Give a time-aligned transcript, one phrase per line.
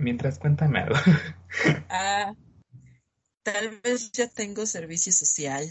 [0.00, 0.96] mientras cuéntame algo.
[1.88, 2.32] Ah,
[3.42, 5.64] tal vez ya tengo servicio social.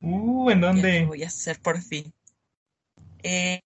[0.00, 1.00] Uh, ¿en dónde?
[1.00, 2.12] lo voy a hacer por fin.
[3.22, 3.60] Eh,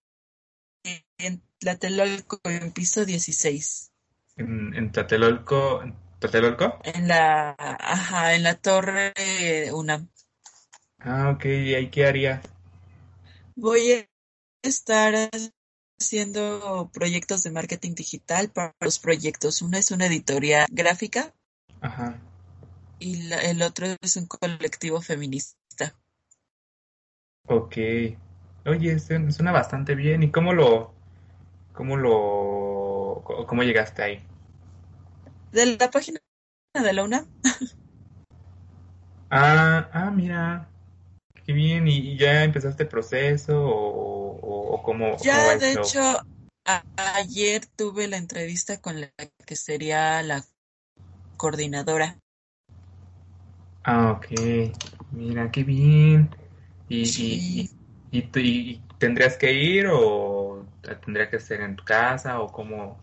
[1.18, 3.92] en Tlatelolco, en piso 16.
[4.36, 6.80] En, en Tlatelolco, ¿en ¿Tlatelolco?
[6.84, 9.12] En la, ajá, en la torre
[9.72, 10.08] UNAM.
[10.98, 12.40] Ah, ok, ¿y ahí qué harías?
[13.56, 14.08] Voy a
[14.62, 15.30] estar
[15.98, 19.62] haciendo proyectos de marketing digital para los proyectos.
[19.62, 21.32] Uno es una editorial gráfica
[21.80, 22.18] Ajá.
[22.98, 25.94] y la- el otro es un colectivo feminista.
[27.46, 27.76] Ok.
[28.66, 30.22] Oye, suena, suena bastante bien.
[30.22, 30.92] ¿Y cómo lo,
[31.72, 34.24] cómo lo, cómo llegaste ahí?
[35.52, 36.20] De la página
[36.74, 37.26] de la UNAM.
[39.30, 40.68] Ah, ah, mira,
[41.44, 41.88] qué bien.
[41.88, 44.13] ¿Y, y ya empezaste el proceso o
[44.84, 46.00] cómo, cómo Ya, el de hecho,
[46.96, 49.10] ayer tuve la entrevista con la
[49.46, 50.44] que sería la
[51.36, 52.18] coordinadora.
[53.82, 54.26] Ah, ok.
[55.12, 56.34] Mira, qué bien.
[56.88, 57.70] ¿Y, y, y, Sí,
[58.12, 60.66] y, tendrías que ir o
[61.04, 63.00] tendría que ser en tu casa o cómo,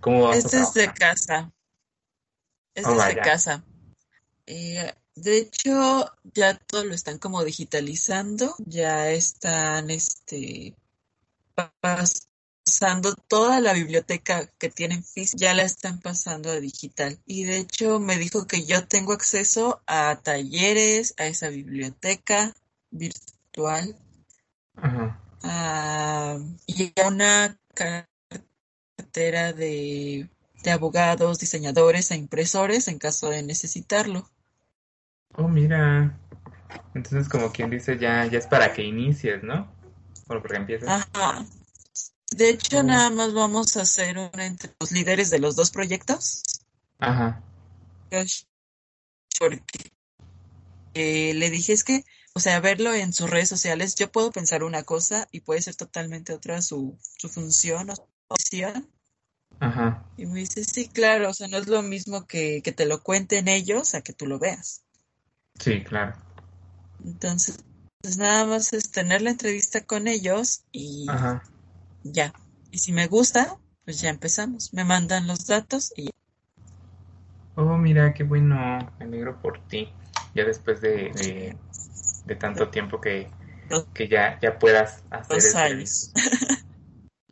[0.00, 0.94] cómo vas a es trabajar?
[0.94, 1.52] casa.
[2.74, 3.22] Es Oh, desde vaya.
[3.22, 3.64] casa.
[4.46, 10.74] Eh, de hecho, ya todo lo están como digitalizando, ya están este,
[11.80, 17.18] pasando toda la biblioteca que tienen física, ya la están pasando a digital.
[17.26, 22.54] Y de hecho me dijo que yo tengo acceso a talleres, a esa biblioteca
[22.90, 23.96] virtual,
[24.76, 25.20] Ajá.
[25.42, 30.28] a- y a una cartera de,
[30.62, 34.28] de abogados, diseñadores e impresores en caso de necesitarlo.
[35.36, 36.18] Oh, mira.
[36.94, 39.68] Entonces, como quien dice, ya, ya es para que inicies, ¿no?
[40.26, 40.88] Porque empiezas.
[40.88, 41.44] Ajá.
[42.30, 46.42] De hecho, nada más vamos a hacer una entre los líderes de los dos proyectos,
[46.98, 47.42] Ajá.
[49.38, 49.62] porque
[50.94, 54.64] eh, le dije es que, o sea, verlo en sus redes sociales, yo puedo pensar
[54.64, 57.94] una cosa y puede ser totalmente otra su, su función o
[58.28, 58.90] opción.
[59.60, 60.04] Ajá.
[60.16, 63.02] Y me dice, sí, claro, o sea, no es lo mismo que, que te lo
[63.02, 64.82] cuenten ellos a que tú lo veas.
[65.60, 66.16] Sí, claro.
[67.04, 67.58] Entonces,
[68.04, 71.42] pues nada más es tener la entrevista con ellos y Ajá.
[72.02, 72.34] ya.
[72.70, 73.56] Y si me gusta,
[73.86, 74.74] pues ya empezamos.
[74.74, 76.10] Me mandan los datos y
[77.56, 78.56] Oh, mira, qué bueno.
[78.98, 79.88] Me alegro por ti.
[80.34, 81.56] Ya después de, de,
[82.26, 83.28] de tanto tiempo que,
[83.68, 86.12] dos que ya, ya puedas hacer el años.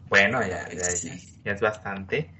[0.09, 2.31] Bueno, ya, ya, ya, sí, ya es bastante.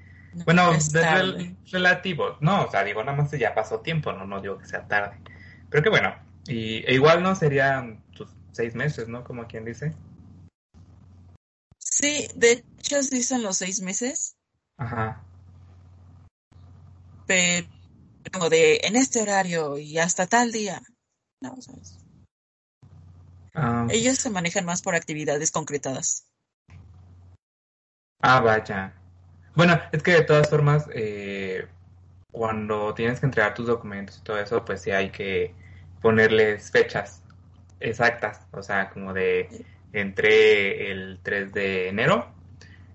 [0.45, 2.37] Bueno, rel- relativo.
[2.41, 5.17] No, o sea, digo, nada más ya pasó tiempo, no, no digo que sea tarde.
[5.69, 6.13] Pero que bueno.
[6.47, 9.23] Y e igual no serían tus seis meses, ¿no?
[9.23, 9.93] Como quien dice.
[11.79, 14.35] Sí, de hecho sí son los seis meses,
[14.77, 15.23] Ajá.
[17.25, 17.67] pero
[18.31, 20.81] como de en este horario y hasta tal día.
[21.41, 21.99] No, ¿sabes?
[23.53, 26.25] Ah, Ellos se manejan más por actividades concretadas.
[28.21, 28.93] ah, vaya.
[29.55, 31.67] Bueno, es que de todas formas, eh,
[32.31, 35.53] cuando tienes que entregar tus documentos y todo eso, pues sí hay que
[36.03, 37.23] ponerles fechas
[37.79, 38.41] exactas.
[38.51, 39.49] O sea, como de
[39.91, 42.27] entré el 3 de enero,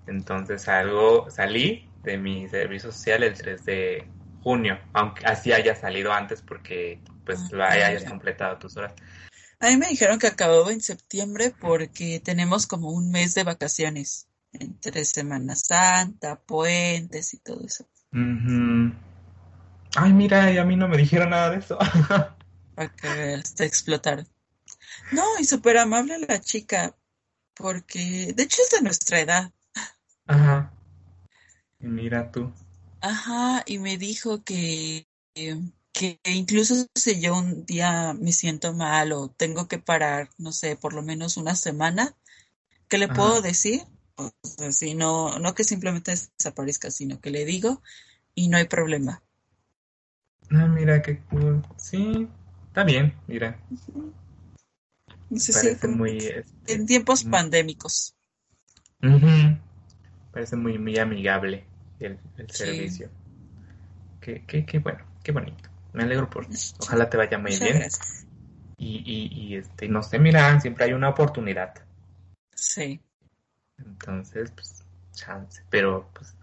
[0.06, 4.06] entonces salgo, salí de mi servicio social el 3 de
[4.42, 8.10] junio, aunque así haya salido antes porque pues Ah, lo hayas ya.
[8.10, 8.94] completado tus horas.
[9.60, 14.28] A mí me dijeron que acababa en septiembre porque tenemos como un mes de vacaciones
[14.52, 17.84] entre Semana Santa, puentes y todo eso.
[19.96, 21.78] Ay, mira, y a mí no me dijeron nada de eso.
[22.78, 24.24] Para que veas, te explotaron.
[25.10, 26.94] No, y súper amable la chica,
[27.54, 29.50] porque de hecho es de nuestra edad.
[30.28, 30.72] Ajá.
[31.80, 32.52] Y Mira tú.
[33.00, 39.28] Ajá, y me dijo que, que incluso si yo un día me siento mal o
[39.28, 42.14] tengo que parar, no sé, por lo menos una semana,
[42.86, 43.82] ¿qué le puedo decir?
[44.14, 47.82] O sea, si no, no que simplemente desaparezca, sino que le digo
[48.36, 49.20] y no hay problema.
[50.52, 51.66] Ah, mira qué cool.
[51.76, 52.28] Sí,
[52.78, 53.58] está bien, mira.
[55.36, 58.14] Sí, Parece muy, este, en tiempos mm, pandémicos.
[59.02, 59.56] ujú.
[60.32, 61.64] Parece muy, muy amigable
[62.00, 63.10] el, el Sí, servicio.
[64.20, 65.68] Qué, qué, qué bueno, qué bonito.
[65.92, 66.58] Me alegro por ti.
[66.78, 67.78] Ojalá te vaya muy muchas bien.
[67.78, 68.26] gracias.
[68.78, 71.74] Y, y, y este, no sé, mira, siempre hay una oportunidad.
[72.54, 73.00] Sí,
[73.78, 75.62] Entonces, pues, chance.
[75.70, 76.36] Pero, pues,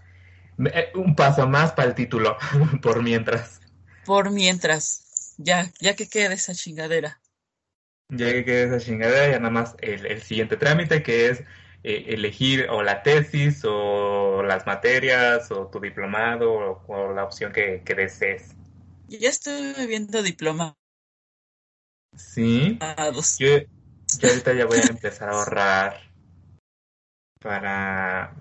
[0.73, 2.37] eh, un paso más para el título,
[2.81, 3.61] por mientras.
[4.03, 5.04] por mientras,
[5.37, 7.19] ya, ya que quede esa chingadera.
[8.09, 11.43] Ya que quede esa chingadera, ya nada más el, el siguiente trámite que es
[11.83, 17.83] eh, elegir o la tesis o las materias o tu diplomado o, la opción que,
[17.85, 18.55] que desees.
[19.07, 20.75] Yo ya estoy viendo diploma.
[22.15, 22.79] Sí.
[23.37, 23.59] Yo,
[24.19, 26.01] yo ahorita ya voy a empezar a ahorrar
[27.39, 28.33] para,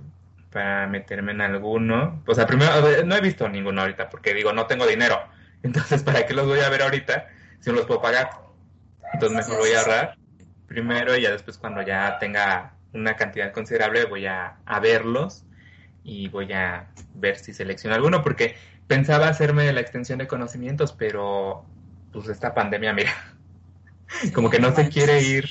[0.50, 2.22] para meterme en alguno.
[2.26, 5.20] O sea, primero, no he visto ninguno ahorita porque digo, no tengo dinero.
[5.64, 7.28] Entonces, ¿para qué los voy a ver ahorita
[7.58, 8.30] si no los puedo pagar?
[9.14, 10.18] Entonces, mejor voy a ahorrar
[10.68, 15.44] primero y ya después cuando ya tenga una cantidad considerable voy a, a verlos
[16.04, 18.56] y voy a ver si selecciono alguno porque
[18.86, 21.64] pensaba hacerme la extensión de conocimientos, pero
[22.12, 23.12] pues esta pandemia, mira,
[24.34, 25.48] como que no se quiere ir.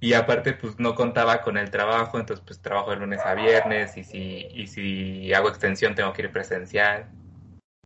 [0.00, 3.96] Y aparte pues no contaba con el trabajo, entonces pues trabajo de lunes a viernes
[3.96, 7.08] y si, y si hago extensión tengo que ir presencial,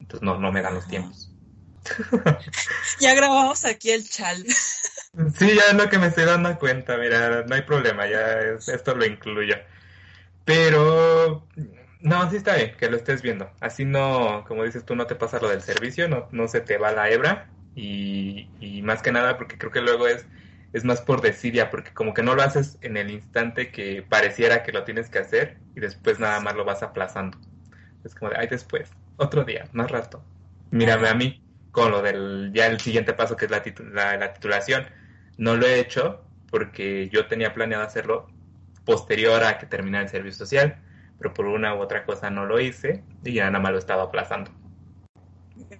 [0.02, 1.32] entonces no, no me dan los tiempos.
[3.00, 4.44] ya grabamos aquí el chal.
[5.36, 8.94] Sí, ya es lo que me estoy dando cuenta, mira, no hay problema, ya esto
[8.94, 9.56] lo incluyo.
[10.44, 11.46] Pero
[12.00, 13.52] no, sí está bien que lo estés viendo.
[13.60, 16.78] Así no, como dices tú, no te pasa lo del servicio, no, no se te
[16.78, 17.54] va la hebra.
[17.74, 20.26] Y, y más que nada porque creo que luego es,
[20.72, 24.62] es más por desidia, porque como que no lo haces en el instante que pareciera
[24.62, 27.38] que lo tienes que hacer y después nada más lo vas aplazando.
[28.04, 30.22] Es como de, ay, después, otro día, más rato.
[30.70, 33.62] Mírame a mí con lo del, ya el siguiente paso que es la,
[33.92, 34.86] la, la titulación.
[35.38, 38.28] No lo he hecho porque yo tenía planeado hacerlo
[38.84, 40.82] posterior a que terminara el servicio social
[41.22, 44.02] pero por una u otra cosa no lo hice y ya nada más lo estaba
[44.02, 44.50] aplazando.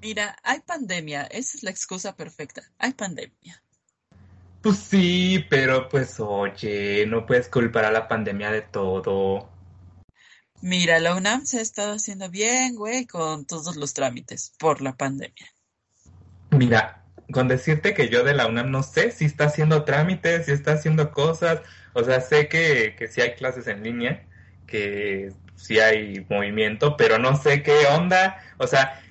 [0.01, 3.61] Mira, hay pandemia, esa es la excusa perfecta, hay pandemia.
[4.63, 9.51] Pues sí, pero pues oye, no puedes culpar a la pandemia de todo.
[10.63, 14.95] Mira, la UNAM se ha estado haciendo bien, güey, con todos los trámites por la
[14.95, 15.53] pandemia.
[16.53, 20.53] Mira, con decirte que yo de la UNAM no sé si está haciendo trámites, si
[20.53, 21.63] está haciendo cosas,
[21.95, 24.25] o sea, sé que, que sí hay clases en línea,
[24.69, 28.41] que sí hay movimiento, pero no sé qué onda.
[28.59, 29.03] O sea,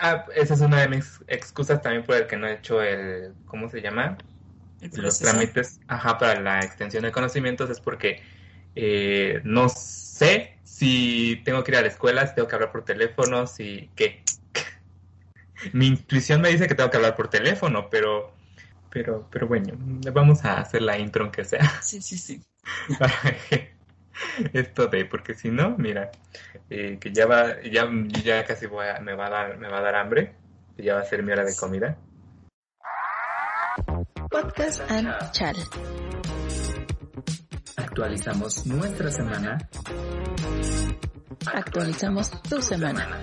[0.00, 3.34] ah, esa es una de mis excusas también por el que no he hecho el,
[3.44, 4.16] ¿cómo se llama?
[4.94, 8.22] Los trámites, ajá, para la extensión de conocimientos es porque
[8.74, 12.84] eh, no sé si tengo que ir a la escuela, si tengo que hablar por
[12.84, 14.24] teléfono, si qué.
[15.72, 18.34] Mi intuición me dice que tengo que hablar por teléfono, pero,
[18.90, 19.74] pero, pero bueno,
[20.12, 21.70] vamos a hacer la intro aunque sea.
[21.80, 22.42] Sí, sí, sí.
[24.52, 26.10] esto de, porque si no, mira,
[26.68, 27.88] eh, que ya va, ya,
[28.24, 30.34] ya casi voy a, me va a dar, me va a dar hambre,
[30.76, 31.96] que ya va a ser mi hora de comida.
[34.28, 35.54] Podcast and Chal.
[37.94, 39.56] Actualizamos nuestra semana.
[41.46, 43.20] Actualizamos tu semana.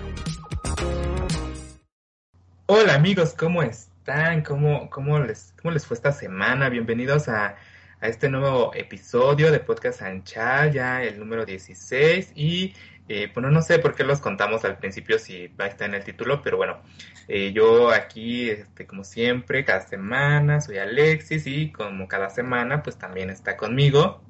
[2.64, 4.42] Hola amigos, ¿cómo están?
[4.42, 6.70] ¿Cómo, cómo, les, ¿Cómo les fue esta semana?
[6.70, 7.56] Bienvenidos a
[8.02, 12.32] a este nuevo episodio de Podcast Anchal, ya el número 16.
[12.34, 12.74] Y
[13.08, 15.94] eh, bueno, no sé por qué los contamos al principio si va a estar en
[15.94, 16.82] el título, pero bueno,
[17.28, 22.98] eh, yo aquí, este, como siempre, cada semana soy Alexis y como cada semana, pues
[22.98, 24.20] también está conmigo.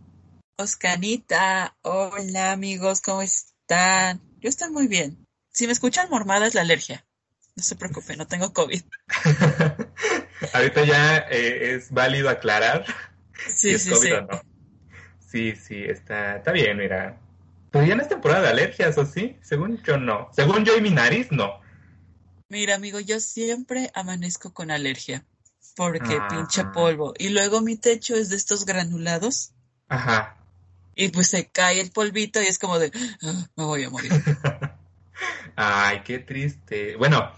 [0.56, 4.20] Oscanita, hola amigos, ¿cómo están?
[4.40, 5.26] Yo estoy muy bien.
[5.52, 7.04] Si me escuchan mormada es la alergia.
[7.56, 8.82] No se preocupe, no tengo COVID.
[10.52, 12.84] Ahorita ya eh, es válido aclarar
[13.48, 14.10] Sí, sí, sí.
[15.18, 17.18] Sí, sí, está, está bien, mira.
[17.70, 19.38] Pero ya no es temporada de alergias, ¿o sí?
[19.42, 20.28] Según yo no.
[20.32, 21.60] Según yo y mi nariz, no.
[22.48, 25.24] Mira, amigo, yo siempre amanezco con alergia.
[25.74, 26.28] Porque ah.
[26.28, 27.14] pinche polvo.
[27.18, 29.52] Y luego mi techo es de estos granulados.
[29.88, 30.36] Ajá.
[30.94, 34.12] Y pues se cae el polvito y es como de, ah, me voy a morir.
[35.56, 36.96] Ay, qué triste.
[36.96, 37.32] Bueno,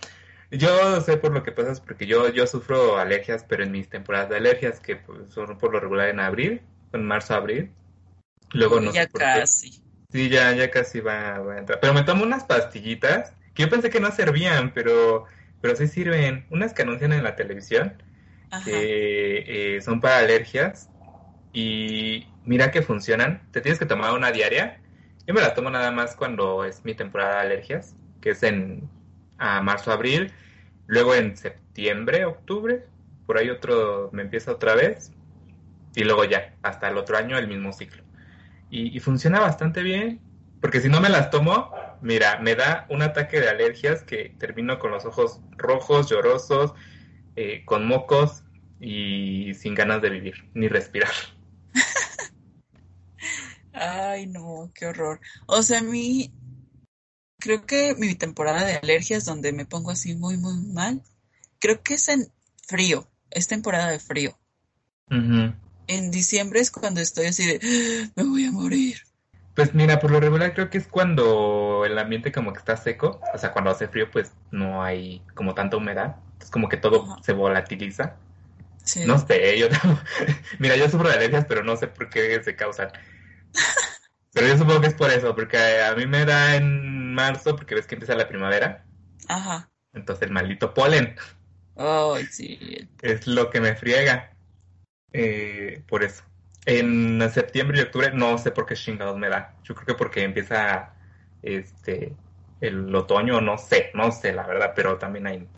[0.51, 4.31] yo sé por lo que pasas porque yo, yo sufro alergias, pero en mis temporadas
[4.31, 6.61] de alergias, que pues, son por lo regular en abril,
[6.93, 7.71] en marzo, abril.
[8.53, 9.83] Luego no ya casi.
[10.13, 11.81] Sí, ya, ya casi va, a entrar.
[11.81, 15.27] Pero me tomo unas pastillitas que yo pensé que no servían, pero,
[15.61, 16.47] pero sí sirven.
[16.51, 18.01] Unas que anuncian en la televisión,
[18.65, 20.89] que eh, son para alergias.
[21.53, 23.43] Y mira que funcionan.
[23.51, 24.81] Te tienes que tomar una diaria.
[25.27, 28.89] Yo me las tomo nada más cuando es mi temporada de alergias, que es en
[29.39, 30.33] a marzo, abril.
[30.87, 32.87] Luego en septiembre, octubre,
[33.27, 35.13] por ahí otro, me empieza otra vez.
[35.95, 38.03] Y luego ya, hasta el otro año el mismo ciclo.
[38.71, 40.21] Y, funciona bastante bien,
[40.61, 41.71] porque si no me las tomo,
[42.03, 46.75] mira, me da un ataque de alergias que termino con los ojos rojos, llorosos,
[47.37, 48.43] eh, con mocos
[48.81, 51.13] y sin ganas de vivir, ni respirar.
[53.75, 55.21] Ay, no, qué horror.
[55.47, 56.33] O sea, a mí
[57.39, 61.03] creo que mi temporada de alergias donde me pongo así muy, muy mal,
[61.59, 62.33] creo que es en
[62.67, 64.39] frío, es temporada de frío.
[65.87, 68.97] en diciembre es cuando estoy así de, "Ah, me voy a morir.
[69.55, 73.21] Pues mira, por lo regular creo que es cuando el ambiente como que está seco,
[73.33, 77.17] o sea, cuando hace frío pues no hay como tanta humedad, es como que todo
[77.23, 78.17] se volatiliza.
[78.83, 79.03] Sí.
[79.07, 79.69] No sé, yo
[80.59, 82.89] mira, yo sufro de alergias, pero no sé por qué se causan.
[84.33, 87.75] Pero yo supongo que es por eso, porque a mí me da en marzo, porque
[87.75, 88.85] ves que empieza la primavera,
[89.29, 89.71] Ajá.
[89.93, 91.17] entonces el maldito polen
[91.77, 92.59] Ay, sí.
[93.03, 94.31] es lo que me friega.
[95.13, 96.25] Eh, por eso.
[96.67, 99.57] En septiembre y octubre no sé por qué chingados me da.
[99.65, 100.95] Yo creo que porque empieza
[101.43, 102.17] este
[102.61, 105.49] el otoño, no sé, no sé la verdad, pero también hay.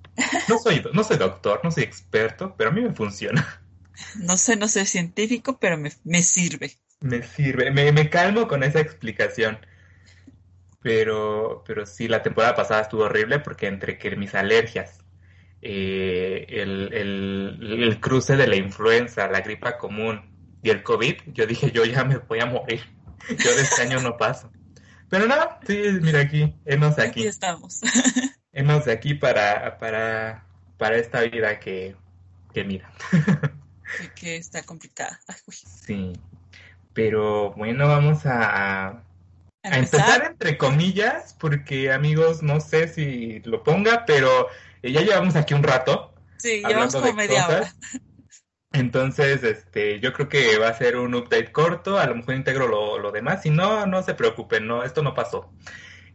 [0.49, 3.63] No soy, no soy doctor, no soy experto, pero a mí me funciona.
[4.15, 6.79] No sé, no sé científico, pero me, me sirve.
[7.01, 9.59] Me sirve, me, me calmo con esa explicación.
[10.83, 15.05] Pero, pero sí, la temporada pasada estuvo horrible porque entre que mis alergias,
[15.63, 21.47] eh, el, el, el cruce de la influenza, la gripa común y el COVID, yo
[21.47, 22.81] dije, yo ya me voy a morir.
[23.29, 24.51] Yo de este año no paso.
[25.09, 25.37] Pero no,
[25.67, 27.81] sí, mira aquí, enos Aquí aquí, estamos.
[28.53, 30.47] enos aquí para, para,
[30.79, 31.97] para esta vida que,
[32.53, 32.91] que mira.
[33.99, 35.21] Que, que está complicada.
[35.29, 35.37] Ay.
[35.53, 36.13] Sí,
[36.97, 39.05] pero bueno, vamos a, a A
[39.63, 44.49] a empezar entre comillas, porque amigos, no sé si lo ponga, pero
[44.83, 47.75] eh, ya llevamos aquí un rato Sí, llevamos como media hora.
[48.73, 52.69] Entonces, este, yo creo que va a ser un update corto, a lo mejor integro
[52.69, 55.51] lo, lo demás, si no, no se preocupen, no, esto no pasó.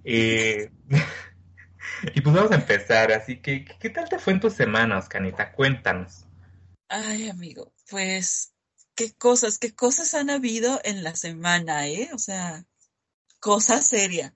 [0.03, 0.69] Eh,
[2.13, 5.51] y pues vamos a empezar, así que, ¿qué tal te fue en tus semanas, Canita?
[5.51, 6.25] Cuéntanos.
[6.87, 8.53] Ay, amigo, pues,
[8.95, 12.09] qué cosas, qué cosas han habido en la semana, ¿eh?
[12.13, 12.65] O sea,
[13.39, 14.35] cosa seria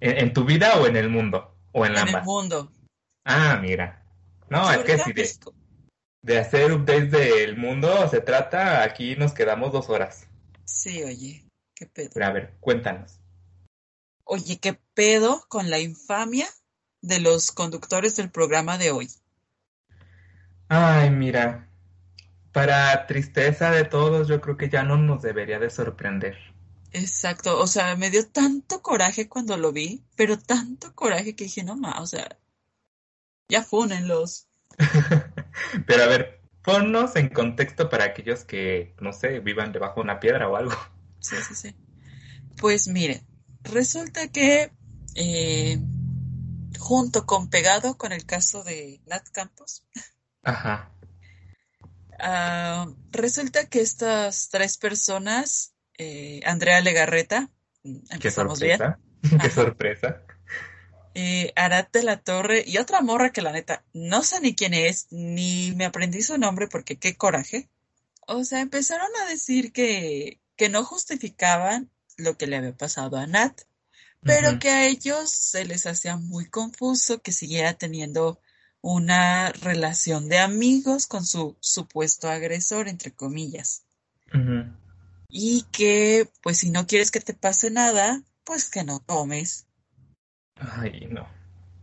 [0.00, 1.56] ¿En, en tu vida o en el mundo?
[1.72, 2.70] ¿O en en el mundo.
[3.24, 4.04] Ah, mira.
[4.48, 5.28] No, es que si de,
[6.22, 10.28] de hacer updates del mundo se trata, aquí nos quedamos dos horas.
[10.64, 12.10] Sí, oye, qué pedo.
[12.12, 13.18] Pero a ver, cuéntanos.
[14.24, 16.46] Oye, qué pedo con la infamia
[17.00, 19.10] de los conductores del programa de hoy.
[20.68, 21.68] Ay, mira,
[22.54, 26.38] para tristeza de todos, yo creo que ya no nos debería de sorprender.
[26.92, 31.64] Exacto, o sea, me dio tanto coraje cuando lo vi, pero tanto coraje que dije,
[31.64, 32.38] no más, o sea,
[33.48, 34.46] ya fúnenlos.
[35.86, 40.20] Pero a ver, ponnos en contexto para aquellos que, no sé, vivan debajo de una
[40.20, 40.76] piedra o algo.
[41.20, 41.76] Sí, sí, sí.
[42.56, 43.26] Pues mire,
[43.62, 44.72] resulta que
[45.16, 45.78] eh,
[46.78, 49.84] junto con pegado con el caso de Nat Campos,
[50.44, 50.93] Ajá,
[52.20, 57.50] ah, resulta que estas tres personas, eh, Andrea Legarreta,
[57.82, 59.00] mm, qué empezamos bien, sorpresa,
[59.42, 60.22] qué sorpresa.
[61.14, 64.74] eh, Arat de la Torre y otra morra que la neta no sé ni quién
[64.74, 67.68] es, ni me aprendí su nombre porque qué coraje.
[68.26, 73.26] O sea, empezaron a decir que, que no justificaban lo que le había pasado a
[73.26, 73.62] Nat,
[74.22, 78.40] pero que a ellos se les hacía muy confuso que siguiera teniendo
[78.86, 83.86] una relación de amigos con su supuesto agresor, entre comillas.
[85.30, 89.66] Y que, pues si no quieres que te pase nada, pues que no tomes.
[90.56, 91.26] Ay, no.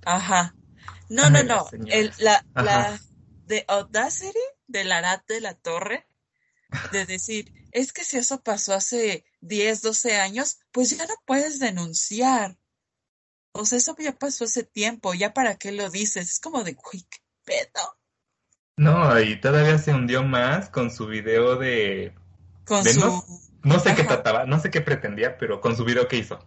[0.06, 0.54] Ajá.
[1.10, 1.68] No, no, Ay, no.
[1.88, 2.64] El, la, Ajá.
[2.64, 3.02] la
[3.48, 6.06] de Audacity de Arat de la Torre,
[6.92, 11.58] de decir, es que si eso pasó hace 10, 12 años, pues ya no puedes
[11.58, 12.60] denunciar.
[13.54, 16.32] O sea, eso ya pasó hace tiempo, ya para qué lo dices.
[16.32, 17.98] Es como de, uy, qué pedo.
[18.78, 22.16] No, y todavía se hundió más con su video de,
[22.66, 23.24] Con de su,
[23.64, 26.40] no sé qué trataba, no sé qué pretendía, pero con su video que hizo.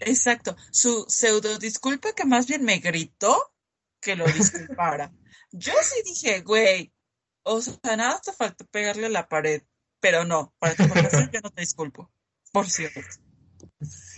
[0.00, 3.52] exacto, su pseudo disculpa que más bien me gritó
[4.00, 5.12] que lo disculpara.
[5.50, 6.92] Yo sí dije, güey,
[7.42, 9.62] o sea, nada te faltó pegarle a la pared,
[10.00, 12.10] pero no, para tu yo no te disculpo,
[12.52, 13.00] por cierto.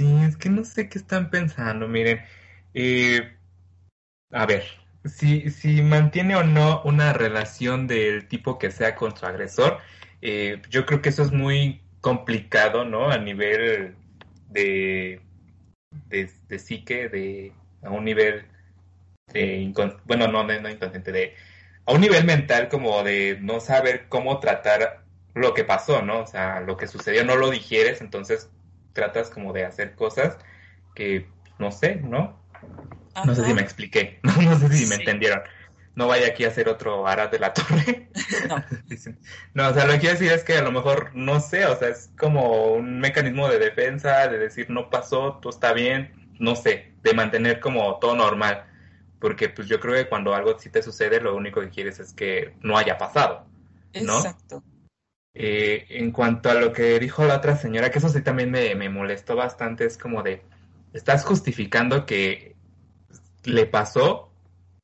[0.04, 1.88] Sí, es que no sé qué están pensando.
[1.88, 2.20] Miren,
[2.74, 3.36] eh,
[4.32, 4.64] a ver,
[5.04, 9.78] si, si mantiene o no una relación del tipo que sea con su agresor,
[10.20, 13.10] eh, yo creo que eso es muy complicado, ¿no?
[13.10, 13.96] A nivel
[14.50, 15.20] de,
[16.08, 18.44] de, de psique, de, a un nivel
[19.32, 19.72] de,
[20.04, 21.34] bueno, no, no inconsciente, de,
[21.86, 26.20] a un nivel mental como de no saber cómo tratar lo que pasó, ¿no?
[26.20, 28.50] O sea, lo que sucedió no lo digieres, entonces
[28.94, 30.38] tratas como de hacer cosas
[30.94, 32.40] que no sé, ¿no?
[33.24, 35.42] No sé si me expliqué, no, no sé si me sí, entendieron.
[35.94, 38.08] No vaya aquí a hacer otro Arad de la Torre.
[38.48, 38.56] no,
[39.54, 41.76] No, o sea, lo que quiero decir es que a lo mejor, no sé, o
[41.76, 46.56] sea, es como un mecanismo de defensa, de decir no pasó, todo está bien, no
[46.56, 48.64] sé, de mantener como todo normal.
[49.20, 52.12] Porque pues yo creo que cuando algo sí te sucede, lo único que quieres es
[52.12, 53.46] que no haya pasado,
[54.02, 54.16] ¿no?
[54.16, 54.62] exacto.
[55.36, 58.74] Eh, en cuanto a lo que dijo la otra señora, que eso sí también me,
[58.76, 60.42] me molestó bastante, es como de,
[60.92, 62.54] estás justificando que
[63.42, 64.30] le pasó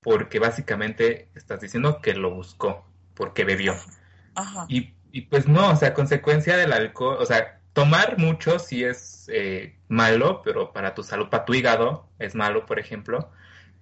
[0.01, 3.75] porque básicamente estás diciendo que lo buscó, porque bebió.
[4.35, 4.67] Ajá.
[4.69, 9.29] Y, y pues no, o sea, consecuencia del alcohol, o sea, tomar mucho sí es
[9.33, 13.31] eh, malo, pero para tu salud, para tu hígado es malo, por ejemplo,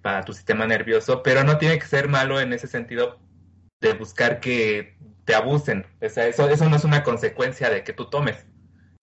[0.01, 3.19] para tu sistema nervioso, pero no tiene que ser malo en ese sentido
[3.81, 4.97] de buscar que
[5.29, 5.85] te abusen.
[6.01, 8.47] O sea, eso, eso no es una consecuencia de que tú tomes.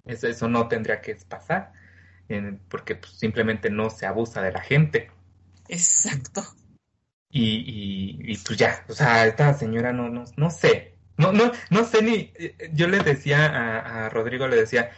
[0.04, 1.72] Eso, eso no tendría que pasar,
[2.68, 5.12] porque pues, simplemente no se abusa de la gente.
[5.68, 6.42] Exacto.
[7.30, 11.52] Y, y, y pues ya, o sea, esta señora no, no, no sé, no, no,
[11.70, 12.32] no sé ni,
[12.72, 14.90] yo le decía a, a Rodrigo, le decía,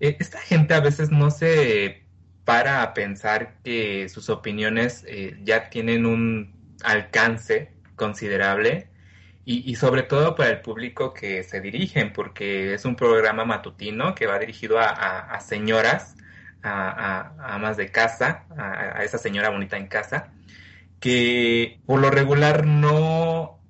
[0.00, 2.04] eh, esta gente a veces no se
[2.46, 8.89] para a pensar que sus opiniones eh, ya tienen un alcance considerable
[9.52, 14.14] y, y sobre todo para el público que se dirigen, porque es un programa matutino
[14.14, 16.16] que va dirigido a, a- a señoras,
[16.62, 16.90] a,
[17.40, 20.32] a- amas de casa, a, a esa señora bonita en casa
[21.00, 23.60] que por lo regular no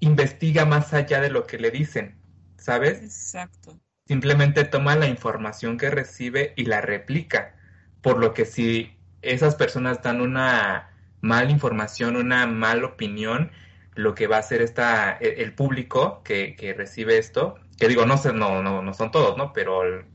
[0.00, 2.16] investiga más allá de lo que le dicen,
[2.58, 3.04] ¿sabes?
[3.04, 3.78] Exacto.
[4.06, 7.56] Simplemente toma la información que recibe y la replica.
[8.02, 10.90] Por lo que si esas personas dan una
[11.22, 13.50] mala información, una mala opinión,
[13.96, 18.06] lo que va a hacer esta, el, el público que, que recibe esto, que digo,
[18.06, 19.52] no, no, no, no son todos, ¿no?
[19.52, 20.06] Pero el-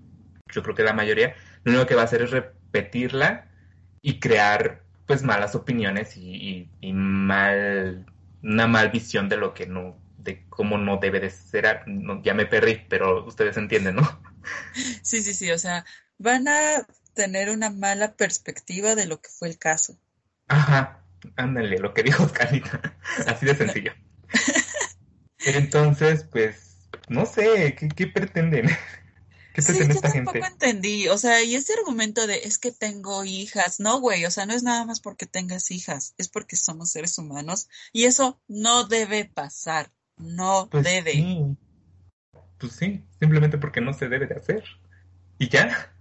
[0.53, 3.47] yo creo que la mayoría, lo único que va a hacer es repetirla
[4.01, 8.05] y crear pues malas opiniones y, y- y mal,
[8.43, 12.33] una mal visión de lo que no, de cómo no debe de ser, no, ya
[12.33, 14.21] me perdí, pero ustedes entienden, ¿no?
[15.01, 15.51] Sí, sí, sí.
[15.51, 15.85] O sea,
[16.17, 19.97] van a tener una mala perspectiva de lo que fue el caso.
[20.47, 22.97] Ajá, ándale, lo que dijo Oscarita,
[23.27, 23.93] así de sencillo.
[25.43, 28.67] Entonces, pues, no sé, ¿qué, qué pretenden?
[29.53, 30.45] ¿Qué Sí, pretende yo esta tampoco gente?
[30.45, 31.07] entendí.
[31.09, 33.79] O sea, y ese argumento de es que tengo hijas.
[33.79, 34.25] No, güey.
[34.25, 36.13] O sea, no es nada más porque tengas hijas.
[36.17, 37.67] Es porque somos seres humanos.
[37.93, 39.91] Y eso no debe pasar.
[40.17, 41.11] No Pues debe.
[41.11, 41.57] sí,
[42.57, 44.63] pues sí, simplemente porque no se debe de hacer.
[45.39, 45.93] Y ya,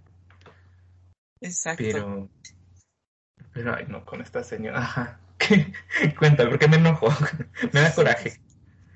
[1.41, 1.83] Exacto.
[1.91, 2.29] pero,
[3.53, 5.19] pero, ay, no, con esta señora, ajá.
[5.37, 5.73] ¿Qué?
[6.17, 7.07] Cuenta, porque me enojo,
[7.73, 8.41] me da coraje.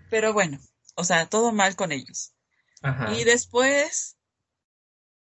[0.10, 0.60] Pero bueno,
[0.96, 2.34] o sea, todo mal con ellos.
[2.82, 3.14] Ajá.
[3.14, 4.18] Y después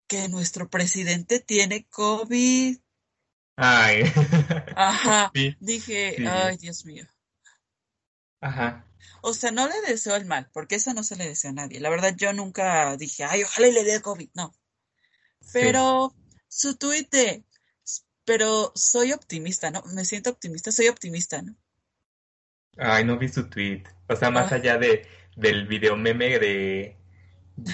[0.08, 2.78] que nuestro presidente tiene COVID.
[3.56, 4.04] Ay,
[4.76, 5.32] Ajá.
[5.34, 7.06] sí, Dije, sí, ay, Dios mío.
[8.42, 8.86] ajá.
[9.22, 11.80] O sea, no le deseo el mal, porque eso no se le desea a nadie.
[11.80, 14.30] La verdad, yo nunca dije, ay, ojalá y le dé COVID.
[14.34, 14.54] No.
[15.42, 16.16] Sí, Pero
[16.48, 17.44] su tuit de,
[18.30, 19.82] pero soy optimista, ¿no?
[19.96, 21.56] Me siento optimista, soy optimista, ¿no?
[22.78, 23.84] ay, no vi su tweet.
[24.08, 26.98] O sea, más Ah, allá de, del video meme de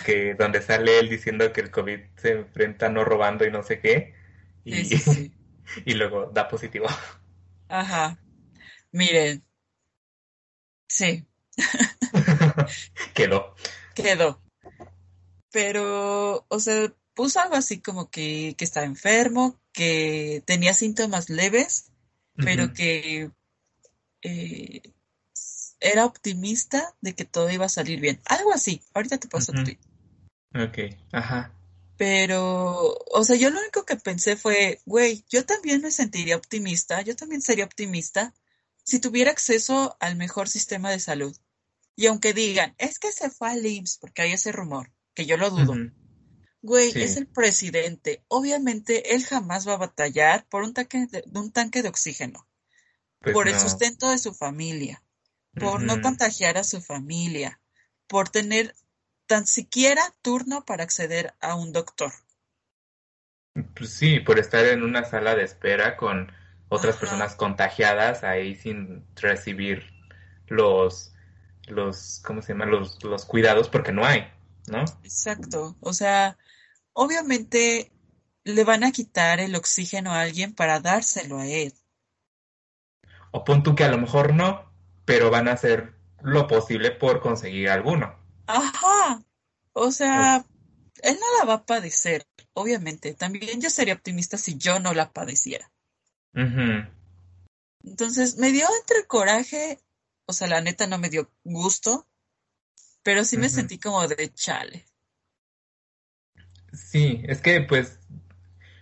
[0.04, 3.80] que donde sale él diciendo que el COVID se enfrenta no robando y no sé
[3.82, 4.16] qué,
[4.70, 5.34] sí, y, sí, sí.
[5.86, 6.88] y luego da positivo.
[7.68, 8.18] Ajá.
[8.94, 9.44] Miren,
[10.88, 11.26] sí,
[13.14, 13.56] Quedó.
[13.94, 14.40] quedó.
[15.52, 21.92] Pero, o sea, puso algo así como que, que estaba enfermo, que tenía síntomas leves,
[22.36, 23.32] pero que
[24.22, 24.94] eh,
[25.80, 28.22] era optimista de que todo iba a salir bien.
[28.26, 28.82] Algo así.
[28.94, 29.66] Ahorita te paso el ujú.
[29.66, 29.80] tweet.
[30.68, 31.52] Ok, ajá.
[31.98, 37.02] Pero, o sea, yo lo único que pensé fue, güey, yo también me sentiría optimista,
[37.02, 38.34] yo también sería optimista
[38.84, 41.36] si tuviera acceso al mejor sistema de salud.
[41.96, 45.38] Y aunque digan, es que se fue al IMSS, porque hay ese rumor, que yo
[45.38, 45.76] lo dudo.
[46.66, 48.24] Güey, es el presidente.
[48.28, 52.48] Obviamente, él jamás va a batallar por un tanque de, un tanque de oxígeno,
[53.20, 55.04] Pues por el sustento de su familia,
[55.60, 57.60] por no contagiar a su familia,
[58.08, 58.74] por tener
[59.28, 62.12] tan siquiera turno para acceder a un doctor.
[63.76, 66.32] Pues sí, por estar en una sala de espera con
[66.70, 69.84] otras Ajá, personas contagiadas ahí sin recibir
[70.48, 71.14] los,
[71.68, 72.66] los, ¿cómo se llama?
[72.66, 74.28] Los, los cuidados porque no hay,
[74.66, 75.00] ¿no?
[75.04, 75.78] exacto.
[75.80, 76.40] O sea,
[76.96, 77.92] obviamente
[78.44, 81.74] le van a quitar el oxígeno a alguien para dárselo a él.
[83.32, 84.72] O pon tú que a lo mejor no,
[85.04, 88.18] pero van a hacer lo posible por conseguir alguno.
[88.48, 89.24] Ajá.
[89.74, 90.46] O sea,
[91.02, 93.14] él no la va a padecer, obviamente.
[93.14, 95.72] También yo sería optimista si yo no la padeciera.
[97.84, 99.80] Entonces, me dio entre coraje,
[100.26, 102.08] o sea, la neta no me dio gusto,
[103.04, 104.86] pero sí me sentí como de chale.
[106.76, 108.00] Sí, es que pues,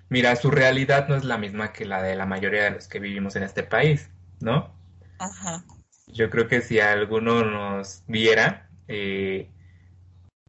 [0.10, 3.00] mira, su realidad no es la misma que la de la mayoría de los que
[3.00, 4.74] vivimos en este país, ¿no?
[5.20, 5.64] Ajá.
[6.08, 9.50] Yo creo que si alguno nos viera, eh,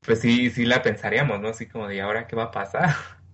[0.02, 1.48] pues sí, sí la pensaríamos, ¿no?
[1.48, 2.94] Así como de, ¿ahora qué va a pasar?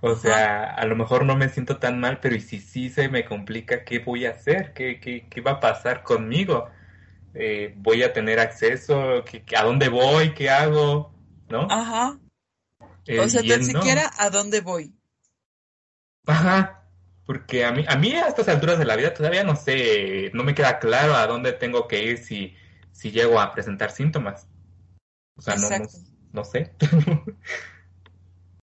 [0.00, 3.08] O sea, a lo mejor no me siento tan mal, pero ¿y si sí se
[3.08, 4.74] me complica, qué voy a hacer?
[4.74, 6.68] ¿Qué, qué, qué va a pasar conmigo?
[7.34, 9.24] Eh, ¿Voy a tener acceso?
[9.24, 10.34] ¿Qué, a dónde voy?
[10.34, 11.12] ¿Qué hago?
[11.48, 11.68] ¿No?
[11.68, 12.18] Ajá.
[13.06, 14.94] Eh, o sea, tan siquiera a dónde voy.
[16.26, 16.80] Ajá.
[17.26, 20.44] Porque a mí, a mí a estas alturas de la vida todavía no sé, no
[20.44, 22.54] me queda claro a dónde tengo que ir si,
[22.92, 24.46] si llego a presentar síntomas.
[25.36, 25.86] O sea, no, no,
[26.32, 26.74] no sé.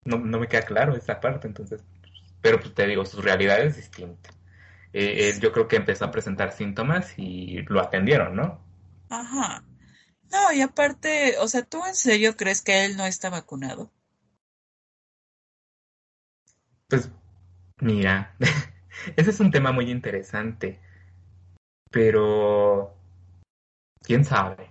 [0.06, 1.84] no, no me queda claro esa parte, entonces,
[2.42, 4.30] pero pues te digo, su realidad es distinta.
[4.94, 8.64] Eh, yo creo que empezó a presentar síntomas y lo atendieron, ¿no?
[9.10, 9.64] Ajá.
[10.32, 13.92] No, y aparte, o sea, ¿tú en serio crees que él no está vacunado?
[16.90, 17.12] Pues,
[17.80, 18.36] mira,
[19.16, 20.80] ese es un tema muy interesante,
[21.92, 22.96] pero,
[24.02, 24.70] ¿quién sabe?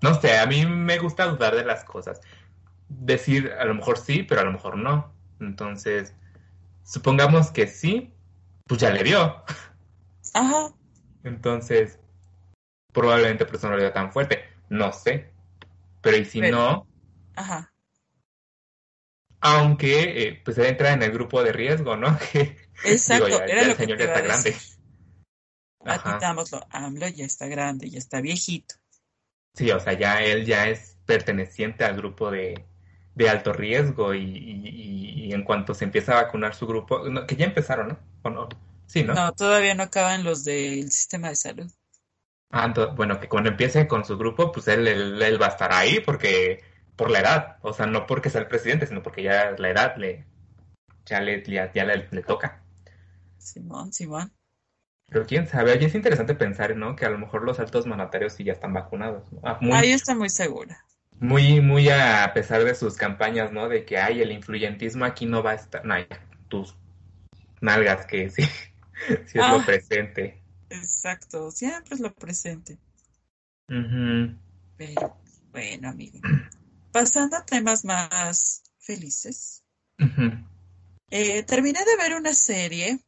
[0.00, 2.20] No sé, a mí me gusta dudar de las cosas
[2.88, 5.12] decir a lo mejor sí, pero a lo mejor no.
[5.40, 6.14] Entonces,
[6.84, 8.12] supongamos que sí,
[8.66, 9.44] pues ya le dio.
[10.34, 10.74] Ajá.
[11.24, 11.98] Entonces,
[12.92, 14.44] probablemente por eso no le dio tan fuerte.
[14.68, 15.30] No sé.
[16.00, 16.86] Pero y si no.
[17.36, 17.72] Ajá.
[19.40, 22.18] Aunque, eh, pues entra en el grupo de riesgo, ¿no?
[22.84, 24.56] Exacto, ya, era lo el que señor te ya está grande.
[25.84, 28.74] Admitámoslo, AMLO ya está grande, ya está viejito.
[29.54, 32.66] Sí, o sea, ya él ya es perteneciente al grupo de,
[33.14, 37.46] de alto riesgo y, y, en cuanto se empieza a vacunar su grupo, que ya
[37.46, 37.98] empezaron, ¿no?
[38.22, 38.48] ¿O no?
[38.86, 39.14] Sí, ¿no?
[39.14, 41.70] No, todavía no acaban los del sistema de salud.
[42.50, 46.00] Ah, bueno, que cuando empiece con su grupo, pues él, él, va a estar ahí
[46.00, 46.62] porque
[46.98, 49.96] por la edad, o sea, no porque sea el presidente, sino porque ya la edad
[49.96, 50.26] le
[51.06, 52.62] ya le, ya, le, toca.
[53.38, 54.30] Simón, Simón.
[55.08, 56.94] Pero quién sabe, oye, es interesante pensar, ¿no?
[56.94, 59.24] Que a lo mejor los altos mandatarios sí ya están vacunados.
[59.42, 60.84] Ah, Ahí está muy segura
[61.20, 63.68] muy, muy a pesar de sus campañas, ¿no?
[63.68, 65.94] De que, ay, el influyentismo aquí no va a estar, no,
[66.48, 66.76] tus
[67.60, 68.42] nalgas que sí,
[69.26, 69.62] sí es lo ah.
[69.64, 70.40] presente.
[70.70, 72.78] Exacto, siempre es lo presente.
[73.66, 75.16] Pero,
[75.50, 76.20] bueno, amigo.
[76.98, 79.62] Pasando a temas más felices.
[81.10, 82.98] Eh, terminé de ver una serie.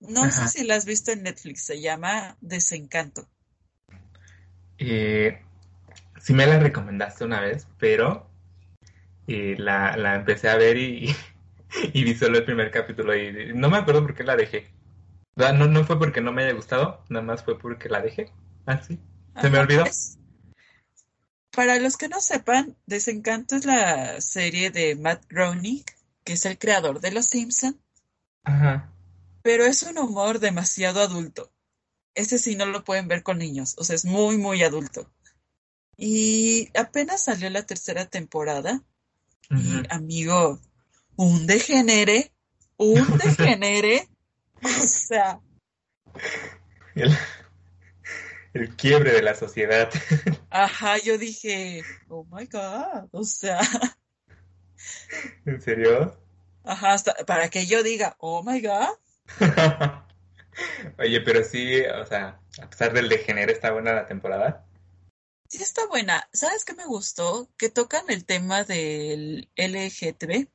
[0.00, 1.62] No sé si la has visto en Netflix.
[1.64, 3.28] Se llama Desencanto.
[4.78, 5.40] Eh,
[6.20, 8.28] sí me la recomendaste una vez, pero
[9.28, 11.14] eh, la, la, empecé a ver y,
[11.92, 14.72] y, vi solo el primer capítulo y no me acuerdo por qué la dejé.
[15.36, 18.32] No, no fue porque no me haya gustado, nada más fue porque la dejé.
[18.66, 18.98] Así.
[19.34, 19.84] Ah, Se me olvidó.
[21.58, 25.82] Para los que no sepan, Desencanto es la serie de Matt Groening,
[26.22, 27.76] que es el creador de Los Simpson.
[28.44, 28.92] Ajá.
[29.42, 31.50] Pero es un humor demasiado adulto.
[32.14, 35.10] Ese sí no lo pueden ver con niños, o sea, es muy, muy adulto.
[35.96, 38.80] Y apenas salió la tercera temporada.
[39.50, 40.60] Y amigo,
[41.16, 42.32] un degenere,
[42.76, 44.08] un degenere,
[44.62, 45.40] o sea.
[46.94, 47.18] El,
[48.54, 49.90] el, quiebre de la sociedad.
[50.50, 53.60] Ajá, yo dije, oh my god, o sea.
[55.44, 56.16] ¿En serio?
[56.64, 58.96] Ajá, hasta para que yo diga, oh my god.
[60.98, 64.64] Oye, pero sí, o sea, a pesar del degenere, está buena la temporada.
[65.48, 66.28] Sí, está buena.
[66.32, 67.48] ¿Sabes qué me gustó?
[67.56, 70.48] Que tocan el tema del LGTB.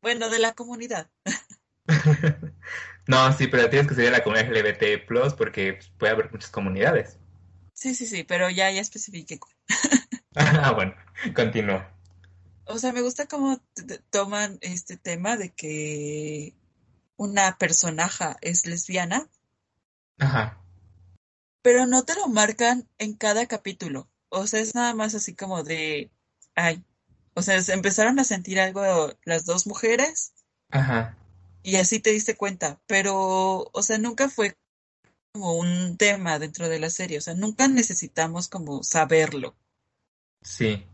[0.00, 1.08] Bueno, de la comunidad.
[3.08, 6.50] no, sí, pero tienes que ser de la comunidad LGBT Plus porque puede haber muchas
[6.50, 7.18] comunidades.
[7.72, 9.40] Sí, sí, sí, pero ya, ya especifique.
[10.36, 10.94] ah, bueno,
[11.34, 11.92] continúa.
[12.66, 13.60] O sea, me gusta cómo
[14.10, 16.54] toman este tema de que
[17.16, 19.26] una personaje es lesbiana.
[20.20, 20.62] Ajá
[21.68, 24.08] pero no te lo marcan en cada capítulo.
[24.30, 26.10] O sea, es nada más así como de,
[26.54, 26.82] ay,
[27.34, 30.32] o sea, se empezaron a sentir algo las dos mujeres.
[30.70, 31.17] Ajá.
[31.62, 34.56] Y así te diste cuenta, pero, o sea, nunca fue
[35.32, 39.56] como un tema dentro de la serie, o sea, nunca necesitamos como saberlo.
[40.42, 40.86] Sí.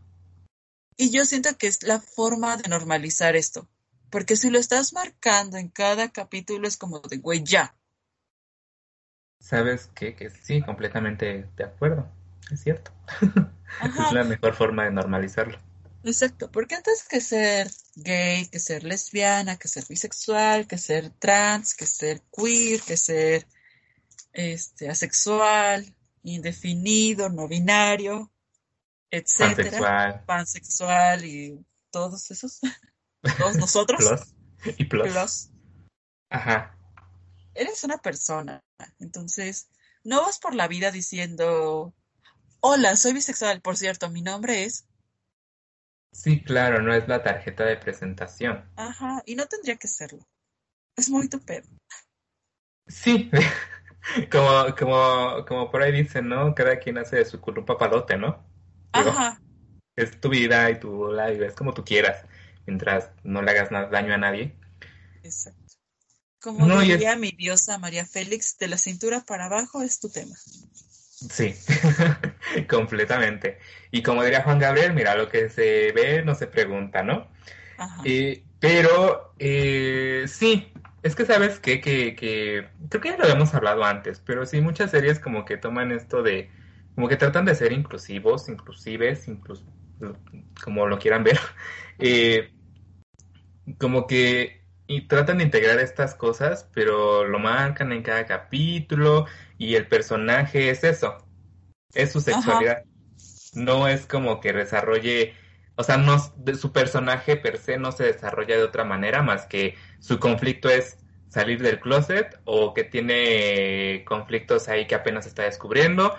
[0.97, 3.67] Y yo siento que es la forma de normalizar esto,
[4.09, 7.75] porque si lo estás marcando en cada capítulo es como de, güey, ya,
[9.45, 10.15] ¿Sabes qué?
[10.15, 12.07] Que sí, completamente de acuerdo.
[12.49, 12.91] Es cierto.
[13.83, 15.59] es la mejor forma de normalizarlo.
[16.05, 21.73] Exacto, porque antes que ser gay, que ser lesbiana, que ser bisexual, que ser trans,
[21.73, 23.47] que ser queer, que ser
[24.31, 28.31] este asexual, indefinido, no binario,
[29.09, 32.59] etcétera, pansexual, pansexual y todos esos,
[33.37, 33.99] todos nosotros.
[33.99, 34.75] plus.
[34.77, 35.49] Y plus.
[36.29, 36.75] Ajá
[37.55, 38.63] eres una persona.
[38.99, 39.69] Entonces,
[40.03, 41.93] no vas por la vida diciendo,
[42.59, 43.61] hola, soy bisexual.
[43.61, 44.85] Por cierto, mi nombre es
[46.15, 48.63] Sí, claro, no es la tarjeta de presentación.
[48.77, 50.25] Ajá, y no tendría que serlo.
[50.95, 51.67] Es muy tu pedo.
[52.87, 53.31] Sí,
[54.31, 56.53] como, como, como por ahí dicen, ¿no?
[56.55, 58.43] Cada quien hace de su culo un papalote, ¿no?
[58.93, 59.41] Digo, Ajá,
[59.95, 62.25] es tu vida y tú la vives como tú quieras,
[62.67, 64.55] mientras no le hagas nada- daño a nadie.
[65.23, 65.75] exacto.
[66.41, 70.09] Como No, es- diría mi diosa María Félix, de la cintura para abajo es tu
[70.09, 70.35] tema.
[71.19, 71.55] Sí,
[72.69, 73.59] completamente.
[73.91, 77.31] Y como diría Juan Gabriel, mira, lo que se ve no se pregunta, ¿no?
[77.77, 78.03] Ajá.
[78.03, 80.73] Eh, pero eh, sí,
[81.03, 81.81] es que sabes qué?
[81.81, 85.57] que, que creo que ya lo habíamos hablado antes, pero sí, muchas series como que
[85.57, 86.51] toman esto de,
[86.95, 89.65] como que tratan de ser inclusivos, inclusives, inclus-
[90.63, 91.39] como lo quieran ver,
[91.99, 92.51] eh,
[93.79, 99.25] como que y tratan de integrar estas cosas, pero lo marcan en cada capítulo
[99.57, 101.17] y el personaje es eso,
[101.93, 102.83] es su sexualidad.
[103.53, 105.33] No es como que desarrolle,
[105.75, 109.75] o sea, no, su personaje per se no se desarrolla de otra manera más que
[109.99, 110.97] su conflicto es
[111.29, 116.15] salir del closet o que tiene conflictos ahí que apenas está descubriendo,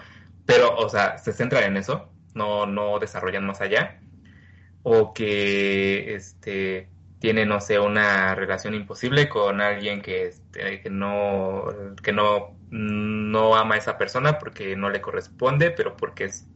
[0.47, 4.01] pero, o sea, se centran en eso, no, no desarrollan más allá,
[4.83, 6.89] o que, este,
[7.19, 11.67] tiene, no sé, una relación imposible con alguien que, este, que no,
[12.03, 16.47] que no, no ama a esa persona porque no le corresponde, pero porque es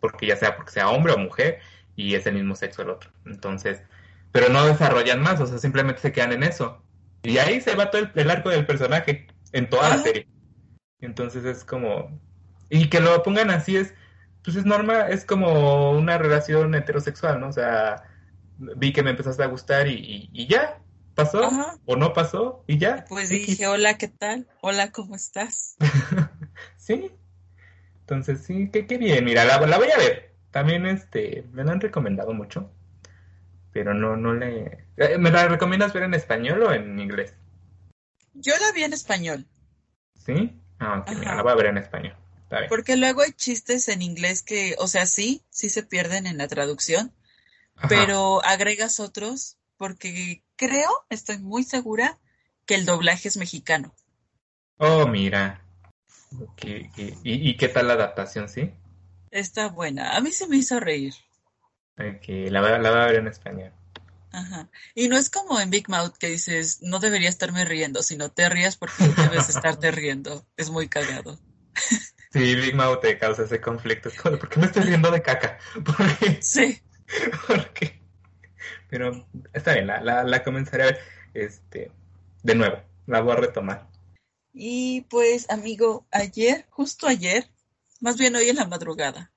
[0.00, 1.58] porque ya sea porque sea hombre o mujer
[1.96, 3.10] y es el mismo sexo el otro.
[3.26, 3.82] Entonces,
[4.30, 6.82] pero no desarrollan más, o sea, simplemente se quedan en eso.
[7.22, 10.28] Y ahí se va todo el, el arco del personaje en toda la serie.
[11.00, 12.20] Entonces es como
[12.70, 13.94] y que lo pongan así es
[14.44, 17.48] pues es normal, es como una relación heterosexual, ¿no?
[17.48, 18.07] O sea,
[18.58, 20.80] vi que me empezaste a gustar y, y, y ya,
[21.14, 21.78] pasó Ajá.
[21.86, 23.04] o no pasó y ya.
[23.08, 23.46] Pues X.
[23.46, 24.46] dije, hola, ¿qué tal?
[24.60, 25.76] Hola, ¿cómo estás?
[26.76, 27.12] Sí.
[28.00, 29.24] Entonces, sí, qué, qué bien.
[29.24, 30.34] Mira, la, la voy a ver.
[30.50, 32.70] También, este, me la han recomendado mucho.
[33.72, 34.86] Pero no, no le...
[34.96, 37.34] Eh, ¿Me la recomiendas ver en español o en inglés?
[38.32, 39.46] Yo la vi en español,
[40.24, 40.58] ¿Sí?
[40.78, 42.16] Ah, ok, mira, la voy a ver en español.
[42.42, 42.68] Está bien.
[42.70, 46.48] porque luego hay chistes en inglés que, o sea, sí, sí se pierden en la
[46.48, 47.12] traducción,
[47.78, 47.88] Ajá.
[47.88, 52.18] pero agregas otros porque creo, estoy muy segura
[52.66, 53.94] que el doblaje es mexicano.
[54.78, 55.64] Oh, mira.
[56.62, 58.72] ¿Y, y, y qué tal la adaptación, sí?
[59.30, 60.16] Está buena.
[60.16, 61.14] A mí se me hizo reír.
[61.98, 63.72] Ok, la, la voy a ver en español.
[64.30, 64.68] Ajá.
[64.94, 68.48] Y no es como en Big Mouth que dices, no debería estarme riendo, sino te
[68.48, 70.46] rías porque debes estarte riendo.
[70.56, 71.38] Es muy cagado.
[72.32, 74.08] Sí, Big Mouth te causa ese conflicto.
[74.08, 75.58] Es como, ¿por qué me estoy riendo de caca?
[75.84, 76.38] ¿Por qué?
[76.42, 76.80] Sí.
[77.46, 78.00] ¿Por qué?
[78.88, 81.00] Pero está bien, la, la, la comenzaré a ver.
[81.34, 81.92] Este,
[82.42, 83.88] de nuevo, la voy a retomar.
[84.52, 87.48] Y pues, amigo, ayer, justo ayer,
[88.00, 89.30] más bien hoy en la madrugada,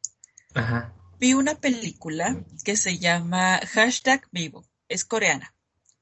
[0.53, 0.93] Ajá.
[1.19, 4.65] vi una película que se llama Hashtag Vivo.
[4.88, 5.53] Es coreana.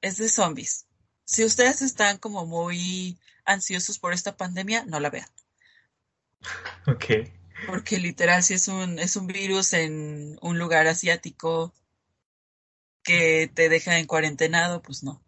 [0.01, 0.87] Es de zombies.
[1.25, 5.27] Si ustedes están como muy ansiosos por esta pandemia, no la vean.
[6.87, 7.05] Ok.
[7.67, 11.73] Porque literal, si es un, es un virus en un lugar asiático
[13.03, 15.21] que te deja en cuarentenado, pues no.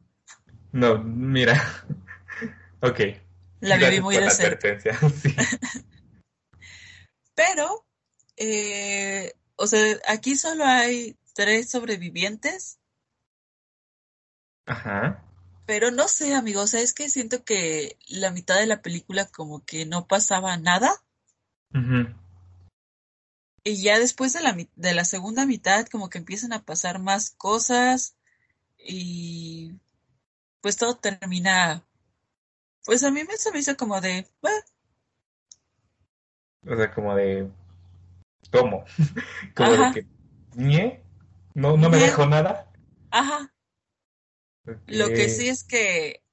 [0.72, 1.62] No, mira.
[2.84, 3.00] Ok.
[3.60, 4.80] La viví Gracias muy de cerca.
[5.22, 5.36] Sí.
[7.36, 7.86] Pero,
[8.38, 12.80] eh, o sea, aquí solo hay tres sobrevivientes,
[14.66, 15.24] Ajá.
[15.68, 19.28] pero no sé, amigo, o sea, es que siento que la mitad de la película
[19.28, 20.92] como que no pasaba nada.
[23.64, 27.32] Y ya después de la, de la segunda mitad como que empiezan a pasar más
[27.32, 28.16] cosas
[28.78, 29.74] y
[30.62, 31.84] pues todo termina,
[32.86, 34.52] pues a mí me, se me hizo como de, "Bah",
[36.68, 37.50] O sea, como de.
[38.52, 38.86] ¿Cómo?
[39.56, 39.94] Como Ajá.
[39.94, 40.08] de que.
[40.56, 41.04] ¿Nie?
[41.54, 42.72] No, no me dejó nada.
[43.12, 43.54] ajá,
[44.88, 46.24] lo que sí es que,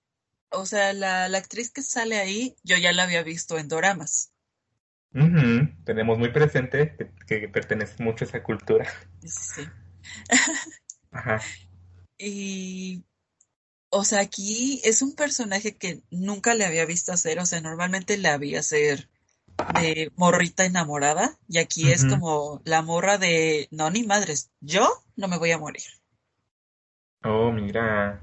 [0.51, 4.33] o sea, la, la actriz que sale ahí, yo ya la había visto en doramas.
[5.85, 6.95] Tenemos muy presente
[7.27, 8.87] que, que pertenece mucho a esa cultura.
[9.25, 9.63] Sí.
[11.11, 11.41] Ajá.
[12.21, 13.05] Y,
[13.91, 18.19] o sea, aquí es un personaje que nunca le había visto hacer, o sea, normalmente
[18.19, 19.09] la vi hacer
[19.81, 25.29] de morrita enamorada, y aquí es como la morra de, no, ni madres, yo no
[25.29, 25.85] me voy a morir.
[27.23, 28.21] Oh, mira.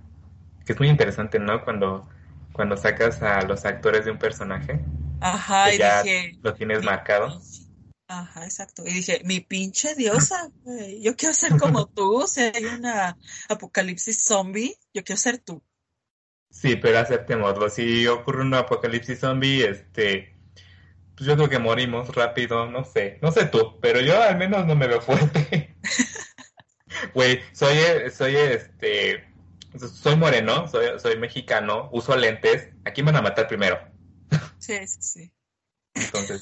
[0.65, 1.63] Que es muy interesante, ¿no?
[1.63, 2.09] Cuando,
[2.53, 4.79] cuando sacas a los actores de un personaje,
[5.25, 7.41] Ajá, que y ya dije, lo tienes marcado.
[8.07, 12.65] ajá, exacto, y dije, mi pinche diosa, güey, yo quiero ser como tú, si hay
[12.65, 13.17] una
[13.49, 15.63] apocalipsis zombie, yo quiero ser tú.
[16.49, 17.69] Sí, pero aceptémoslo.
[17.69, 20.37] Si ocurre un apocalipsis zombie, este,
[21.15, 24.65] pues yo creo que morimos rápido, no sé, no sé tú, pero yo al menos
[24.65, 25.77] no me veo fuerte.
[27.13, 27.77] Güey, soy,
[28.11, 29.25] soy este,
[29.77, 32.69] soy moreno, soy, soy mexicano, uso lentes.
[32.85, 33.94] ¿A quién van a matar primero?
[34.65, 35.31] Sí, sí, sí.
[35.93, 36.41] Entonces,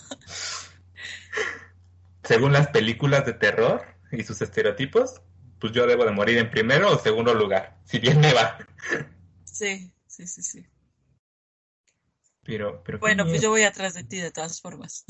[2.24, 5.22] según las películas de terror y sus estereotipos,
[5.60, 8.58] pues yo debo de morir en primero o segundo lugar, si bien me va.
[9.44, 10.66] Sí, sí, sí, sí.
[12.44, 15.06] Pero, pero bueno, pues yo voy atrás de ti de todas formas.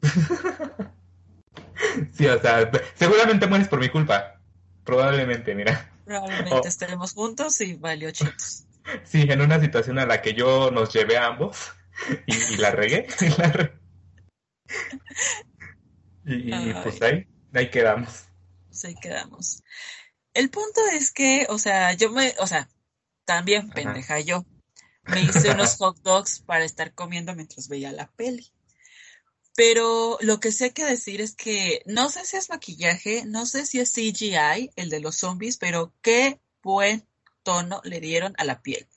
[2.12, 4.40] sí, o sea, seguramente mueres por mi culpa.
[4.84, 5.92] Probablemente, mira.
[6.06, 8.64] Probablemente estaremos juntos y valió chitos.
[9.02, 11.72] Sí, en una situación a la que yo nos llevé a ambos
[12.26, 13.06] y, la regué.
[16.26, 18.24] Y, pues ahí, ahí quedamos.
[18.68, 19.62] Pues ahí quedamos.
[20.32, 22.68] El punto es que, o sea, yo me, o sea,
[23.26, 24.46] también pendeja yo,
[25.04, 28.50] me hice unos hot dogs para estar comiendo mientras veía la peli.
[29.56, 33.66] Pero lo que sé que decir es que no sé si es maquillaje, no sé
[33.66, 37.06] si es CGI, el de los zombies, pero qué buen
[37.44, 38.88] tono le dieron a la piel.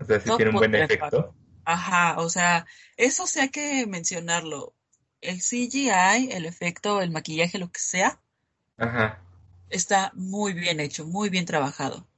[0.00, 1.34] O sea, si tiene un buen efecto.
[1.68, 2.64] Ajá, o sea,
[2.96, 4.74] eso sí hay que mencionarlo.
[5.20, 8.22] El CGI, el efecto, el maquillaje, lo que sea,
[8.78, 9.22] Ajá.
[9.68, 12.08] está muy bien hecho, muy bien trabajado.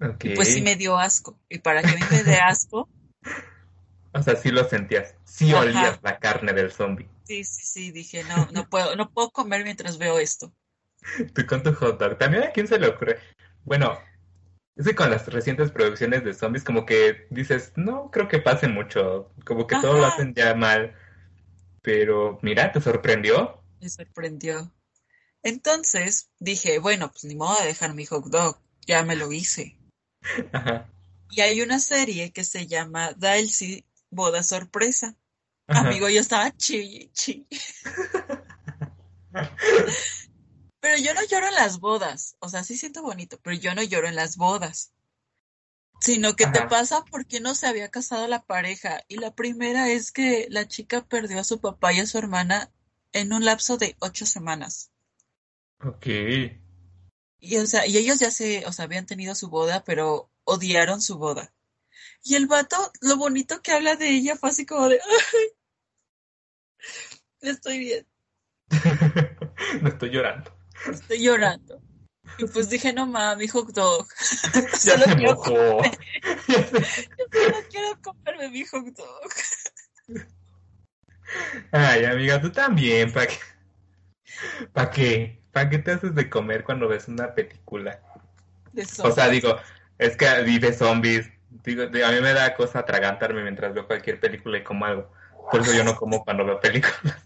[0.00, 0.36] Okay.
[0.36, 1.36] pues sí me dio asco.
[1.48, 2.88] Y para que me dé asco.
[4.12, 5.16] o sea, sí lo sentías.
[5.24, 7.08] Sí olías la carne del zombie.
[7.24, 7.90] Sí, sí, sí.
[7.90, 10.54] Dije, no, no puedo, no puedo comer mientras veo esto.
[11.34, 12.18] Tú con tu hot dog.
[12.18, 13.18] También a quién se le ocurre.
[13.64, 13.98] Bueno,
[14.80, 18.66] es que con las recientes producciones de zombies, como que dices, no creo que pase
[18.66, 19.30] mucho.
[19.44, 20.94] Como que todo lo hacen ya mal.
[21.82, 23.62] Pero mira, ¿te sorprendió?
[23.80, 24.72] Me sorprendió.
[25.42, 28.58] Entonces dije, bueno, pues ni modo de dejar mi hot dog.
[28.86, 29.76] Ya me lo hice.
[31.32, 35.14] Y hay una serie que se llama Dalcy Boda Sorpresa.
[35.68, 37.46] Amigo, yo estaba chi, chi.
[40.80, 42.36] pero yo no lloro en las bodas.
[42.40, 44.92] O sea, sí siento bonito, pero yo no lloro en las bodas.
[46.00, 49.04] Sino que te pasa porque no se había casado la pareja.
[49.06, 52.72] Y la primera es que la chica perdió a su papá y a su hermana
[53.12, 54.90] en un lapso de ocho semanas.
[55.84, 56.06] Ok.
[57.40, 61.02] Y, o sea, y ellos ya se, o sea, habían tenido su boda, pero odiaron
[61.02, 61.52] su boda.
[62.24, 65.46] Y el vato, lo bonito que habla de ella fue así como de, ay,
[67.40, 68.06] estoy bien.
[69.82, 70.59] no estoy llorando.
[70.88, 71.80] Estoy llorando.
[72.38, 74.06] Y pues dije, no mames, hot dog.
[74.84, 75.82] ya se mojó.
[75.82, 76.54] Yo
[77.32, 79.30] solo quiero comerme mi hot dog.
[81.72, 83.38] Ay, amiga, tú también, ¿para qué?
[84.72, 85.42] ¿Para qué?
[85.52, 88.00] ¿Para qué te haces de comer cuando ves una película?
[89.02, 89.56] o sea, digo,
[89.98, 91.28] es que vive zombies.
[91.64, 95.12] Digo, a mí me da cosa atragantarme mientras veo cualquier película y como algo.
[95.50, 97.16] Por eso yo no como cuando veo películas.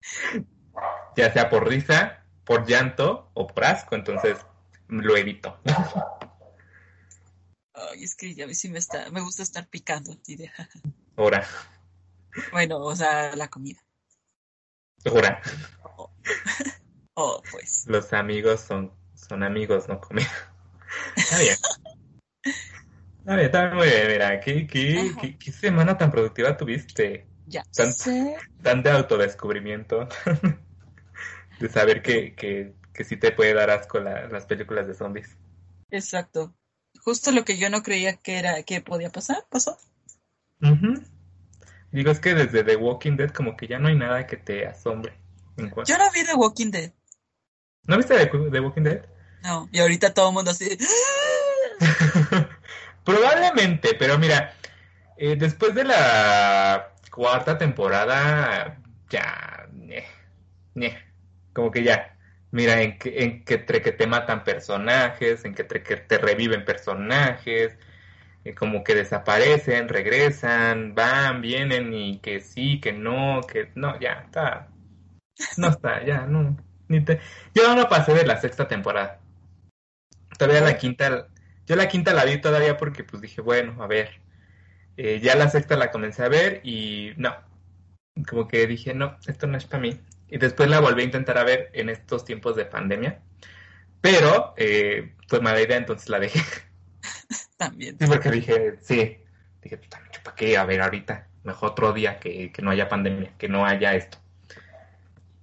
[1.16, 4.38] ya sea por risa, por llanto o por asco, entonces
[4.88, 5.58] lo evito.
[7.74, 10.16] Ay, es que ya sí me está, me gusta estar picando.
[11.16, 11.46] Ahora.
[12.50, 13.80] Bueno, o sea, la comida.
[15.04, 15.40] Ahora.
[17.14, 17.86] Oh, pues.
[17.86, 20.30] Los amigos son, son amigos, no comida.
[21.16, 21.56] Está bien.
[23.18, 24.08] Está bien, está muy bien.
[24.08, 27.26] Mira, ¿qué, qué, qué, semana tan productiva tuviste?
[27.46, 28.36] Ya tan, sé.
[28.62, 30.08] Tan de autodescubrimiento.
[31.60, 35.36] de saber que, que, que sí te puede dar asco la, las películas de zombies.
[35.90, 36.54] Exacto.
[37.04, 39.78] Justo lo que yo no creía que era que podía pasar, pasó.
[41.90, 44.66] Digo, es que desde The Walking Dead como que ya no hay nada que te
[44.66, 45.12] asombre.
[45.56, 46.92] Yo no vi The Walking Dead.
[47.84, 49.04] ¿No viste The, Walking Dead?
[49.42, 50.78] No, y ahorita todo el mundo así.
[53.04, 54.54] Probablemente, pero mira,
[55.16, 58.78] eh, después de la cuarta temporada,
[59.10, 59.68] ya,
[61.52, 62.16] como que ya,
[62.50, 67.76] mira, en que, en que, que te matan personajes, en que, que te reviven personajes,
[68.44, 74.22] eh, como que desaparecen, regresan, van, vienen y que sí, que no, que no, ya,
[74.24, 74.68] está,
[75.56, 76.56] no está, ya, no.
[76.88, 77.20] Ni te...
[77.54, 79.20] Yo no pasé de la sexta temporada.
[80.38, 81.28] Todavía la quinta,
[81.66, 84.20] yo la quinta la vi todavía porque pues dije, bueno, a ver.
[84.96, 87.34] Eh, ya la sexta la comencé a ver y no.
[88.28, 89.98] Como que dije, no, esto no es para mí.
[90.32, 93.20] Y después la volví a intentar a ver en estos tiempos de pandemia.
[94.00, 96.40] Pero eh, fue mala idea, entonces la dejé.
[97.58, 97.98] También.
[98.00, 99.18] Sí, porque dije, sí.
[99.60, 99.78] Dije,
[100.24, 100.56] ¿para qué?
[100.56, 101.28] A ver, ahorita.
[101.44, 104.16] Mejor otro día que, que no haya pandemia, que no haya esto.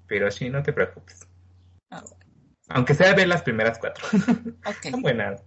[0.08, 1.20] Pero sí, no te preocupes.
[1.92, 2.04] Ah,
[2.70, 4.08] Aunque sea ver las primeras cuatro.
[4.66, 4.90] Okay.
[4.92, 5.44] Son buenas.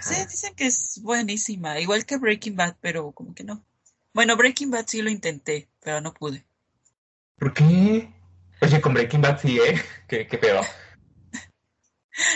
[0.00, 1.78] Sí, dicen que es buenísima.
[1.78, 3.62] Igual que Breaking Bad, pero como que no.
[4.14, 6.47] Bueno, Breaking Bad sí lo intenté, pero no pude.
[7.38, 8.12] ¿Por qué?
[8.60, 9.80] Oye, con Breaking Bad sí, ¿eh?
[10.08, 10.62] ¿Qué, qué pedo?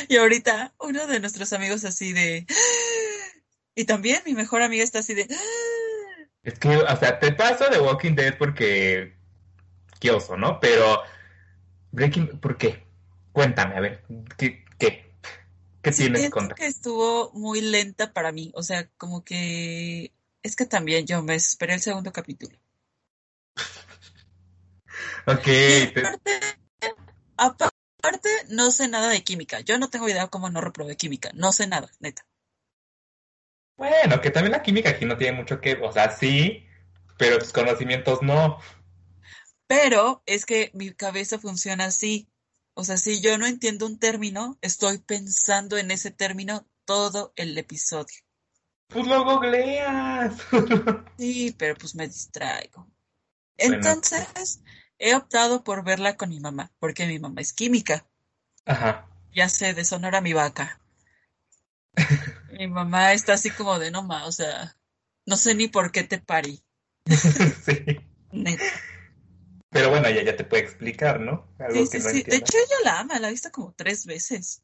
[0.09, 2.47] Y ahorita uno de nuestros amigos así de...
[3.75, 5.27] Y también mi mejor amiga está así de...
[6.43, 9.17] Es que, o sea, te paso de Walking Dead porque...
[10.01, 10.61] Qué oso, ¿no?
[10.61, 11.01] Pero...
[11.93, 12.39] Breaking...
[12.41, 12.85] ¿Por qué?
[13.33, 14.05] Cuéntame, a ver,
[14.37, 14.65] ¿qué?
[14.79, 15.11] ¿Qué,
[15.83, 16.55] ¿Qué Sí, tienes contra?
[16.55, 18.53] que estuvo muy lenta para mí.
[18.55, 20.13] O sea, como que...
[20.43, 22.59] Es que también yo me esperé el segundo capítulo.
[25.27, 25.49] Ok,
[25.97, 26.41] aparte,
[27.37, 29.61] aparte, no sé nada de química.
[29.61, 31.31] Yo no tengo idea cómo no reprobé química.
[31.35, 32.27] No sé nada, neta.
[33.77, 35.75] bueno, que también la química aquí no tiene mucho que...
[35.75, 36.67] O sea, sí,
[37.19, 38.59] pero tus conocimientos no.
[39.67, 42.29] Pero es que mi cabeza funciona así.
[42.75, 47.57] O sea, si yo no entiendo un término, estoy pensando en ese término todo el
[47.57, 48.17] episodio.
[48.89, 50.35] Pues lo googleas.
[51.19, 52.89] Sí, pero pues me distraigo.
[53.57, 53.81] Bueno.
[55.03, 58.07] He optado por verla con mi mamá, porque mi mamá es química.
[58.65, 59.07] Ajá.
[59.35, 60.81] Ya sé, de Sonora mi vaca.
[62.59, 64.77] Mi mamá está así como de no ma, o sea,
[65.27, 66.63] no sé ni por qué te parí.
[67.67, 67.85] Sí.
[68.33, 68.65] Neta.
[69.71, 71.49] Pero bueno, ella ya te puede explicar, ¿no?
[71.59, 72.23] Algo Sí, que sí, no sí.
[72.23, 74.63] De hecho, ella la ama, la ha visto como tres veces.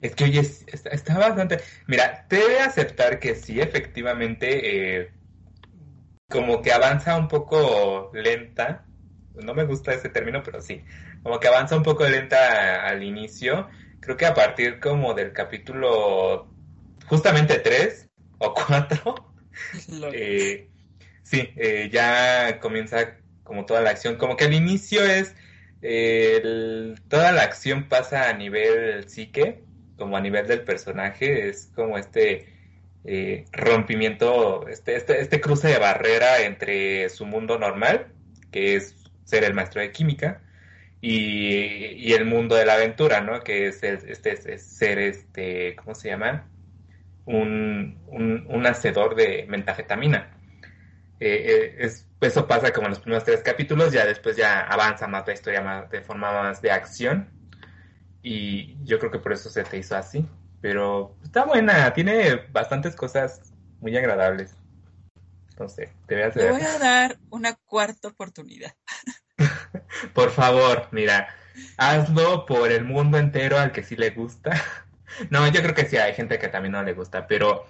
[0.00, 1.60] Es que oye, es- está, está bastante.
[1.86, 5.10] Mira, te he de aceptar que sí, efectivamente, eh,
[6.28, 8.84] como que avanza un poco lenta.
[9.42, 10.84] No me gusta ese término, pero sí.
[11.22, 13.68] Como que avanza un poco lenta al inicio.
[14.00, 16.54] Creo que a partir como del capítulo
[17.06, 19.34] justamente 3 o 4,
[19.88, 20.14] Lol.
[20.14, 20.72] eh,
[21.22, 24.16] sí, eh, ya comienza como toda la acción.
[24.16, 25.34] Como que al inicio es,
[25.82, 29.66] eh, el- toda la acción pasa a nivel psique,
[29.96, 32.48] como a nivel del personaje, es como este
[33.04, 38.14] eh, rompimiento, este, este, este cruce de barrera entre su mundo normal,
[38.50, 38.97] que es
[39.28, 40.40] ser el maestro de química,
[41.00, 43.40] y, el mundo de la aventura, ¿no?
[43.42, 46.44] Que es, el- este, es ser este, ¿cómo se llama?
[47.26, 48.66] Un, un, un
[49.16, 50.30] de metafetamina.
[51.20, 55.06] Eh, eh, es, eso pasa como en los primeros tres capítulos, ya después ya avanza
[55.08, 57.28] más la historia más, de forma más de acción.
[58.22, 60.26] Y yo creo que por eso se te hizo así.
[60.60, 63.42] Pero está buena, tiene bastantes cosas
[63.80, 64.56] muy agradables.
[65.58, 68.74] No sé, te veas Le voy a dar una cuarta oportunidad.
[70.14, 71.28] Por favor, mira,
[71.76, 74.50] hazlo por el mundo entero al que sí le gusta.
[75.30, 77.64] No, yo creo que sí hay gente que también no le gusta, pero,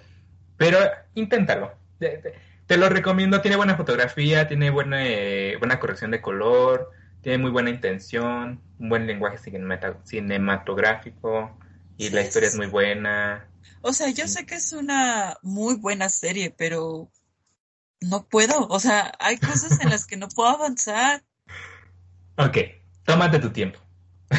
[0.57, 0.77] pero
[1.15, 1.73] inténtalo.
[1.97, 7.49] Te, lo recomiendo, tiene buena fotografía, tiene buena, eh, buena corrección de color, tiene muy
[7.49, 9.37] buena intención, un buen lenguaje
[10.03, 11.57] cinematográfico
[11.97, 13.47] y la historia sí, es muy buena.
[13.81, 17.09] O sea, yo sé que es una muy buena serie, pero
[18.01, 18.67] no puedo.
[18.67, 21.23] O sea, hay cosas en las que no puedo avanzar.
[22.37, 22.57] Ok,
[23.03, 23.79] tómate tu tiempo.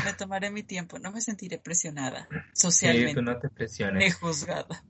[0.05, 4.15] Me tomaré mi tiempo, no me sentiré presionada Sí, socialmente, tú no te ni presiones.
[4.15, 4.85] juzgada.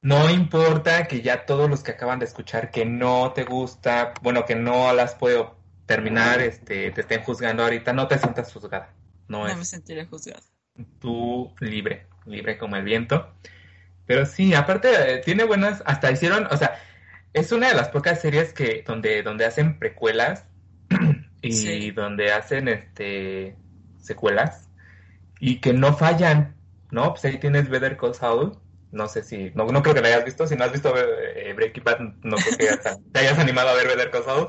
[0.00, 4.44] No importa que ya todos los que acaban de escuchar que no te gusta, bueno,
[4.46, 8.94] que no las puedo terminar, este, te estén juzgando ahorita, no te sientas juzgada.
[9.28, 10.42] No No me sentiré juzgada.
[11.00, 13.34] tú libre, libre como el viento.
[14.06, 16.80] Pero sí, aparte eh, tiene buenas, hasta hicieron, o sea,
[17.36, 20.46] es una de las pocas series que donde donde hacen precuelas
[21.42, 21.90] y Sí.
[21.90, 23.56] donde hacen este
[23.98, 24.70] secuelas
[25.40, 26.56] y que no fallan,
[26.90, 27.12] ¿no?
[27.12, 28.58] Pues ahí tienes Better Call Saul.
[28.90, 30.46] No sé si, no, no creo que la hayas visto.
[30.46, 33.74] Si no has visto eh, Breaking Bad, no creo que hasta te hayas animado a
[33.74, 34.48] ver Better Call Saul.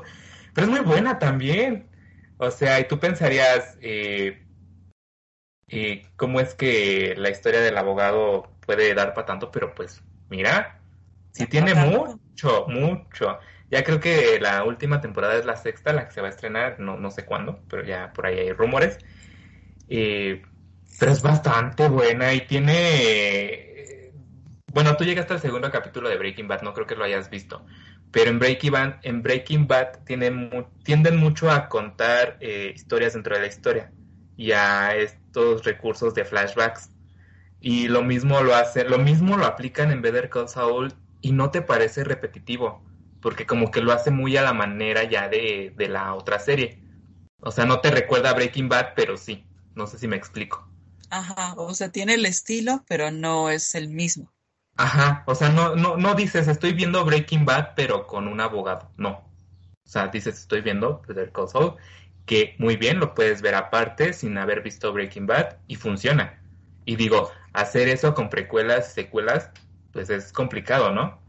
[0.54, 1.88] Pero es muy buena también.
[2.38, 4.46] O sea, y tú pensarías, eh,
[5.68, 9.50] eh, ¿cómo es que la historia del abogado puede dar para tanto?
[9.50, 10.77] Pero pues, mira,
[11.38, 13.38] sí tiene mucho, mucho.
[13.70, 16.80] Ya creo que la última temporada es la sexta, la que se va a estrenar,
[16.80, 18.98] no, no sé cuándo, pero ya por ahí hay rumores.
[19.88, 20.42] Eh,
[20.98, 24.12] pero es bastante buena y tiene...
[24.72, 27.66] Bueno, tú llegaste al segundo capítulo de Breaking Bad, no creo que lo hayas visto,
[28.10, 33.14] pero en Breaking Bad, en Breaking Bad tienen mu- tienden mucho a contar eh, historias
[33.14, 33.94] dentro de la historia
[34.36, 36.90] y a estos recursos de flashbacks.
[37.60, 41.50] Y lo mismo lo hace, lo mismo lo aplican en Better Call Saul y no
[41.50, 42.82] te parece repetitivo,
[43.20, 46.82] porque como que lo hace muy a la manera ya de, de la otra serie.
[47.40, 49.44] O sea, no te recuerda a Breaking Bad, pero sí.
[49.74, 50.68] No sé si me explico.
[51.10, 54.32] Ajá, o sea, tiene el estilo, pero no es el mismo.
[54.76, 58.90] Ajá, o sea, no, no, no dices estoy viendo Breaking Bad, pero con un abogado.
[58.96, 59.10] No.
[59.84, 61.76] O sea, dices estoy viendo Better Call Saul,
[62.26, 66.42] que muy bien lo puedes ver aparte sin haber visto Breaking Bad y funciona.
[66.84, 69.50] Y digo, hacer eso con precuelas y secuelas,
[69.98, 71.20] pues es complicado, ¿no?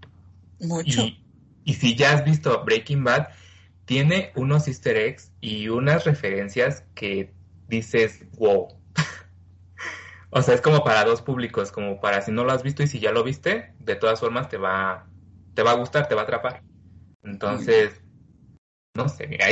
[0.59, 1.01] Mucho.
[1.01, 1.25] Y,
[1.63, 3.29] y si ya has visto Breaking Bad,
[3.85, 7.33] tiene unos easter eggs y unas referencias que
[7.67, 8.67] dices, wow.
[10.29, 12.87] O sea, es como para dos públicos, como para si no lo has visto y
[12.87, 15.07] si ya lo viste, de todas formas te va,
[15.55, 16.61] te va a gustar, te va a atrapar.
[17.23, 17.99] Entonces,
[18.93, 19.47] no sé, mira,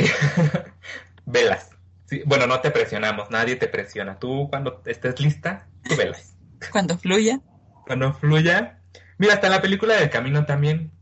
[1.26, 1.70] velas.
[2.04, 4.20] Sí, bueno, no te presionamos, nadie te presiona.
[4.20, 6.36] Tú cuando estés lista, tú velas.
[6.70, 7.40] Cuando fluya.
[7.84, 8.77] Cuando fluya.
[9.18, 10.92] Mira, hasta la película del camino también.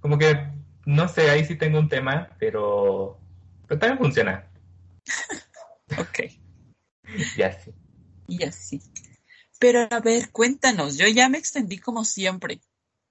[0.00, 0.48] Como que,
[0.86, 3.18] no sé, ahí sí tengo un tema, pero,
[3.66, 4.46] pero también funciona.
[5.98, 6.20] ok.
[7.36, 7.72] Y así.
[8.28, 8.80] Y así.
[9.58, 12.60] Pero a ver, cuéntanos, yo ya me extendí como siempre.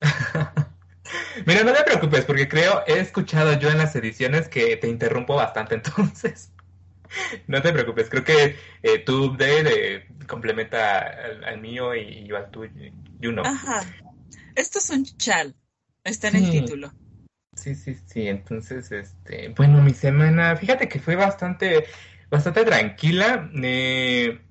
[1.46, 5.36] Mira, no te preocupes, porque creo, he escuchado yo en las ediciones que te interrumpo
[5.36, 6.52] bastante, entonces.
[7.48, 11.00] No te preocupes, creo que eh, tu update complementa
[11.46, 12.72] al, mío y yo al tuyo,
[13.20, 13.46] you know.
[13.46, 13.82] Ajá.
[14.58, 15.54] Esto es un chal,
[16.04, 16.92] está en el título.
[17.54, 21.86] Sí, sí, sí, entonces, este, bueno, mi semana, fíjate que fue bastante,
[22.32, 23.52] bastante tranquila.
[23.54, 24.42] Eh,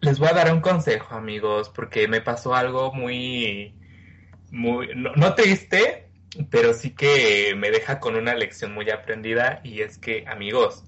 [0.00, 3.72] les voy a dar un consejo, amigos, porque me pasó algo muy,
[4.50, 6.10] muy, no, triste,
[6.50, 10.82] pero sí que me deja con una lección muy aprendida y es que, amigos,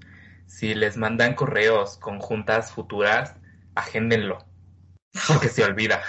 [0.47, 3.37] si les mandan correos con juntas futuras,
[3.77, 4.45] agéndenlo,
[5.29, 6.03] porque se olvida.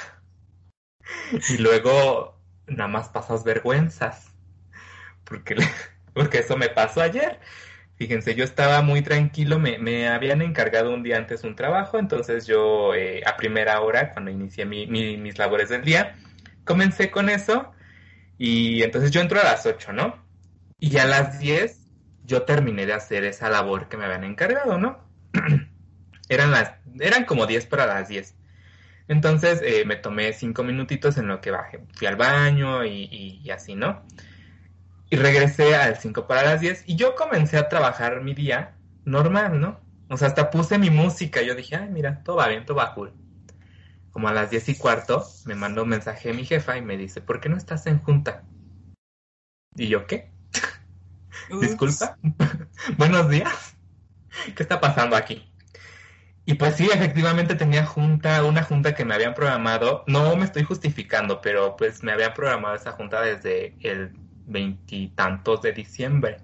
[1.49, 4.31] Y luego nada más pasas vergüenzas,
[5.23, 5.55] porque,
[6.13, 7.39] porque eso me pasó ayer.
[7.95, 12.47] Fíjense, yo estaba muy tranquilo, me, me, habían encargado un día antes un trabajo, entonces
[12.47, 16.15] yo eh, a primera hora, cuando inicié mi, mis labores del día,
[16.65, 17.71] comencé con eso
[18.37, 20.17] y entonces yo entro a las 8, ¿no?
[20.79, 21.83] Y a las 10
[22.25, 24.99] yo terminé de hacer esa labor que me habían encargado, ¿no?
[26.29, 28.35] eran, las, eran como 10 para las 10.
[29.07, 33.49] Entonces eh, me tomé cinco minutitos en lo que bajé, fui al baño y, y
[33.51, 34.03] así, ¿no?
[35.13, 38.73] Y regresé al 5 para las 10 y yo comencé a trabajar mi día
[39.05, 39.79] normal, ¿no?
[40.09, 41.43] O sea, hasta puse mi música.
[41.43, 43.13] Yo dije, ay, mira, todo va bien, todo va cool.
[44.09, 46.97] Como a las 10 y cuarto, me mandó un mensaje de mi jefa y me
[46.97, 48.43] dice, ¿por qué no estás en junta?
[49.75, 50.31] ¿Y yo qué?
[51.61, 52.17] Disculpa.
[52.97, 53.75] Buenos días.
[54.55, 55.52] ¿Qué está pasando aquí?
[56.45, 60.03] Y pues sí, efectivamente tenía junta, una junta que me habían programado.
[60.07, 64.11] No me estoy justificando, pero pues me habían programado esa junta desde el
[64.45, 66.37] veintitantos de diciembre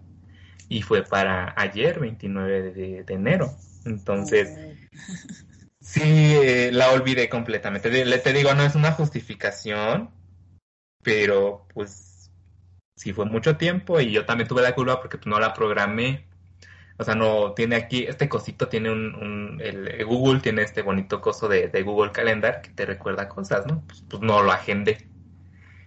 [0.70, 3.52] y fue para ayer, 29 de, enero.
[3.86, 4.56] Entonces,
[5.82, 7.90] sí, eh, la olvidé completamente.
[8.06, 10.12] Le te digo, no es una justificación,
[11.04, 12.32] pero pues
[12.96, 16.29] sí fue mucho tiempo y yo también tuve la culpa porque no la programé.
[17.00, 21.48] O sea, no tiene aquí, este cosito tiene un, el, Google tiene este bonito coso
[21.48, 23.82] de, de, Google Calendar que te recuerda cosas, ¿no?
[23.88, 25.08] Pues, pues no lo agendé.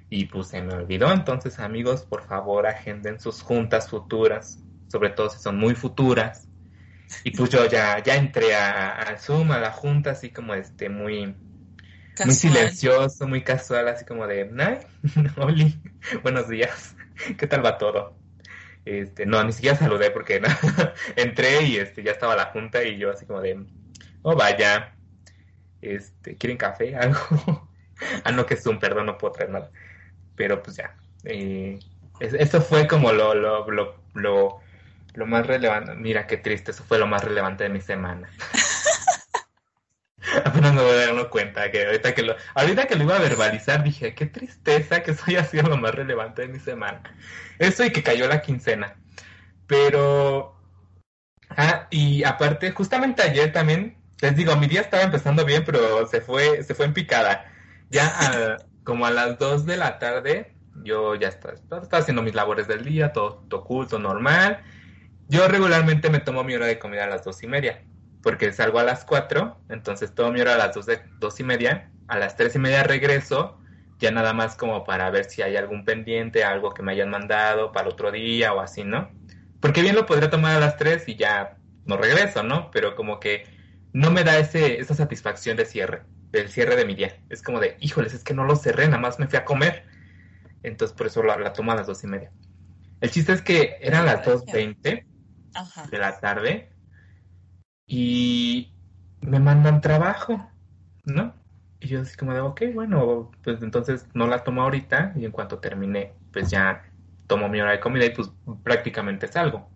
[0.08, 4.58] Y pues se me olvidó, entonces amigos, por favor agenden sus juntas futuras,
[4.88, 6.48] sobre todo si son muy futuras.
[7.24, 11.36] Y pues yo ya, ya entré a, Zoom, a la junta, así como este, muy,
[12.24, 14.50] muy silencioso, muy casual, así como de,
[15.36, 15.78] Oli,
[16.22, 16.96] buenos días,
[17.36, 18.22] ¿qué tal va todo?
[18.85, 20.43] Este, no, ni siquiera saludé porque
[21.16, 23.64] entré y este, ya estaba la junta y yo así como de,
[24.22, 24.95] oh vaya,
[25.80, 26.97] este, ¿quieren café?
[26.97, 27.68] Algo.
[28.24, 29.70] ah, no, que Zoom, perdón, no puedo traer nada
[30.35, 30.97] pero pues ya.
[31.24, 31.78] Eh,
[32.20, 34.61] eso fue como lo, lo, lo, lo,
[35.14, 35.95] lo más relevante.
[35.95, 38.28] Mira qué triste, eso fue lo más relevante de mi semana.
[40.45, 43.20] Apenas me voy a dar cuenta que ahorita que lo, ahorita que lo iba a
[43.20, 47.03] verbalizar dije, qué tristeza que eso haya sido lo más relevante de mi semana.
[47.59, 48.97] Eso y que cayó la quincena.
[49.66, 50.57] Pero,
[51.51, 56.20] ah, y aparte, justamente ayer también, les digo, mi día estaba empezando bien, pero se
[56.20, 57.53] fue, se fue en picada.
[57.91, 60.55] Ya a, como a las 2 de la tarde,
[60.85, 61.55] yo ya estaba,
[61.93, 64.62] haciendo mis labores del día, todo, oculto, normal.
[65.29, 67.83] Yo regularmente me tomo mi hora de comida a las dos y media,
[68.23, 71.45] porque salgo a las 4, entonces tomo mi hora a las dos, de, dos y
[71.45, 73.59] media, a las tres y media regreso,
[73.99, 77.73] ya nada más como para ver si hay algún pendiente, algo que me hayan mandado
[77.73, 79.11] para otro día o así, ¿no?
[79.61, 82.70] Porque bien lo podría tomar a las 3 y ya no regreso, ¿no?
[82.70, 83.45] Pero como que
[83.93, 86.03] no me da ese, esa satisfacción de cierre
[86.33, 87.16] del cierre de mi día.
[87.29, 89.85] Es como de, híjoles, es que no lo cerré, nada más me fui a comer.
[90.62, 92.33] Entonces por eso la, la tomo a las dos y media.
[93.01, 95.05] El chiste es que eran las 2.20
[95.91, 96.72] de la tarde
[97.87, 98.72] y
[99.20, 100.49] me mandan trabajo,
[101.05, 101.35] ¿no?
[101.80, 105.33] Y yo así como de, ok, bueno, pues entonces no la tomo ahorita y en
[105.33, 106.85] cuanto termine, pues ya
[107.26, 108.30] tomo mi hora de comida y pues
[108.62, 109.68] prácticamente salgo.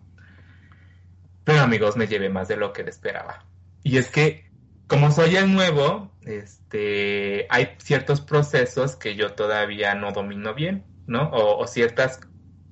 [1.43, 3.45] Pero amigos, me llevé más de lo que esperaba.
[3.83, 4.47] Y es que
[4.87, 11.29] como soy el nuevo, este, hay ciertos procesos que yo todavía no domino bien, ¿no?
[11.31, 12.21] O, ciertas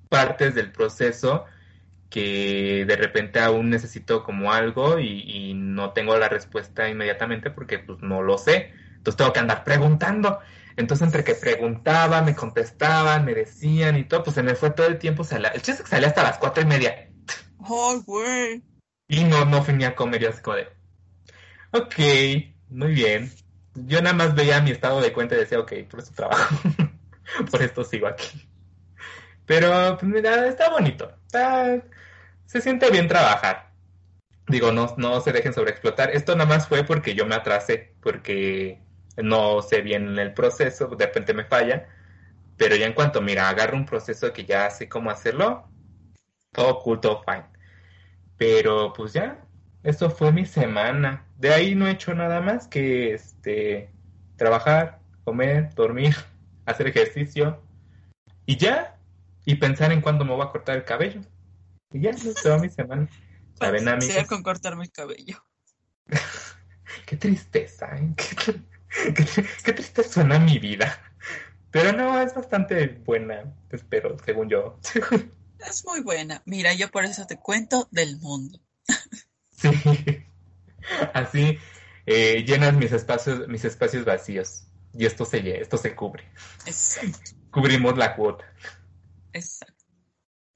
[0.09, 1.45] partes del proceso
[2.15, 7.99] que de repente aún necesito como algo y, no tengo la respuesta inmediatamente porque pues
[7.99, 10.39] no lo sé, Entonces tengo que andar preguntando.
[10.77, 14.87] Entonces entre que preguntaba, me contestaban, me decían y todo, pues se me fue todo
[14.87, 15.25] el tiempo.
[15.25, 17.09] Salía, el chiste que salía hasta las cuatro y media.
[17.59, 18.63] ¡Ay, güey!
[19.09, 20.69] Y no, no venía a comer y así como de,
[21.73, 21.95] ok,
[22.69, 23.29] muy bien.
[23.73, 26.55] Yo nada más veía mi estado de cuenta y decía, ok, por eso trabajo.
[27.51, 28.47] por esto sigo aquí.
[29.45, 31.11] Pero, pues mira, está bonito.
[31.25, 31.83] Está,
[32.45, 33.71] se siente bien trabajar.
[34.47, 36.11] Digo, no, no se dejen sobreexplotar.
[36.11, 38.79] Esto nada más fue porque yo me atrasé, porque
[39.17, 41.87] no sé bien el proceso, de repente me falla.
[42.57, 45.67] Pero ya en cuanto, mira, agarro un proceso que ya sé cómo hacerlo,
[46.51, 47.45] todo cool, todo fine.
[48.37, 49.39] Pero pues ya,
[49.83, 51.25] eso fue mi semana.
[51.37, 53.89] De ahí no he hecho nada más que este
[54.37, 56.15] trabajar, comer, dormir,
[56.65, 57.61] hacer ejercicio
[58.45, 58.97] y ya.
[59.45, 61.21] Y pensar en cuándo me voy a cortar el cabello.
[61.95, 63.07] Y ya, eso fue mi semana.
[63.57, 64.27] ¿Saben, amigos?
[64.27, 65.41] con cortarme el cabello.
[67.05, 68.13] qué tristeza, ¿eh?
[69.63, 71.01] Qué, triste suena mi vida.
[71.71, 74.77] Pero no, es bastante buena, espero, según yo.
[75.65, 76.43] Es muy buena.
[76.45, 78.59] Mira, yo por eso te cuento del mundo.
[79.57, 79.71] Sí.
[81.13, 81.57] Así
[82.05, 84.67] eh, llenas mis espacios, mis espacios vacíos.
[84.93, 86.25] Y esto se, esto se cubre.
[86.65, 87.31] Exacto.
[87.51, 88.43] Cubrimos la cuota.
[89.31, 89.74] Exacto.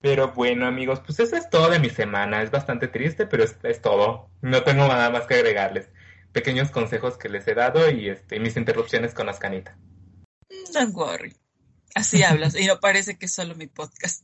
[0.01, 2.41] Pero bueno, amigos, pues eso es todo de mi semana.
[2.41, 4.29] Es bastante triste, pero es, todo.
[4.41, 5.89] No tengo nada más que agregarles.
[6.31, 9.77] Pequeños consejos que les he dado y este, mis interrupciones con Ascanita.
[10.73, 11.35] Don't worry.
[11.95, 14.23] Así hablas y no parece que es solo mi podcast.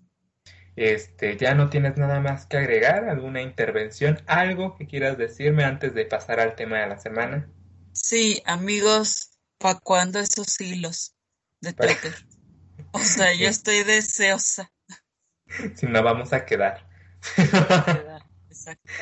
[0.77, 3.09] Este, ¿ya no tienes nada más que agregar?
[3.09, 4.21] ¿Alguna intervención?
[4.27, 7.49] ¿Algo que quieras decirme antes de pasar al tema de la semana?
[7.93, 11.15] Sí, amigos, ¿para cuándo esos hilos
[11.61, 12.13] de Twitter?
[12.91, 14.71] O sea, yo estoy deseosa.
[15.75, 16.85] Si no, vamos a quedar.
[18.49, 18.93] Exacto.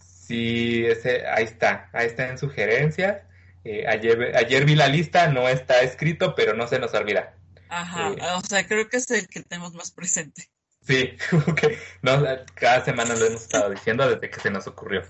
[0.00, 3.22] Sí, ese, ahí está, ahí está en sugerencias.
[3.64, 7.34] Eh, ayer, ayer vi la lista, no está escrito, pero no se nos olvida.
[7.68, 10.48] Ajá, eh, o sea, creo que es el que tenemos más presente.
[10.82, 11.16] Sí,
[11.48, 11.78] okay.
[12.02, 12.22] no,
[12.54, 15.02] cada semana lo hemos estado diciendo desde que se nos ocurrió.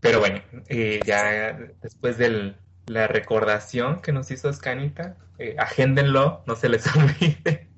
[0.00, 2.54] Pero bueno, eh, ya después de
[2.86, 7.68] la recordación que nos hizo Scanita, eh, agéndenlo, no se les olvide.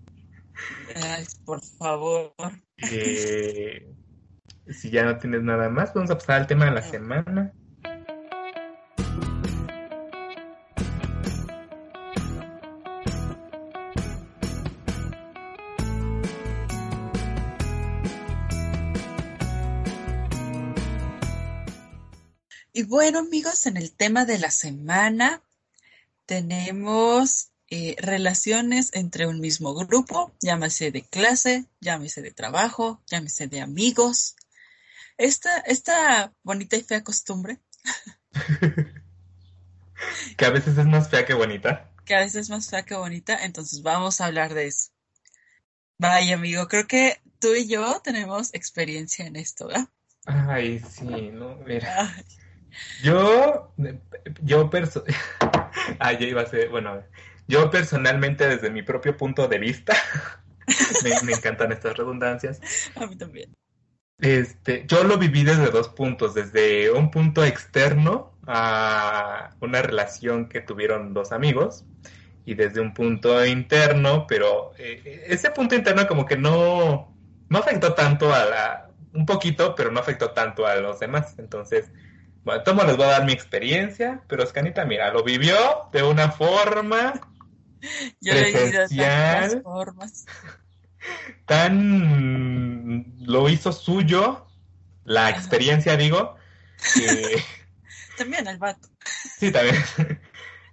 [0.94, 2.34] Ay, por favor.
[2.90, 3.94] Eh,
[4.68, 7.52] si ya no tienes nada más, vamos a pasar al tema de la semana.
[22.74, 25.42] Y bueno, amigos, en el tema de la semana
[26.24, 33.62] tenemos eh, relaciones entre un mismo grupo, llámese de clase, llámese de trabajo, llámese de
[33.62, 34.36] amigos.
[35.16, 37.60] Esta, esta bonita y fea costumbre.
[40.36, 41.90] que a veces es más fea que bonita.
[42.04, 44.90] Que a veces es más fea que bonita, entonces vamos a hablar de eso.
[45.96, 49.88] Vaya, amigo, creo que tú y yo tenemos experiencia en esto, ¿verdad?
[50.26, 52.14] Ay, sí, no, mira.
[53.02, 53.72] Yo,
[54.42, 55.04] yo perso
[56.00, 57.02] ah, iba a ser, bueno,
[57.48, 59.94] yo personalmente desde mi propio punto de vista,
[61.24, 62.60] me, encantan estas redundancias.
[62.96, 63.52] A mí también.
[64.18, 70.60] Este, yo lo viví desde dos puntos, desde un punto externo a una relación que
[70.60, 71.84] tuvieron dos amigos
[72.44, 77.16] y desde un punto interno, pero eh, ese punto interno como que no,
[77.48, 81.34] no afectó tanto a la, un poquito, pero no afectó tanto a los demás.
[81.38, 81.90] Entonces,
[82.44, 85.54] bueno, tomo les voy a dar mi experiencia, pero Scanita, mira, lo vivió
[85.92, 87.14] de una forma
[88.20, 90.26] Yo presencial, de formas.
[91.46, 94.46] Tan lo hizo suyo,
[95.04, 96.36] la experiencia, digo.
[98.18, 98.88] también el vato.
[99.38, 99.82] Sí, también.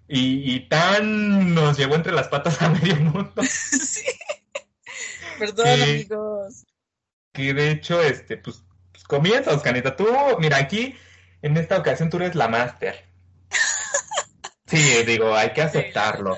[0.07, 3.43] Y, y, tan nos llevó entre las patas a medio mundo.
[3.43, 4.05] sí.
[5.37, 6.65] Perdón, amigos.
[7.31, 9.95] Que de hecho, este, pues, pues comienza, Oscanita.
[9.95, 10.07] Tú,
[10.39, 10.95] mira, aquí
[11.41, 13.07] en esta ocasión tú eres la máster.
[14.65, 16.37] Sí, digo, hay que aceptarlo.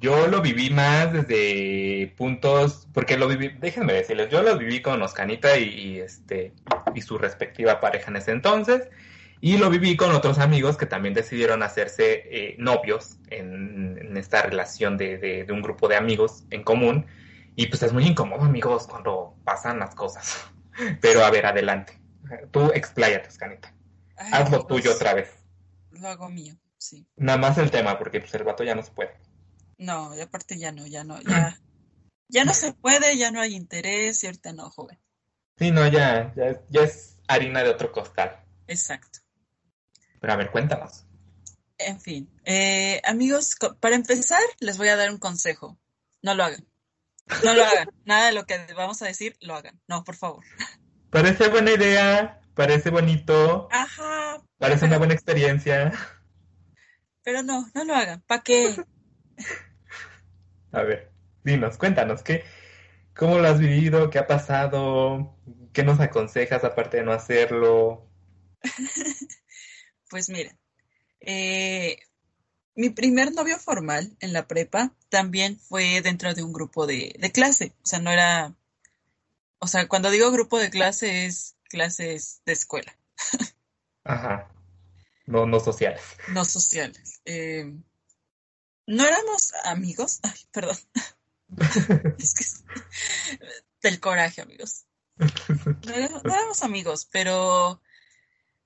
[0.00, 5.02] Yo lo viví más desde puntos, porque lo viví, déjenme decirles, yo lo viví con
[5.02, 6.54] Oscanita y, este
[6.94, 8.88] y su respectiva pareja en ese entonces,
[9.42, 14.96] y lo viví con otros amigos que también decidieron hacerse eh, novios en, esta relación
[14.96, 17.06] de, de, un grupo de amigos en común,
[17.54, 20.46] y pues es muy incómodo, amigos, cuando pasan las cosas.
[21.02, 22.00] Pero a ver, adelante.
[22.50, 23.74] Tú expláyate, Oscanita.
[24.16, 25.30] Haz lo tuyo otra vez.
[25.90, 27.06] Lo hago mío, sí.
[27.16, 29.12] Nada más el tema, porque pues el vato ya no se puede.
[29.80, 31.58] No, y aparte ya no, ya no, ya,
[32.28, 34.98] ya no se puede, ya no hay interés y ahorita no, joven.
[35.56, 38.44] Sí, no, ya, ya, es harina de otro costal.
[38.66, 39.20] Exacto.
[40.20, 41.06] Pero a ver, cuéntanos.
[41.78, 45.78] En fin, eh, amigos, para empezar, les voy a dar un consejo.
[46.20, 46.68] No lo hagan.
[47.42, 47.88] No lo hagan.
[48.04, 49.80] Nada de lo que vamos a decir, lo hagan.
[49.88, 50.44] No, por favor.
[51.08, 53.66] Parece buena idea, parece bonito.
[53.72, 54.42] Ajá.
[54.58, 55.90] Parece una buena experiencia.
[57.22, 58.20] Pero no, no lo hagan.
[58.26, 58.76] ¿Para qué?
[60.72, 61.10] A ver,
[61.44, 62.44] dinos, cuéntanos, ¿qué,
[63.14, 64.10] ¿cómo lo has vivido?
[64.10, 65.36] ¿Qué ha pasado?
[65.72, 68.06] ¿Qué nos aconsejas aparte de no hacerlo?
[70.10, 70.58] pues miren,
[71.20, 71.98] eh,
[72.74, 77.32] mi primer novio formal en la prepa también fue dentro de un grupo de, de,
[77.32, 77.74] clase.
[77.82, 78.54] O sea, no era.
[79.58, 82.96] O sea, cuando digo grupo de clase es clases de escuela.
[84.04, 84.50] Ajá.
[85.26, 86.02] No, no sociales.
[86.28, 87.20] No sociales.
[87.24, 87.72] Eh,
[88.90, 90.20] no éramos amigos.
[90.22, 90.76] Ay, perdón.
[92.18, 92.44] es que
[93.82, 94.86] del coraje, amigos.
[95.16, 97.80] No éramos, no éramos amigos, pero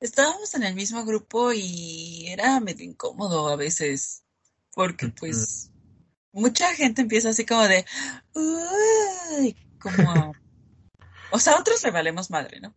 [0.01, 4.25] estábamos en el mismo grupo y era medio incómodo a veces,
[4.73, 5.71] porque pues
[6.33, 7.85] mucha gente empieza así como de,
[8.35, 10.33] Uy, como,
[11.33, 12.75] o sea, a otros le valemos madre, ¿no?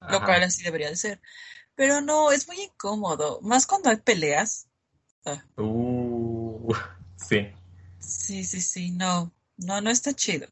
[0.00, 0.26] Lo Ajá.
[0.26, 1.20] cual así debería de ser.
[1.74, 4.66] Pero no, es muy incómodo, más cuando hay peleas.
[5.24, 5.99] Ah, Uh,
[7.30, 7.52] sí.
[8.00, 10.48] sí, sí, sí, no, no, no está chido.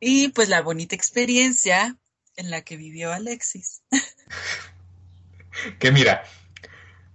[0.00, 1.96] Y pues la bonita experiencia
[2.36, 3.82] en la que vivió Alexis.
[5.78, 6.24] Que mira,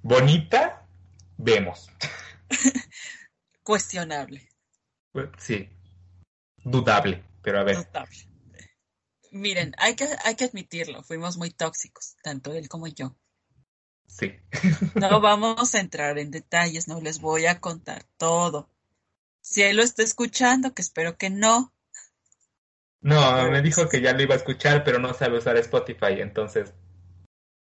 [0.04, 0.88] bonita,
[1.38, 1.89] vemos.
[3.64, 4.48] Cuestionable.
[5.39, 5.68] Sí.
[6.64, 7.78] Dudable, pero a ver.
[7.78, 8.18] Notable.
[9.32, 13.18] Miren, hay que, hay que admitirlo, fuimos muy tóxicos, tanto él como yo.
[14.08, 14.39] Sí.
[14.95, 18.70] No vamos a entrar en detalles, no les voy a contar todo.
[19.41, 21.74] Si él lo está escuchando, que espero que no.
[22.99, 26.74] No, me dijo que ya lo iba a escuchar, pero no sabe usar Spotify, entonces,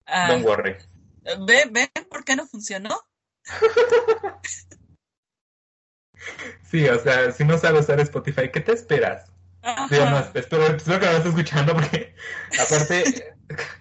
[0.06, 0.76] ah, don't worry.
[1.24, 3.00] ¿Ven, ven por qué no funcionó?
[6.70, 9.32] Sí, o sea, si no sabe usar Spotify, ¿qué te esperas?
[9.90, 12.16] Digo, no, espero, espero que lo estés escuchando porque,
[12.60, 13.36] aparte,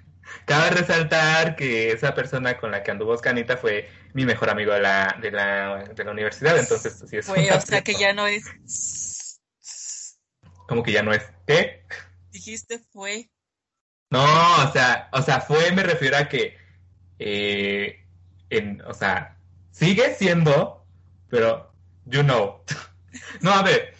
[0.51, 4.80] cabe resaltar que esa persona con la que anduvo Oscanita fue mi mejor amigo de
[4.80, 7.94] la, de la, de la universidad, entonces, pues, sí es Fue, un o sea que
[7.94, 9.38] ya no es.
[10.66, 11.84] Como que ya no es, ¿qué?
[12.32, 13.30] Dijiste fue.
[14.11, 14.24] No,
[14.64, 16.57] o sea, o sea, fue, me refiero a que,
[17.20, 18.05] eh,
[18.51, 19.38] en, o sea,
[19.70, 20.84] sigue siendo,
[21.28, 21.72] pero,
[22.07, 22.64] you know.
[23.40, 23.94] No, a ver,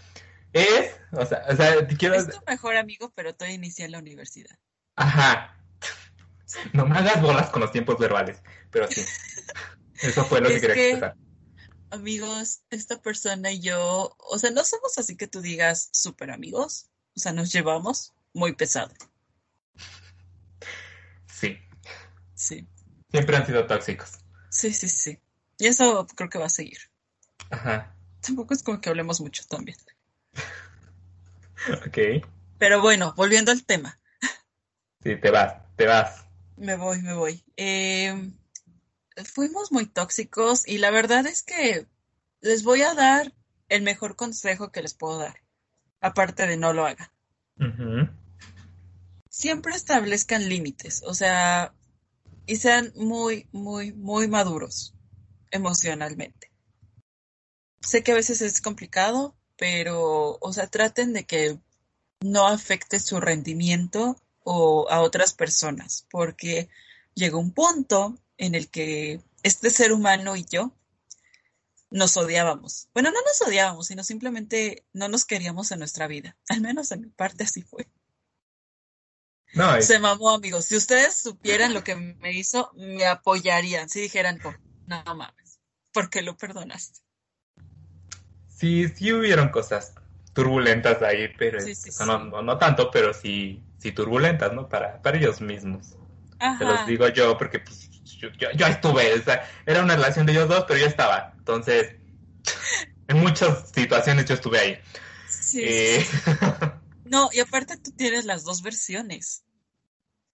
[0.53, 3.99] es, o sea, o sea, quiero, Es tu mejor amigo, pero todavía inicié en la
[3.99, 4.57] universidad.
[4.97, 5.60] ajá,
[6.73, 8.41] no me hagas bolas con los tiempos verbales,
[8.71, 9.03] pero sí,
[10.03, 11.17] eso fue lo que quería que- expresar.
[11.93, 16.87] Amigos, esta persona y yo, o sea, no somos así que tú digas súper amigos.
[17.17, 18.93] O sea, nos llevamos muy pesado.
[21.27, 21.59] Sí,
[22.35, 22.67] Sí,
[23.11, 24.13] siempre han sido tóxicos.
[24.51, 25.19] sí, sí, sí.
[25.59, 26.79] Y eso creo que va a seguir.
[27.51, 29.77] Ajá, Tampoco es como que hablemos mucho también.
[31.87, 32.25] ok,
[32.59, 33.99] Pero bueno, volviendo al tema.
[35.03, 36.25] sí, te vas, te vas.
[36.61, 37.43] Me voy, me voy.
[37.57, 38.33] Eh,
[39.25, 41.87] fuimos muy tóxicos y la verdad es que
[42.43, 43.33] les voy a dar
[43.71, 45.41] el mejor consejo que les puedo dar.
[46.03, 47.09] Aparte de no lo hagan.
[49.31, 51.73] Siempre establezcan límites, o sea,
[52.45, 54.95] y sean muy, muy, muy maduros
[55.51, 56.53] emocionalmente.
[57.81, 61.59] Sé que a veces es complicado, pero, o sea, traten de que
[62.21, 64.21] no afecte su rendimiento
[64.53, 66.69] o a otras personas, porque
[67.15, 70.73] llega un punto en el que este ser humano y yo
[71.89, 72.89] nos odiábamos.
[72.93, 76.37] Bueno, no nos odiábamos, sino simplemente no nos queríamos en nuestra vida.
[76.49, 77.87] Al menos en mi parte así fue.
[79.55, 80.65] No, Se mamó, amigos.
[80.65, 83.89] Si ustedes supieran lo que me hizo, me apoyarían.
[83.89, 84.55] Si dijeran, "Oh,
[84.87, 85.61] no mames,
[85.93, 87.01] ¿por qué lo perdonaste?
[88.49, 89.95] sí, sí hubieron cosas
[90.35, 92.31] turbulentas ahí, pero Sí, sí, o sea, no, sí.
[92.31, 94.69] no, no tanto, pero sí, sí turbulentas, ¿no?
[94.71, 95.99] Para, para ellos mismos.
[96.59, 96.87] Te los Ajá.
[96.87, 100.49] digo yo porque pues, yo, yo, yo estuve, o sea, era una relación de ellos
[100.49, 101.35] dos, pero yo estaba.
[101.39, 101.97] Entonces,
[103.09, 104.79] en muchas situaciones yo estuve ahí.
[105.25, 106.31] Sí, Eh, sí, sí.
[107.05, 109.45] No, y aparte tú tienes las dos versiones.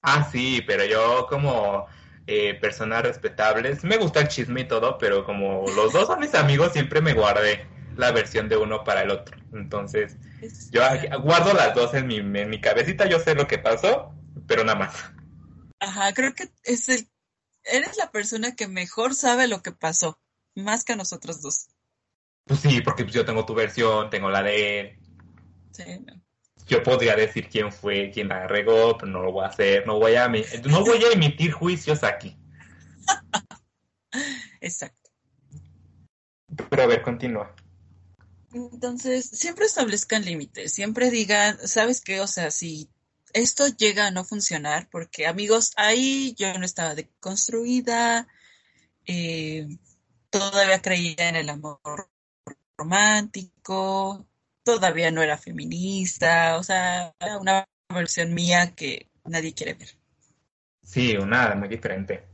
[0.03, 1.87] ah, sí, pero yo como
[2.27, 6.21] eh, persona respetable, sí me gusta el chisme y todo, pero como los dos son
[6.21, 7.67] mis amigos, siempre me guardé
[7.97, 9.37] la versión de uno para el otro.
[9.53, 10.83] Entonces, Es- yo
[11.23, 14.15] guardo las dos en mi, en mi cabecita, yo sé lo que pasó,
[14.47, 14.95] pero nada más.
[15.81, 17.09] Ajá, creo que es el,
[17.65, 20.21] eres la persona que mejor sabe lo que pasó,
[20.55, 21.69] más que nosotros dos.
[22.45, 24.99] Pues sí, porque yo tengo tu versión, tengo la de él.
[25.73, 26.23] Sí, no.
[26.69, 29.99] Yo podría decir quién fue, quién la regó, pero no lo voy a hacer, no
[29.99, 32.37] voy a, no voy a emitir juicios aquí.
[34.61, 35.11] Exacto.
[36.71, 37.55] Pero a ver, continúa.
[38.53, 42.21] Entonces, siempre establezcan límites, siempre digan, ¿sabes qué?
[42.21, 42.89] O sea, si
[43.33, 48.27] esto llega a no funcionar, porque amigos, ahí yo no estaba deconstruida,
[49.07, 49.67] eh,
[50.31, 51.81] todavía creía en el amor
[52.79, 54.27] romántico,
[54.63, 59.89] todavía no era feminista, o sea, era una versión mía que nadie quiere ver.
[60.83, 62.25] Sí, una muy diferente.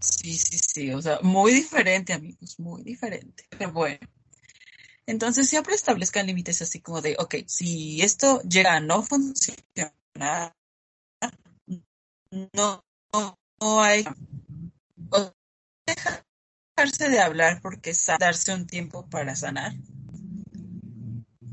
[0.00, 3.44] Sí, sí, sí, o sea, muy diferente, amigos, muy diferente.
[3.50, 3.98] Pero bueno.
[5.06, 10.54] Entonces siempre establezcan límites así como de, ok, si esto llega a no funcionar,
[12.52, 14.04] no, no, no hay
[15.10, 15.32] o
[15.86, 19.72] dejarse de hablar porque es darse un tiempo para sanar.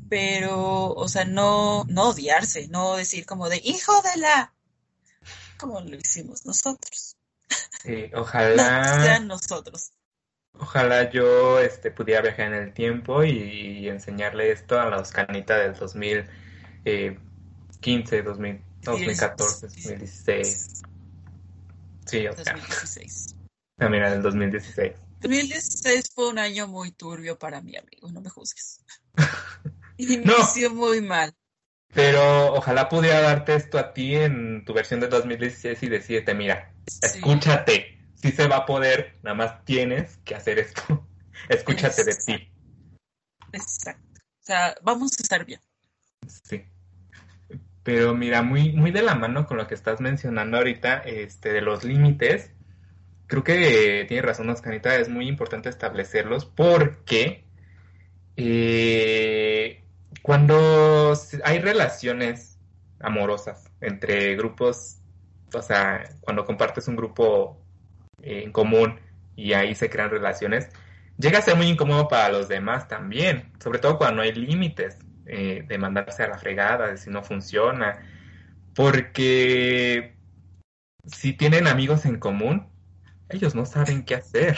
[0.10, 4.54] Pero, o sea, no, no odiarse, no decir como de hijo de la
[5.58, 7.18] como lo hicimos nosotros.
[7.84, 8.84] Sí, ojalá.
[8.98, 9.92] No sean nosotros.
[10.60, 15.76] Ojalá yo este, pudiera viajar en el tiempo y, enseñarle esto a los canitas del
[15.76, 20.82] 2015, 2000, 2014, 2016.
[22.06, 22.54] Sí, o sea.
[22.54, 23.36] 2016.
[23.80, 24.94] Ah, mira, del 2016.
[25.22, 28.84] 2016 fue un año muy turbio para mí, amigo, no me juzgues.
[29.98, 31.34] Inició muy mal.
[31.94, 36.74] Pero ojalá pudiera darte esto a ti en tu versión de 2016 y decirte, mira,
[37.02, 41.08] escúchate, si se va a poder, nada más tienes que hacer esto.
[41.50, 42.52] escúchate de ti.
[43.54, 44.22] Exacto.
[44.42, 45.62] O sea, vamos a estar bien.
[46.44, 46.64] Sí.
[47.84, 51.62] Pero mira, muy, muy de la mano con lo que estás mencionando ahorita, este, de
[51.62, 52.52] los límites,
[53.28, 57.46] creo que tiene razón Oscarita, es muy importante establecerlos porque
[58.36, 59.84] eh,
[60.22, 61.14] cuando
[61.44, 62.60] hay relaciones
[63.00, 65.00] amorosas entre grupos,
[65.54, 67.67] o sea, cuando compartes un grupo eh,
[68.22, 69.00] en común
[69.36, 70.70] y ahí se crean relaciones,
[71.18, 74.98] llega a ser muy incómodo para los demás también, sobre todo cuando no hay límites
[75.26, 78.00] eh, de mandarse a la fregada, de si no funciona,
[78.74, 80.16] porque
[81.06, 82.68] si tienen amigos en común,
[83.30, 84.58] ellos no saben qué hacer,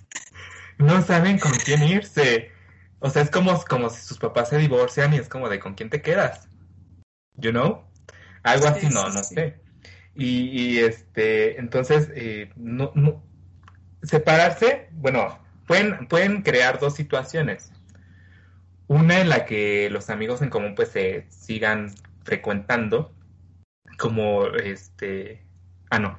[0.78, 2.52] no saben con quién irse
[3.00, 5.74] o sea, es como, como si sus papás se divorcian y es como de con
[5.74, 6.48] quién te quedas.
[7.34, 7.84] You know?
[8.42, 9.58] Algo así, no, no sé.
[10.14, 13.22] Y, este, entonces, eh, no, no,
[14.02, 17.72] separarse, bueno, pueden, pueden crear dos situaciones.
[18.86, 21.94] Una en la que los amigos en común pues se sigan
[22.24, 23.14] frecuentando,
[23.98, 25.42] como este,
[25.90, 26.18] ah no.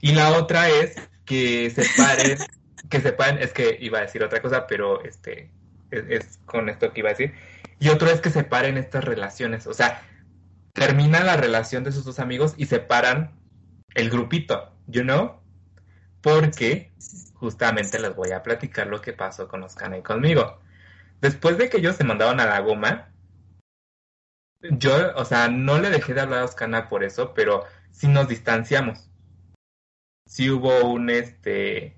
[0.00, 2.38] Y la otra es que separen,
[2.90, 5.50] que sepan, es que iba a decir otra cosa, pero este,
[5.90, 7.34] es, con esto que iba a decir.
[7.80, 10.02] Y otro es que separen estas relaciones, o sea,
[10.72, 13.38] termina la relación de sus dos amigos y separan
[13.94, 15.40] el grupito, you know?
[16.20, 16.92] Porque
[17.34, 20.60] justamente les voy a platicar lo que pasó con los Cana y conmigo.
[21.20, 23.12] Después de que ellos se mandaron a la goma,
[24.60, 28.28] yo, o sea, no le dejé de hablar a Oscana por eso, pero sí nos
[28.28, 29.10] distanciamos.
[30.26, 31.96] Sí hubo un, este,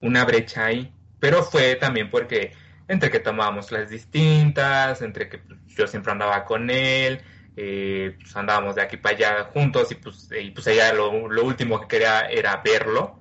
[0.00, 2.52] una brecha ahí, pero fue también porque
[2.88, 7.22] entre que tomábamos las distintas, entre que yo siempre andaba con él,
[7.56, 11.80] eh, pues andábamos de aquí para allá juntos y pues, y pues ella lo, último
[11.80, 13.20] que quería era verlo,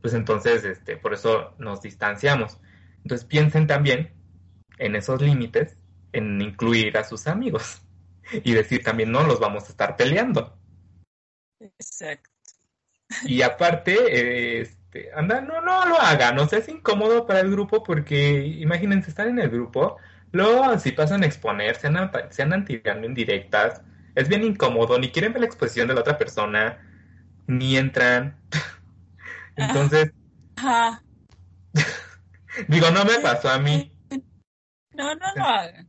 [0.00, 2.58] pues entonces este, por eso nos distanciamos.
[3.02, 4.14] Entonces piensen también
[4.78, 5.76] en esos límites,
[6.12, 7.82] en incluir a sus amigos
[8.32, 10.58] y decir también no los vamos a estar peleando.
[11.60, 12.30] Exacto.
[13.24, 17.50] Y aparte, eh, este, anda, no, no lo haga, no sé, es incómodo para el
[17.50, 19.98] grupo porque imagínense estar en el grupo,
[20.34, 23.80] luego si pasan a exponer, se andan, se andan tirando indirectas,
[24.14, 26.78] es bien incómodo, ni quieren ver la exposición de la otra persona,
[27.46, 28.36] ni entran.
[29.56, 30.12] Entonces,
[32.68, 33.90] digo, no me pasó a mí.
[34.96, 35.88] No, no lo hagan.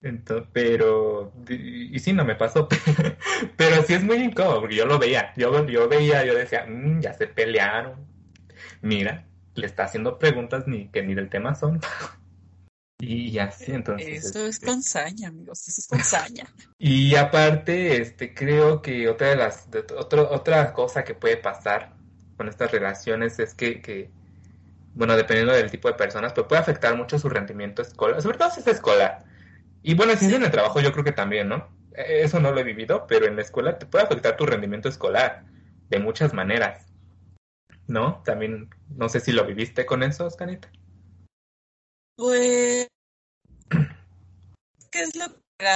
[0.00, 2.68] Entonces, pero, y sí, no me pasó,
[3.56, 7.00] pero sí es muy incómodo, porque yo lo veía, yo, yo veía, yo decía, mm,
[7.00, 8.06] ya se pelearon,
[8.80, 11.80] mira, le está haciendo preguntas ni que ni del tema son.
[13.00, 14.24] Y así, entonces.
[14.26, 16.46] Eso es este con saña, amigos, eso es con saña.
[16.78, 21.92] y aparte, este, creo que otra de las, otra cosa que puede pasar
[22.36, 24.10] con estas relaciones es que, que,
[24.94, 28.50] bueno, dependiendo del tipo de personas, pues puede afectar mucho su rendimiento escolar, sobre todo
[28.50, 29.24] si es escolar.
[29.82, 31.68] Y bueno, si es en el trabajo, yo creo que también, ¿no?
[31.94, 34.88] E, eso no lo he vivido, pero en la escuela te puede afectar tu rendimiento
[34.88, 35.44] escolar
[35.88, 36.88] de muchas maneras.
[37.88, 38.22] ¿no?
[38.24, 40.70] También, no sé si lo viviste con eso, Oscarita.
[42.18, 42.88] Pues,
[44.90, 45.66] ¿qué es lo que...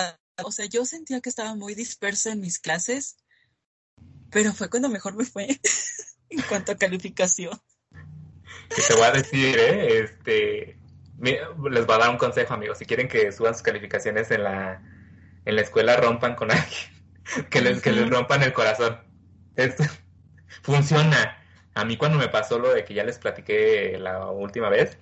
[0.43, 3.16] O sea, yo sentía que estaba muy dispersa en mis clases,
[4.32, 5.47] pero fue cuando mejor me fue
[6.30, 7.57] en cuanto a calificación.
[8.74, 10.01] Que te voy a decir, ¿eh?
[10.01, 10.80] Este,
[11.20, 12.78] les voy a dar un consejo, amigos.
[12.78, 14.82] Si quieren que suban sus calificaciones en la,
[15.45, 17.05] en la escuela, rompan con alguien.
[17.51, 19.01] que, les, que les rompan el corazón.
[19.55, 19.84] Esto
[20.62, 21.38] funciona.
[21.74, 24.99] A mí cuando me pasó lo de que ya les platiqué la última vez,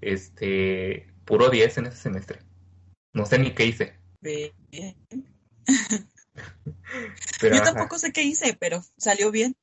[0.00, 2.40] este, puro 10 en ese semestre.
[3.12, 3.94] No sé ni qué hice.
[7.42, 9.56] Yo tampoco sé qué hice, pero salió bien.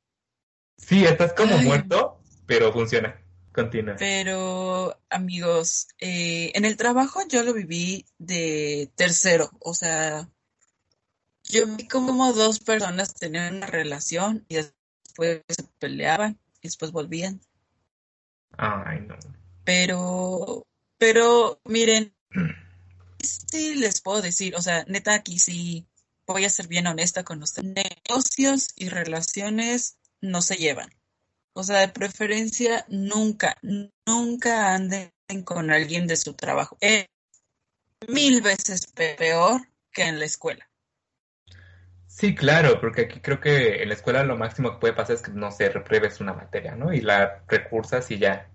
[0.77, 3.21] Sí, estás como muerto, pero funciona.
[3.51, 3.95] Continúa.
[3.97, 9.49] Pero, amigos, eh, en el trabajo yo lo viví de tercero.
[9.59, 10.29] O sea,
[11.43, 17.41] yo vi como dos personas tenían una relación y después se peleaban y después volvían.
[18.57, 19.15] Ay, no.
[19.69, 20.65] Pero,
[20.97, 22.15] pero, miren,
[23.19, 25.87] sí les puedo decir, o sea, neta, aquí sí
[26.25, 27.75] voy a ser bien honesta con ustedes.
[27.75, 30.89] Negocios y relaciones no se llevan.
[31.53, 33.57] O sea, de preferencia, nunca,
[34.07, 35.11] nunca anden
[35.45, 36.75] con alguien de su trabajo.
[36.81, 37.05] Es
[38.07, 39.61] mil veces peor
[39.91, 40.67] que en la escuela.
[42.07, 45.21] Sí, claro, porque aquí creo que en la escuela lo máximo que puede pasar es
[45.21, 46.91] que no se repruebes una materia, ¿no?
[46.91, 48.49] Y la recursas y ya.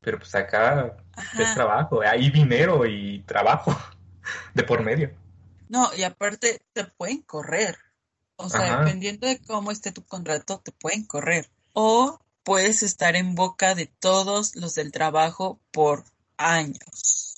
[0.00, 0.96] Pero pues acá
[1.38, 3.76] es trabajo, hay dinero y trabajo
[4.54, 5.12] de por medio.
[5.68, 7.78] No, y aparte te pueden correr.
[8.36, 11.50] O sea, dependiendo de cómo esté tu contrato, te pueden correr.
[11.74, 16.04] O puedes estar en boca de todos los del trabajo por
[16.38, 17.36] años.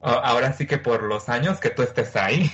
[0.00, 2.50] Ahora sí que por los años que tú estés ahí.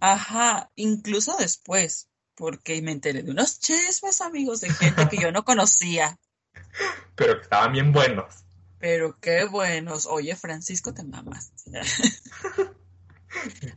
[0.00, 5.44] Ajá, incluso después, porque me enteré de unos chismes, amigos, de gente que yo no
[5.44, 6.18] conocía.
[7.16, 8.44] Pero que estaban bien buenos.
[8.80, 10.06] Pero qué buenos.
[10.06, 11.52] Oye, Francisco, te mamas.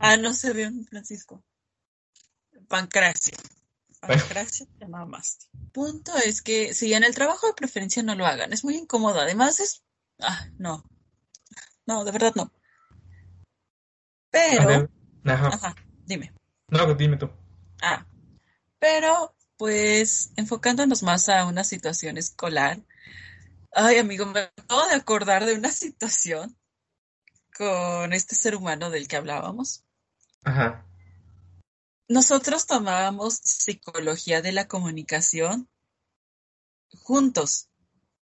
[0.00, 1.44] ah, no se ve un Francisco.
[2.68, 3.36] Pancracio.
[4.00, 5.50] Pancracio, te mamas.
[5.72, 9.20] Punto es que si en el trabajo de preferencia no lo hagan, es muy incómodo.
[9.20, 9.84] Además es...
[10.20, 10.82] Ah, no.
[11.86, 12.50] No, de verdad no.
[14.30, 14.88] Pero...
[15.26, 15.74] ajá.
[16.06, 16.32] dime.
[16.68, 17.30] No, dime tú.
[17.82, 18.06] Ah,
[18.78, 22.78] pero pues enfocándonos más a una situación escolar,
[23.74, 26.56] Ay, amigo, me acabo de acordar de una situación
[27.56, 29.84] con este ser humano del que hablábamos.
[30.44, 30.86] Ajá.
[32.08, 35.68] Nosotros tomábamos psicología de la comunicación
[37.02, 37.68] juntos,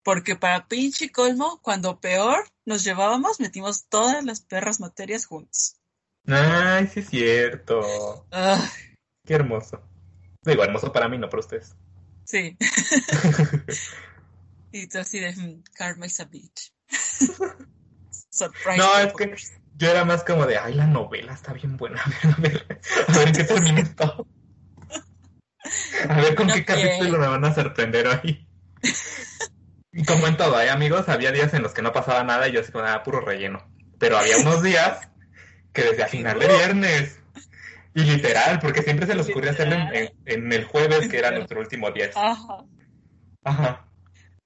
[0.02, 5.76] porque para pinche colmo, cuando peor nos llevábamos, metimos todas las perras materias juntos.
[6.26, 8.26] Ay, sí es cierto.
[9.24, 9.80] Qué hermoso.
[10.42, 11.74] Digo, hermoso para mí, no para ustedes.
[12.24, 12.56] Sí.
[14.72, 16.72] Y tú así de, hmm, karma is a bitch.
[18.76, 19.34] no, es que
[19.76, 22.02] yo era más como de, ay, la novela está bien buena.
[22.22, 24.26] A ver, a ver, qué termina esto.
[26.08, 28.48] A ver con qué capítulo me van a sorprender hoy.
[29.92, 31.08] Y como en todo, ¿eh, amigos?
[31.08, 33.66] Había días en los que no pasaba nada y yo así como, nada, puro relleno.
[33.98, 35.08] Pero había unos días
[35.72, 37.20] que desde a final de viernes.
[37.94, 41.58] Y literal, porque siempre se les ocurría hacerlo en, en, el jueves, que era nuestro
[41.58, 42.10] último día.
[42.14, 42.64] Ajá.
[43.42, 43.87] Ajá.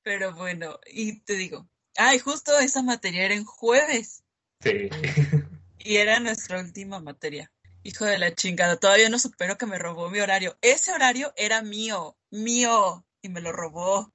[0.02, 4.24] Pero bueno, y te digo, ay, justo esa materia era en jueves.
[4.60, 4.88] Sí.
[5.84, 7.50] Y era nuestra última materia.
[7.82, 10.56] Hijo de la chingada, todavía no supero que me robó mi horario.
[10.62, 14.12] Ese horario era mío, mío, y me lo robó.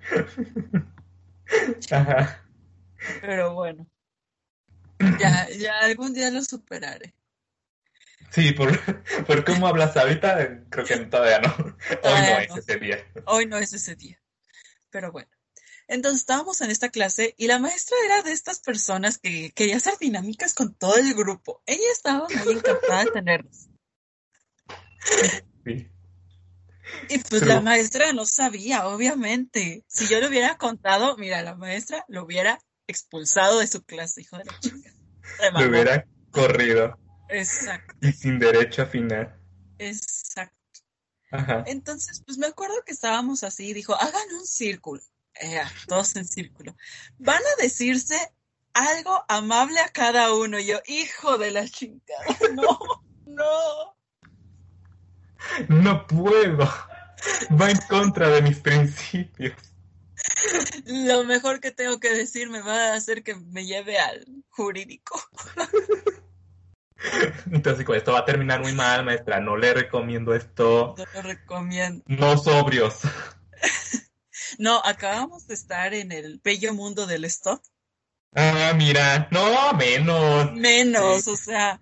[1.90, 2.42] Ajá.
[3.20, 3.86] Pero bueno,
[5.18, 7.14] ya, ya algún día lo superaré.
[8.30, 8.70] Sí, por,
[9.26, 11.76] por cómo hablas ahorita, creo que todavía no.
[12.02, 13.06] Hoy no es ese día.
[13.26, 14.18] Hoy no es ese día.
[14.96, 15.28] Pero bueno,
[15.88, 19.92] entonces estábamos en esta clase y la maestra era de estas personas que quería hacer
[20.00, 21.62] dinámicas con todo el grupo.
[21.66, 23.68] Ella estaba muy encantada de tenernos.
[25.66, 25.90] Sí.
[27.10, 29.84] Y pues la maestra no sabía, obviamente.
[29.86, 34.38] Si yo le hubiera contado, mira, la maestra lo hubiera expulsado de su clase, hijo
[34.38, 34.94] de la chica.
[35.52, 36.98] Lo hubiera corrido.
[37.28, 37.94] Exacto.
[38.00, 39.38] Y sin derecho a final.
[39.78, 40.15] Exacto.
[41.66, 45.02] Entonces, pues me acuerdo que estábamos así, dijo, hagan un círculo,
[45.40, 46.76] eh, todos en círculo.
[47.18, 48.16] Van a decirse
[48.72, 50.58] algo amable a cada uno.
[50.60, 52.24] yo, hijo de la chingada,
[52.54, 52.78] no,
[53.26, 53.96] no.
[55.68, 56.68] No puedo.
[57.60, 59.54] Va en contra de mis principios.
[60.84, 65.20] Lo mejor que tengo que decir me va a hacer que me lleve al jurídico.
[67.50, 69.40] Entonces, esto va a terminar muy mal, maestra.
[69.40, 70.94] No le recomiendo esto.
[70.96, 72.02] No lo recomiendo.
[72.06, 73.00] No sobrios.
[74.58, 77.62] no, acabamos de estar en el bello mundo del stop.
[78.34, 80.52] Ah, mira, no, menos.
[80.52, 81.80] Menos, o sea,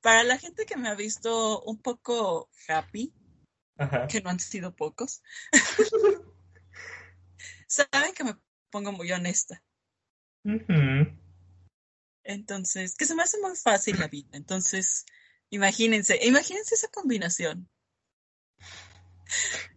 [0.00, 3.14] para la gente que me ha visto un poco happy,
[4.08, 5.22] que no han sido pocos,
[7.66, 8.36] saben que me
[8.70, 9.62] pongo muy honesta.
[12.24, 14.30] Entonces, que se me hace muy fácil la vida.
[14.32, 15.04] Entonces,
[15.50, 17.68] imagínense, imagínense esa combinación.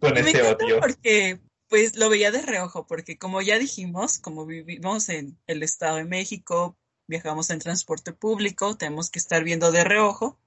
[0.00, 0.80] Con me encanta odio.
[0.80, 5.96] porque, pues, lo veía de reojo, porque como ya dijimos, como vivimos en el Estado
[5.96, 10.38] de México, viajamos en transporte público, tenemos que estar viendo de reojo.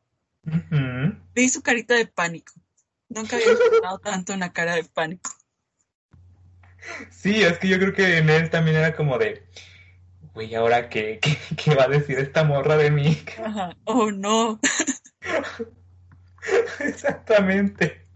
[0.45, 1.15] Ujú.
[1.35, 2.53] Vi su carita de pánico.
[3.09, 5.31] Nunca había encontrado tanto una cara de pánico.
[7.11, 9.43] Sí, es que yo creo que en él también era como de,
[10.33, 13.21] güey, ¿ahora qué, qué, qué va a decir esta morra de mí?
[13.43, 13.75] Ajá.
[13.85, 14.59] Oh, no.
[16.79, 18.07] Exactamente.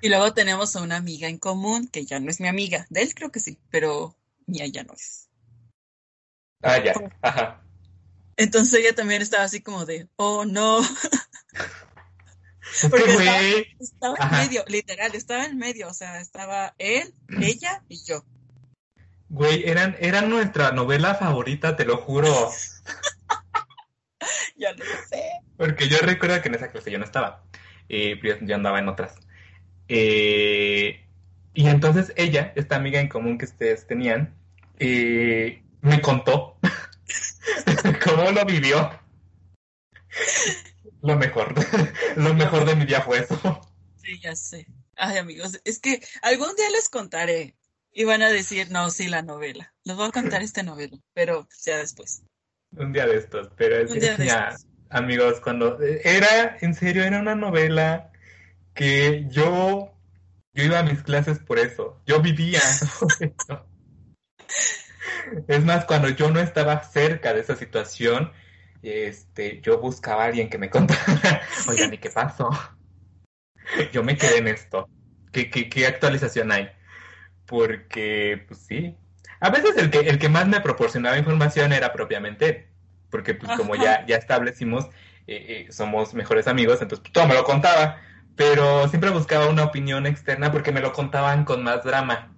[0.00, 2.86] Y luego tenemos a una amiga en común, que ya no es mi amiga.
[2.90, 5.28] De él creo que sí, pero mía ya no es.
[6.62, 7.60] Ah, ya, ajá.
[8.36, 10.80] Entonces ella también estaba así como de, oh, no.
[12.90, 15.88] Porque que, estaba- Estaba en medio, literal, estaba en medio.
[15.88, 18.24] O sea, estaba él, ella y yo.
[19.28, 22.30] Güey, eran, eran nuestra novela favorita, te lo juro.
[24.56, 25.22] Ya lo sé.
[25.56, 27.42] Porque yo recuerdo que en esa clase yo no estaba.
[27.88, 29.16] Eh, yo andaba en otras.
[29.88, 31.04] Eh,
[31.52, 34.34] y entonces ella, esta amiga en común que ustedes tenían,
[34.78, 36.58] eh, me contó
[38.04, 38.90] cómo lo vivió.
[41.02, 41.54] Lo mejor,
[42.16, 43.60] lo mejor de mi día fue eso.
[44.02, 44.66] Sí, ya sé.
[44.96, 47.56] Ay, amigos, es que algún día les contaré.
[47.96, 49.72] Y van a decir, no, sí, la novela.
[49.84, 52.24] Les voy a contar esta novela, pero ya después.
[52.76, 54.66] Un día de estos, pero es ya, estos.
[54.90, 58.10] amigos, cuando era, en serio, era una novela
[58.74, 59.92] que yo,
[60.52, 63.06] yo iba a mis clases por eso, yo vivía eso.
[65.46, 68.32] Es más, cuando yo no estaba cerca de esa situación,
[68.82, 72.50] este, yo buscaba a alguien que me contara, oigan, ¿y qué pasó?
[73.92, 74.88] Yo me quedé en esto.
[75.30, 76.70] ¿Qué, qué, qué actualización hay?
[77.46, 78.96] Porque, pues sí.
[79.40, 82.66] A veces el que, el que más me proporcionaba información era propiamente él.
[83.10, 84.86] Porque, pues, como ya, ya establecimos,
[85.26, 88.00] eh, eh, somos mejores amigos, entonces pues, todo me lo contaba.
[88.36, 92.34] Pero siempre buscaba una opinión externa porque me lo contaban con más drama,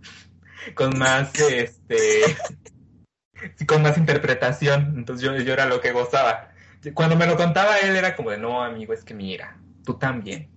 [0.74, 2.36] con más, este,
[3.66, 4.94] con más interpretación.
[4.96, 6.50] Entonces yo, yo era lo que gozaba.
[6.92, 10.50] Cuando me lo contaba él era como de, no, amigo, es que mira, tú también.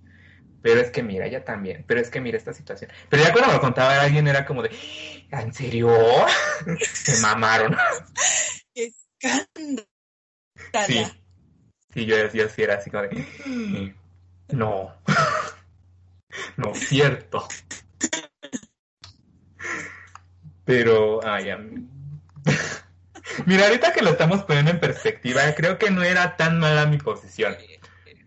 [0.62, 1.84] Pero es que mira, ella también.
[1.86, 2.90] Pero es que mira esta situación.
[3.08, 4.70] Pero ya cuando me lo contaba a alguien era como de,
[5.30, 5.90] ¿en serio?
[6.80, 7.76] Se mamaron.
[8.74, 9.86] Escándala.
[10.86, 11.06] Sí.
[11.92, 13.94] Sí, yo, yo sí era así como de,
[14.48, 14.94] no.
[16.56, 17.48] No, cierto.
[20.64, 21.50] Pero, ay,
[23.46, 26.98] Mira, ahorita que lo estamos poniendo en perspectiva, creo que no era tan mala mi
[26.98, 27.56] posición.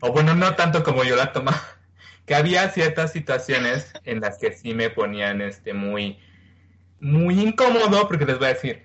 [0.02, 1.62] O bueno, no tanto como yo la tomaba.
[2.26, 6.20] Que había ciertas situaciones en las que sí me ponían este muy,
[7.00, 8.84] muy incómodo, porque les voy a decir,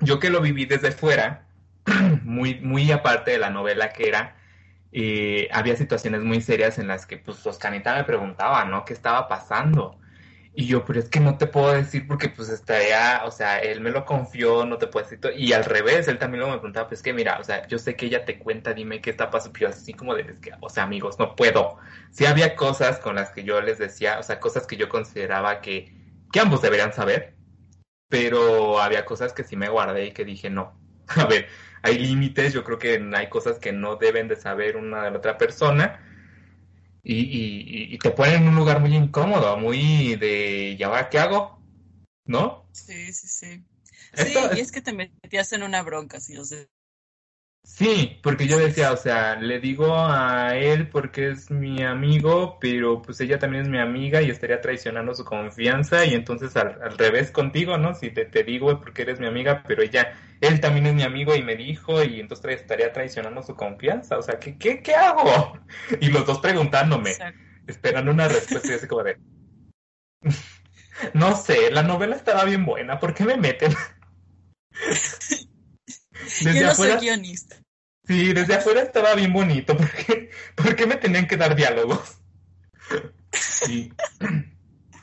[0.00, 1.46] yo que lo viví desde fuera,
[2.22, 4.36] muy, muy aparte de la novela que era,
[4.92, 8.84] eh, había situaciones muy serias en las que pues Oscanita me preguntaba, ¿no?
[8.84, 9.98] ¿Qué estaba pasando?
[10.54, 13.80] Y yo, pero es que no te puedo decir porque pues estaría, o sea, él
[13.80, 15.20] me lo confió, no te puedo decir.
[15.36, 17.94] Y al revés, él también lo me preguntaba, pues que mira, o sea, yo sé
[17.94, 19.58] que ella te cuenta, dime qué está pasando.
[19.58, 21.78] Yo así como de, que, o sea, amigos, no puedo.
[22.10, 25.60] Sí había cosas con las que yo les decía, o sea, cosas que yo consideraba
[25.60, 25.94] que,
[26.32, 27.36] que ambos deberían saber,
[28.08, 30.76] pero había cosas que sí me guardé y que dije, no.
[31.08, 31.48] A ver,
[31.82, 35.18] hay límites, yo creo que hay cosas que no deben de saber una de la
[35.18, 36.00] otra persona
[37.02, 41.18] y, y- y te ponen en un lugar muy incómodo, muy de, ¿y ahora qué
[41.18, 41.60] hago?
[42.26, 42.64] ¿No?
[42.72, 43.64] Sí, sí, sí.
[44.14, 46.66] Sí, y es- es que te metías en una bronca, sí, o sea,
[47.62, 53.02] Sí, porque yo decía, o sea, le digo a él porque es mi amigo, pero
[53.02, 56.96] pues ella también es mi amiga y estaría traicionando su confianza y entonces al, al
[56.98, 57.94] revés contigo, ¿no?
[57.94, 61.02] Si te, te digo es porque eres mi amiga, pero ella, él también es mi
[61.02, 64.94] amigo y me dijo y entonces estaría traicionando su confianza, o sea, ¿qué, qué, qué
[64.94, 65.58] hago?
[66.00, 67.40] Y los dos preguntándome, exacto.
[67.66, 69.18] esperando una respuesta y así como de,
[71.14, 73.72] no sé, la novela estaba bien buena, ¿por qué me meten?
[76.42, 77.56] Desde Yo no afuera- soy guionista.
[78.06, 79.76] Sí, desde afuera estaba bien bonito.
[79.76, 82.18] ¿Por qué, por qué me tenían que dar diálogos?
[83.32, 83.92] Sí.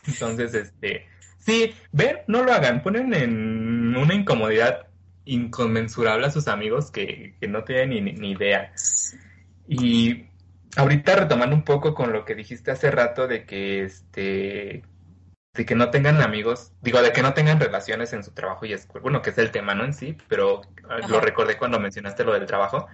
[0.08, 1.08] Entonces, este.
[1.40, 2.82] Sí, ven, no lo hagan.
[2.82, 4.88] Ponen en una incomodidad
[5.26, 8.72] inconmensurable a sus amigos que, que no tienen ni, ni idea.
[9.68, 10.26] Y
[10.76, 14.84] ahorita retomando un poco con lo que dijiste hace rato de que este
[15.56, 18.74] de que no tengan amigos, digo, de que no tengan relaciones en su trabajo y
[18.74, 19.86] escuela, bueno, que es el tema, ¿no?
[19.86, 22.88] En sí, pero eh, lo recordé cuando mencionaste lo del trabajo.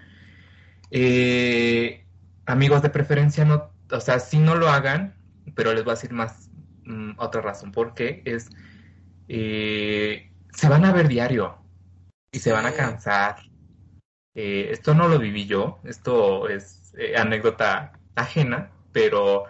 [0.92, 2.06] Eh,
[2.46, 5.16] amigos de preferencia no, o sea, sí no lo hagan,
[5.56, 6.52] pero les voy a decir más
[6.84, 8.50] mm, otra razón, porque es
[9.28, 11.58] eh, se van a ver diario
[12.32, 13.38] y se van a cansar
[14.36, 19.46] Eh, esto no lo viví yo, esto es eh, anécdota ajena, pero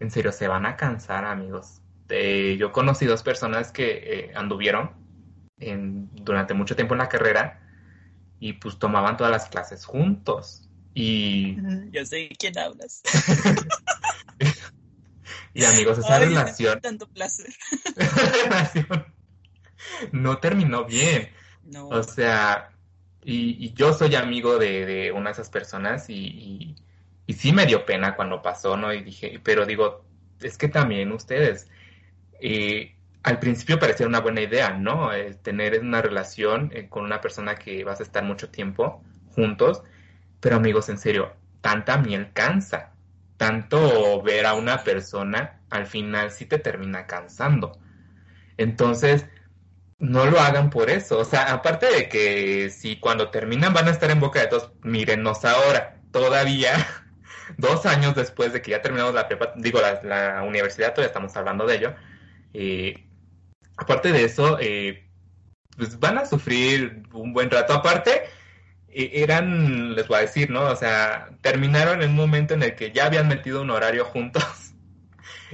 [0.00, 1.79] en serio se van a cansar, amigos.
[2.58, 4.92] Yo conocí dos personas que anduvieron
[5.58, 7.60] durante mucho tiempo en la carrera
[8.38, 10.68] y pues tomaban todas las clases juntos.
[10.94, 11.56] Y...
[11.90, 13.02] Yo sé quién hablas.
[15.54, 16.80] y amigos, esa relación...
[16.80, 17.52] Tanto placer.
[18.44, 19.06] relación
[20.12, 21.30] no terminó bien.
[21.90, 22.70] O sea,
[23.22, 26.74] y, yo soy amigo de, una de esas personas y,
[27.26, 28.92] y, sí me dio pena cuando pasó, ¿no?
[28.92, 30.04] Y dije, pero digo,
[30.40, 31.68] es que también ustedes,
[32.40, 35.10] eh, al principio parecía una buena idea, ¿no?
[35.42, 39.02] tener una relación eh, con una persona que vas a estar mucho tiempo
[39.34, 39.82] juntos,
[40.40, 42.92] pero amigos, en serio, tanta miel cansa,
[43.36, 47.78] tanto ver a una persona al final sí te termina cansando.
[48.56, 49.26] Entonces,
[49.98, 51.18] no lo hagan por eso.
[51.18, 54.72] O sea, aparte de que si cuando terminan van a estar en boca de todos,
[54.82, 56.86] mírennos ahora, todavía,
[57.58, 61.66] dos años después de que ya terminamos la prepa, digo, la, universidad, todavía estamos hablando
[61.66, 61.94] de ello.
[62.52, 63.06] Eh,
[63.76, 65.08] aparte de eso, eh,
[65.76, 67.72] pues van a sufrir un buen rato.
[67.72, 68.24] Aparte,
[68.88, 70.64] eh, eran, les voy a decir, ¿no?
[70.64, 74.44] O sea, terminaron en un momento en el que ya habían metido un horario juntos.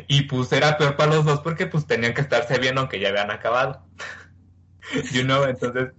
[0.09, 3.09] Y pues era peor para los dos porque pues tenían que estarse viendo aunque ya
[3.09, 3.83] habían acabado.
[5.13, 5.95] you know, entonces...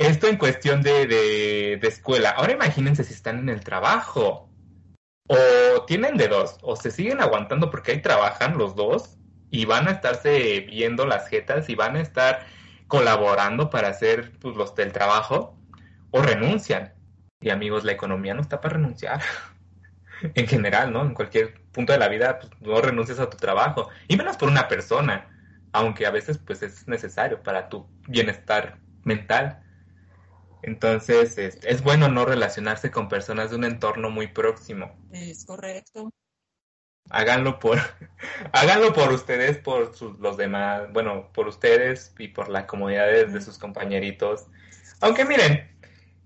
[0.00, 2.30] Esto en cuestión de, de, escuela.
[2.30, 4.48] Ahora imagínense si están en el trabajo.
[5.28, 6.56] O tienen de dos.
[6.62, 9.18] O se siguen aguantando porque ahí trabajan los dos.
[9.50, 12.46] Y van a estarse viendo las jetas y van a estar
[12.86, 15.56] colaborando para hacer pues, los del trabajo.
[16.10, 16.92] O renuncian.
[17.40, 19.20] Y amigos, la economía no está para renunciar.
[20.34, 21.02] en general, ¿no?
[21.02, 23.88] En cualquier punto de la vida, pues, no renuncias a tu trabajo.
[24.08, 25.28] Y menos por una persona
[25.72, 29.62] aunque a veces pues es necesario para tu bienestar mental.
[30.62, 34.94] Entonces es, bueno no relacionarse con personas de un entorno muy próximo.
[35.12, 36.10] Es correcto.
[37.10, 37.78] Háganlo por,
[38.52, 43.58] háganlo por ustedes, por los demás, bueno, por ustedes y por la comodidad de, sus
[43.58, 44.46] compañeritos.
[45.00, 45.70] Aunque miren,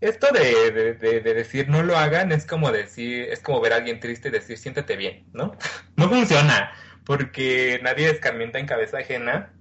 [0.01, 4.01] esto de, de, decir no lo hagan es como decir, es como ver a alguien
[4.01, 5.57] triste y decir siéntete bien, ¿no?
[5.97, 6.73] No funciona
[7.05, 9.53] porque nadie escarmienta en cabeza ajena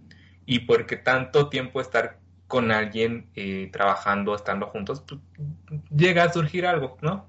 [0.46, 5.20] y porque tanto tiempo estar con alguien eh, trabajando, estando juntos, pues,
[5.96, 7.28] llega a surgir algo, ¿no?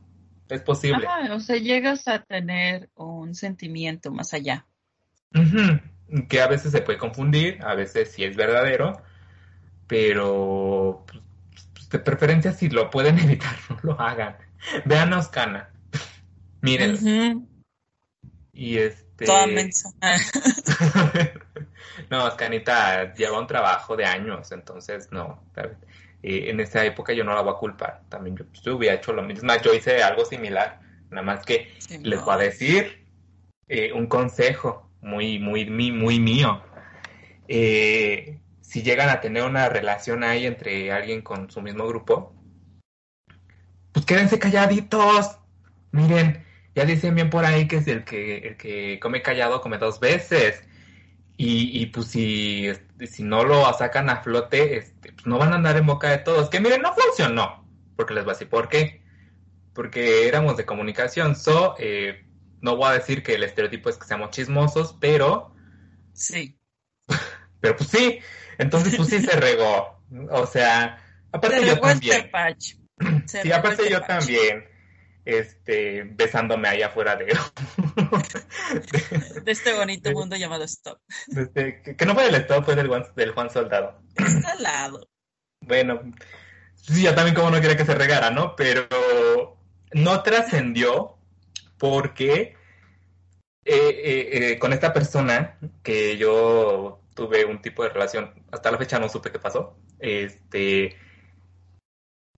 [0.49, 1.07] Es posible.
[1.33, 4.67] o sea, llegas a tener un sentimiento más allá.
[6.29, 9.03] Que a veces se puede confundir, a veces sí es verdadero,
[9.87, 11.05] pero
[11.73, 14.37] pues, de preferencia si lo pueden evitar, no lo hagan.
[14.85, 15.71] Vean a Oscana.
[16.61, 17.49] Miren.
[18.53, 19.47] Y es este, Toda
[22.11, 25.41] no, Oscanita lleva un trabajo de años, entonces no.
[26.27, 28.01] Eh, en esa época yo no la voy a culpar.
[28.09, 29.53] También yo, hubiera hecho lo mismo.
[29.63, 30.81] Yo hice algo similar.
[31.11, 31.71] Nada más que
[32.01, 33.05] les voy a decir
[33.69, 36.63] eh, un consejo muy, muy, muy, muy mío.
[37.47, 42.35] Eh, si llegan a tener una relación ahí entre alguien con su mismo grupo,
[43.93, 45.39] pues quédense calladitos.
[45.93, 46.43] Miren,
[46.75, 50.01] ya dicen bien por ahí que es el que, el que come callado come dos
[50.01, 50.65] veces.
[51.37, 52.71] Y, y pues si,
[53.07, 56.19] si no lo sacan a flote, este, pues no van a andar en boca de
[56.19, 56.49] todos.
[56.49, 57.67] Que miren, no funcionó.
[57.97, 59.03] Porque les voy a decir por qué.
[59.73, 61.35] Porque éramos de comunicación.
[61.35, 62.25] So, eh,
[62.61, 65.55] no voy a decir que el estereotipo es que seamos chismosos, pero...
[66.13, 66.57] Sí.
[67.61, 68.21] pero pues sí.
[68.59, 70.01] Entonces pues sí se regó.
[70.31, 71.03] O sea,
[71.33, 72.31] aparte yo también.
[73.27, 74.74] sí, aparte yo también
[75.25, 77.27] este, besándome ahí afuera de...
[79.43, 80.99] de este bonito mundo llamado Stop.
[81.55, 84.01] que, no fue del Stop, fue del Juan, del Juan Soldado.
[84.17, 85.09] Está al lado.
[85.61, 86.01] Bueno,
[86.75, 88.55] sí, yo también como no quería que se regara, ¿no?
[88.57, 89.57] Pero
[89.93, 91.17] no trascendió
[91.79, 92.57] porque
[93.65, 98.79] eh, eh, eh, con esta persona que yo tuve un tipo de relación, hasta la
[98.79, 100.97] fecha no supe qué pasó, este,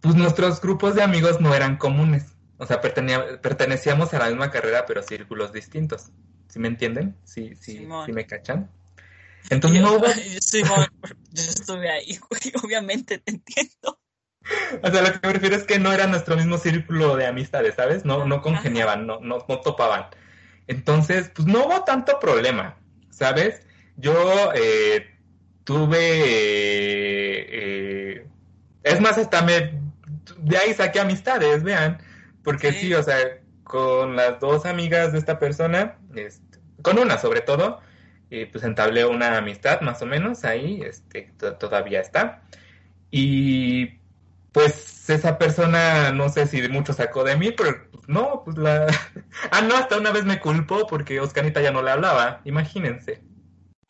[0.01, 2.36] pues nuestros grupos de amigos no eran comunes.
[2.59, 6.11] O sea, pertenecíamos a la misma carrera, pero círculos distintos.
[6.49, 7.17] ¿Sí me entienden?
[7.25, 8.71] ¿Sí, sí, sí me cachan?
[9.51, 10.07] Entonces no hubo...
[11.33, 12.19] yo estuve ahí,
[12.65, 14.01] obviamente te entiendo.
[14.83, 17.75] O sea, lo que me refiero es que no era nuestro mismo círculo de amistades,
[17.75, 18.05] ¿sabes?
[18.05, 20.07] No, no congeniaban, no, no, no topaban.
[20.67, 22.77] Entonces, pues no hubo tanto problema,
[23.11, 23.63] ¿sabes?
[23.97, 25.17] Yo eh,
[25.65, 25.99] tuve...
[27.49, 28.27] Eh,
[28.83, 29.81] es más, hasta me...
[30.39, 31.99] De ahí saqué amistades, vean.
[32.47, 32.95] Porque sí.
[32.95, 33.17] o sea,
[33.65, 37.81] con las dos amigas de esta persona, este, con una sobre todo,
[38.31, 42.45] eh, pues entablé una amistad más o menos ahí, este, todavía está.
[43.11, 43.99] Y
[44.53, 48.87] pues esa persona, no sé si mucho sacó de mí, pero pues, no, pues la...
[49.51, 53.21] ah, no, hasta una vez me culpó porque Oscarita ya no le hablaba, imagínense.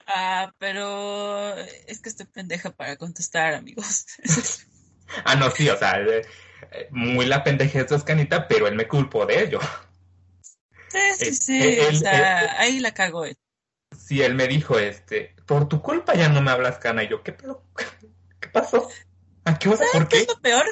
[0.06, 1.54] Ah, pero
[1.86, 4.06] es que estoy pendeja para contestar, amigos.
[5.26, 6.22] ah, no, sí, o sea, eh,
[6.90, 9.60] muy la pendejez de Oscanita, pero él me culpó de ello.
[10.88, 13.36] Sí, sí, sí, o sea, ahí la cago él.
[13.96, 17.22] Sí, él me dijo, este, por tu culpa ya no me hablas, Cana, y yo,
[17.22, 17.64] ¿qué pedo?
[18.40, 18.88] ¿Qué pasó?
[19.44, 19.84] ¿A qué hora?
[19.92, 20.18] ¿Por qué?
[20.18, 20.64] es lo peor?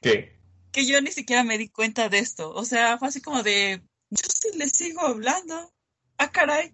[0.00, 0.38] ¿Qué?
[0.72, 3.82] Que yo ni siquiera me di cuenta de esto, o sea, fue así como de,
[4.10, 5.72] yo sí le sigo hablando,
[6.18, 6.72] ah, caray.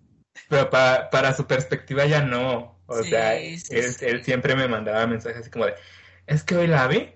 [0.48, 2.74] Pero para, para su perspectiva ya no.
[2.86, 5.74] O sea, él, siempre me mandaba mensajes así como de,
[6.26, 7.14] es que hoy la vi.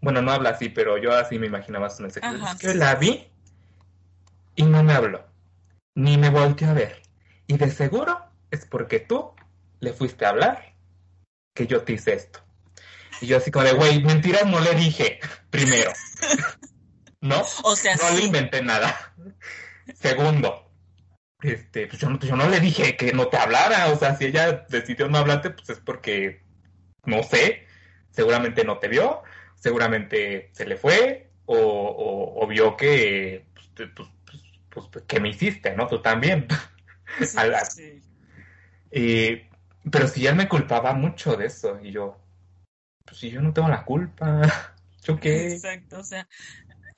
[0.00, 2.26] Bueno, no habla así, pero yo así me imaginaba su mensaje.
[2.36, 3.28] es que hoy la vi
[4.56, 5.26] y no me habló.
[5.94, 7.02] Ni me volteó a ver.
[7.46, 8.18] Y de seguro
[8.50, 9.32] es porque tú
[9.80, 10.74] le fuiste a hablar
[11.54, 12.40] que yo te hice esto.
[13.20, 15.20] Y yo así como de, güey, mentiras no le dije
[15.50, 15.92] primero.
[17.20, 17.42] ¿No?
[17.64, 19.14] O sea, no le inventé nada.
[19.94, 20.70] Segundo,
[21.42, 24.26] este, pues yo, no, yo no le dije que no te hablara, o sea, si
[24.26, 26.42] ella decidió no hablarte, pues es porque,
[27.04, 27.66] no sé,
[28.10, 29.22] seguramente no te vio,
[29.56, 34.08] seguramente se le fue, o, vio que, pues, pues,
[34.70, 35.86] pues, pues, que me hiciste, ¿no?
[35.86, 36.46] Tú también.
[37.18, 37.26] Sí,
[38.90, 39.48] sí.
[39.90, 42.18] pero si él me culpaba mucho de eso, y yo,
[43.04, 44.42] pues si yo no tengo la culpa,
[45.02, 45.54] ¿yo qué?
[45.54, 46.28] Exacto, o sea,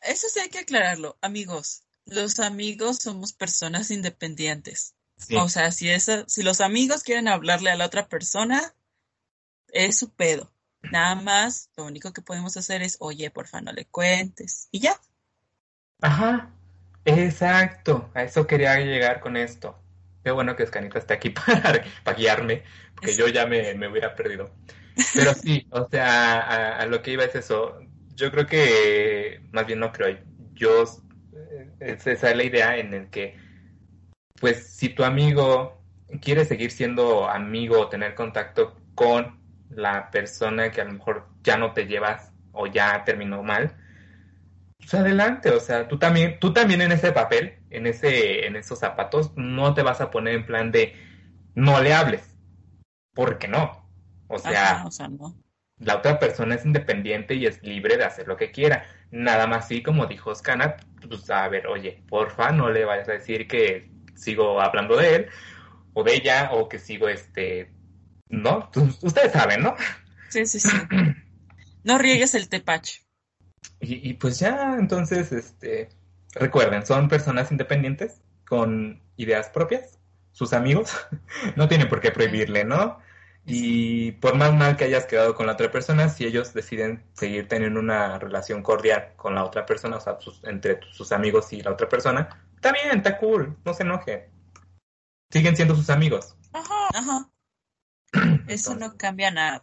[0.03, 4.95] eso sí hay que aclararlo, amigos los amigos somos personas independientes.
[5.37, 8.75] O sea, si, esa, si los amigos quieren hablarle a la otra persona,
[9.69, 10.53] es su pedo.
[10.91, 14.69] Nada más, lo único que podemos hacer es, oye, porfa, no le cuentes.
[14.73, 15.01] Y ya.
[16.01, 16.51] Ajá,
[17.05, 18.11] exacto.
[18.15, 19.79] A eso quería llegar con esto.
[20.25, 22.65] Qué bueno que Escanita está aquí para, para guiarme,
[22.95, 24.51] porque yo ya me, me, hubiera perdido.
[25.15, 27.79] Pero sí, o sea, a, a, lo que iba es eso.
[28.15, 30.19] Yo creo que, más bien no creo,
[30.53, 30.85] yo
[31.81, 33.37] esa es la idea en el que,
[34.41, 35.83] pues, si tu amigo
[36.21, 39.42] quiere seguir siendo amigo o tener contacto con
[39.75, 43.77] la persona que a lo mejor ya no te llevas o ya terminó mal,
[44.79, 48.79] pues adelante, o sea, tú también, tú también en ese papel, en ese, en esos
[48.79, 50.95] zapatos, no te vas a poner en plan de
[51.55, 52.37] no le hables,
[53.15, 53.89] porque no.
[54.29, 55.37] O sea, o sea no
[55.85, 58.87] la otra persona es independiente y es libre de hacer lo que quiera.
[59.11, 63.13] Nada más así como dijo Scanat, pues a ver, oye, porfa, no le vayas a
[63.13, 65.27] decir que sigo hablando de él
[65.95, 67.73] o de ella o que sigo este,
[68.33, 68.71] ¿no?
[69.03, 69.77] Ustedes saben, ¿no?
[70.31, 70.77] Sí, sí, sí.
[71.85, 73.03] No riegues el tepache.
[73.81, 75.91] Y, y pues ya, entonces, este,
[76.35, 79.99] recuerden, son personas independientes con ideas propias,
[80.33, 80.93] sus amigos,
[81.57, 82.99] no tienen por qué prohibirle, ¿no?
[83.45, 87.49] Y por más mal que hayas quedado con la otra persona, si ellos deciden seguir
[87.49, 91.73] teniendo una relación cordial con la otra persona, o sea, entre sus amigos y la
[91.73, 94.31] otra persona, está bien, está cool, no se enoje.
[95.31, 96.37] Siguen siendo sus amigos.
[96.53, 97.32] Ajá, ajá.
[98.47, 99.63] Eso no cambia nada.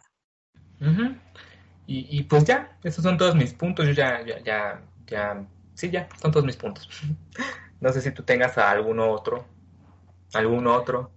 [1.86, 3.86] y, y, pues ya, esos son todos mis puntos.
[3.86, 6.88] Yo ya, ya, ya, ya, sí, ya, son todos mis puntos.
[7.80, 9.46] no sé si tú tengas a alguno otro,
[10.32, 11.12] algún otro.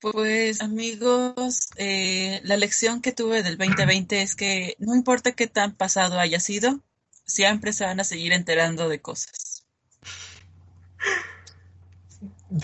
[0.00, 5.74] Pues amigos, eh, la lección que tuve del 2020 es que no importa qué tan
[5.74, 6.80] pasado haya sido,
[7.24, 9.64] siempre se van a seguir enterando de cosas.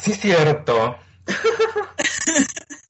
[0.00, 0.96] Sí, cierto.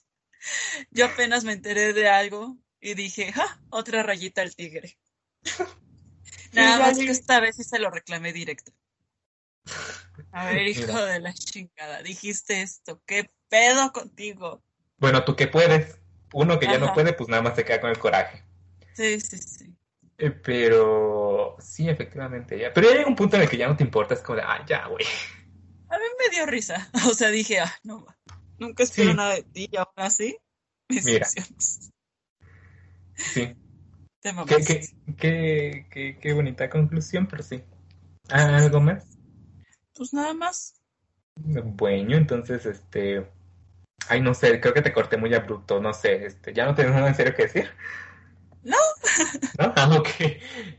[0.93, 3.61] Yo apenas me enteré de algo y dije, ¡ja!
[3.71, 4.99] Otra rayita al tigre.
[6.53, 8.73] Nada más que esta vez sí se lo reclamé directo.
[10.33, 14.63] A ver, hijo de la chingada, dijiste esto, ¿qué pedo contigo?
[14.99, 15.99] Bueno, tú que puedes.
[16.35, 18.45] Uno que ya no puede, pues nada más se queda con el coraje.
[18.95, 19.75] Sí, sí, sí.
[20.19, 22.73] Eh, pero sí, efectivamente, ya.
[22.73, 24.43] Pero ya llega un punto en el que ya no te importa, es como de,
[24.43, 25.05] ah, ya, güey.
[25.89, 26.91] A mí me dio risa.
[27.11, 28.07] O sea, dije, ah, no,
[28.59, 30.39] nunca espero nada de ti y aún así,
[30.89, 31.27] mis Mira.
[33.15, 33.55] Sí.
[34.47, 34.87] qué,
[35.17, 37.63] qué, qué, qué bonita conclusión, pero sí.
[38.29, 39.07] ¿Algo más?
[39.95, 40.81] Pues nada más.
[41.37, 43.27] Bueno, entonces, este,
[44.09, 46.95] ay, no sé, creo que te corté muy abrupto, no sé, este, ¿ya no tienes
[46.95, 47.71] nada en serio que decir?
[48.63, 48.77] No.
[49.59, 49.73] ¿No?
[49.77, 50.09] Ah, ok.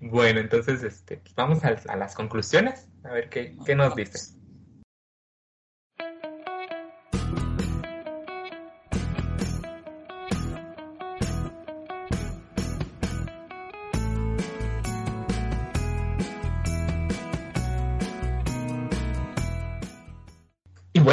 [0.02, 4.38] Bueno, entonces, este, pues vamos a, a, las conclusiones, a ver qué, qué nos dices.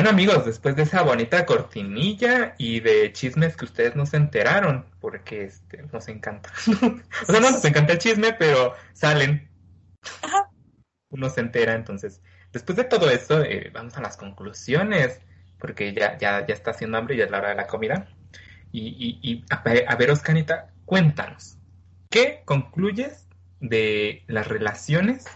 [0.01, 5.45] Bueno amigos, después de esa bonita cortinilla y de chismes que ustedes nos enteraron, porque
[5.45, 6.51] este, nos encanta.
[7.23, 9.47] o sea, no nos encanta el chisme, pero salen.
[11.11, 15.21] Uno se entera, entonces, después de todo esto, eh, vamos a las conclusiones,
[15.59, 18.09] porque ya, ya, ya está haciendo hambre y ya es la hora de la comida.
[18.73, 19.57] Y, y, a,
[19.87, 21.59] a ver, Oscanita, cuéntanos,
[22.09, 23.29] ¿qué concluyes
[23.61, 25.27] de las relaciones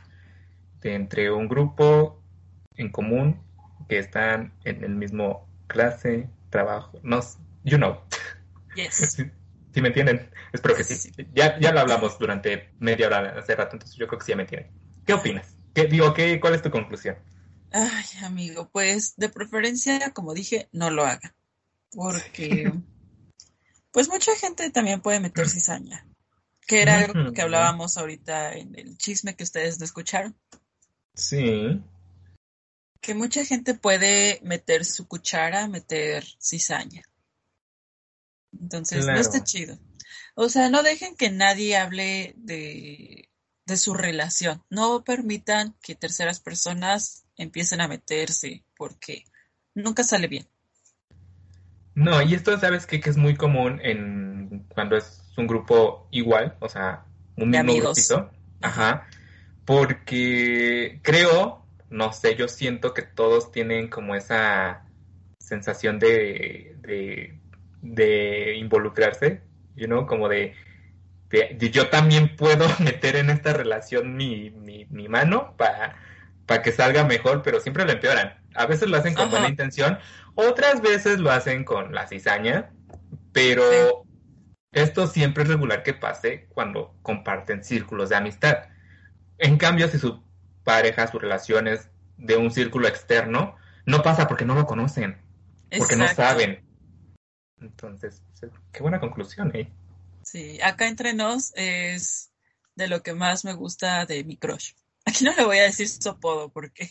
[0.81, 2.23] de entre un grupo
[2.77, 3.45] en común
[3.89, 7.21] que están en el mismo clase, trabajo, no,
[7.65, 8.01] you know.
[8.77, 9.17] Yes.
[9.75, 10.31] ¿Sí, me entienden?
[10.53, 11.11] Espero que sí.
[11.35, 14.37] Ya, ya lo hablamos durante media hora hace rato, entonces yo creo que sí ya
[14.37, 14.71] me entienden.
[15.05, 15.57] ¿Qué opinas?
[15.75, 17.17] ¿Qué, digo, qué, ¿cuál es tu conclusión?
[17.73, 21.35] Ay, amigo, pues de preferencia, como dije, no lo haga.
[21.91, 22.73] Porque,
[23.91, 26.07] pues mucha gente también puede meter cizaña.
[26.67, 30.35] Que era algo que hablábamos ahorita en el chisme que ustedes no escucharon.
[31.13, 31.83] Sí
[33.05, 37.03] que mucha gente puede meter su cuchara, meter cizaña.
[38.59, 39.79] Entonces, no está chido.
[40.35, 43.29] O sea, no dejen que nadie hable de,
[43.67, 44.65] de su relación.
[44.71, 49.25] No permitan que terceras personas empiecen a meterse, porque
[49.75, 50.49] nunca sale bien.
[51.95, 53.01] No, y esto sabes qué?
[53.01, 57.05] que es muy común en cuando es un grupo igual, o sea,
[57.37, 58.31] un mismo grupito.
[58.63, 59.07] Ajá.
[59.67, 61.64] Porque creo,
[61.95, 64.85] no sé, yo siento que todos tienen como esa
[65.39, 66.77] sensación de,
[67.81, 69.43] de, involucrarse,
[69.77, 70.55] you know, como de,
[71.71, 75.97] yo también puedo meter en esta relación mi, mi, mano para,
[76.47, 78.41] para que salga mejor, pero siempre lo empeoran.
[78.55, 79.99] A veces lo hacen con buena intención,
[80.35, 82.71] otras veces lo hacen con la cizaña,
[83.33, 84.05] pero
[84.73, 88.65] esto siempre es regular que pase cuando comparten círculos de amistad.
[89.39, 90.25] En cambio, si su
[90.65, 95.21] pareja, sus relaciones de un círculo externo, no pasa porque no lo conocen,
[95.77, 96.65] porque no saben.
[97.61, 98.23] Entonces,
[98.73, 99.71] qué buena conclusión, ¿eh?
[100.23, 102.33] Sí, acá entre nos es
[102.75, 104.73] de lo que más me gusta de mi crush.
[105.05, 106.91] Aquí no le voy a decir su apodo porque...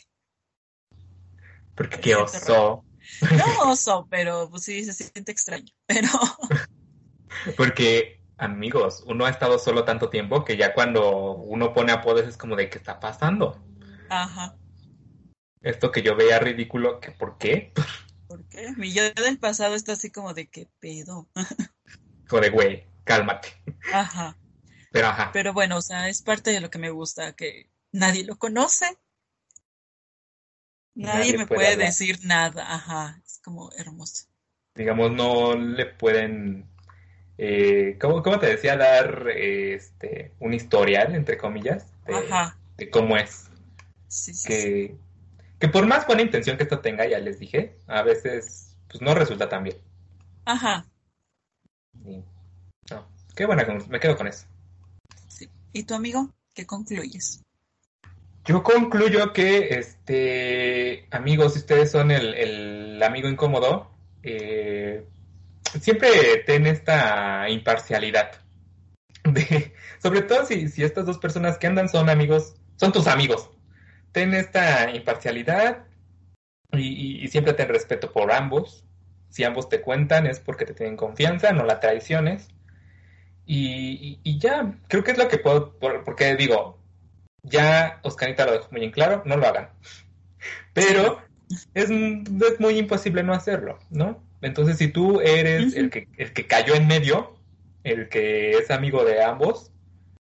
[1.76, 2.86] Porque qué oso.
[3.32, 5.74] No oso, pero pues sí, se siente extraño.
[5.86, 6.08] Pero...
[7.58, 12.38] Porque amigos, uno ha estado solo tanto tiempo que ya cuando uno pone apodos es
[12.38, 13.64] como de qué está pasando.
[14.10, 14.56] Ajá.
[15.62, 17.72] Esto que yo veía ridículo, que ¿por qué?
[18.28, 18.74] ¿Por qué?
[18.78, 21.30] Mi yo del pasado está así como de qué pedo.
[22.28, 23.50] Como de güey, cálmate.
[23.94, 24.38] Ajá.
[24.92, 25.32] Pero ajá.
[25.34, 28.98] Pero bueno, o sea, es parte de lo que me gusta, que nadie lo conoce.
[30.96, 34.28] Nadie, me puede, decir nada, ajá, es como hermoso.
[34.76, 36.73] Digamos, no le pueden
[37.38, 38.78] eh, ¿cómo, te decía?
[38.78, 41.86] Dar este, un historial, entre comillas,
[42.78, 43.50] de, cómo es.
[44.08, 44.96] Sí, sí, que,
[45.60, 49.16] que por más buena intención que esto tenga, ya les dije, a veces pues no
[49.16, 49.78] resulta tan bien.
[50.46, 50.86] Ajá.
[51.94, 54.46] no, qué buena, me quedo con eso.
[55.28, 55.50] Sí.
[55.72, 56.30] ¿Y tu amigo?
[56.54, 57.42] ¿Qué concluyes?
[58.46, 63.90] Yo concluyo que, este, amigos, si ustedes son el, el amigo incómodo,
[64.22, 65.06] eh,
[65.80, 68.32] siempre ten esta imparcialidad.
[69.24, 73.50] De, sobre todo si, si estas dos personas que andan son amigos, son tus amigos.
[74.12, 75.86] Ten esta imparcialidad
[76.72, 78.84] y, siempre ten respeto por ambos.
[79.30, 82.50] Si ambos te cuentan es porque te tienen confianza, no la traiciones.
[83.46, 86.80] Y, y, ya, creo que es lo que puedo, porque digo,
[87.42, 89.70] ya Oscarita lo dejó muy en claro, no lo hagan.
[90.74, 91.22] Pero
[91.74, 94.22] es, es muy imposible no hacerlo, ¿no?
[94.44, 97.38] Entonces, si tú eres el, que, el que cayó en medio,
[97.84, 99.72] el que es amigo de ambos,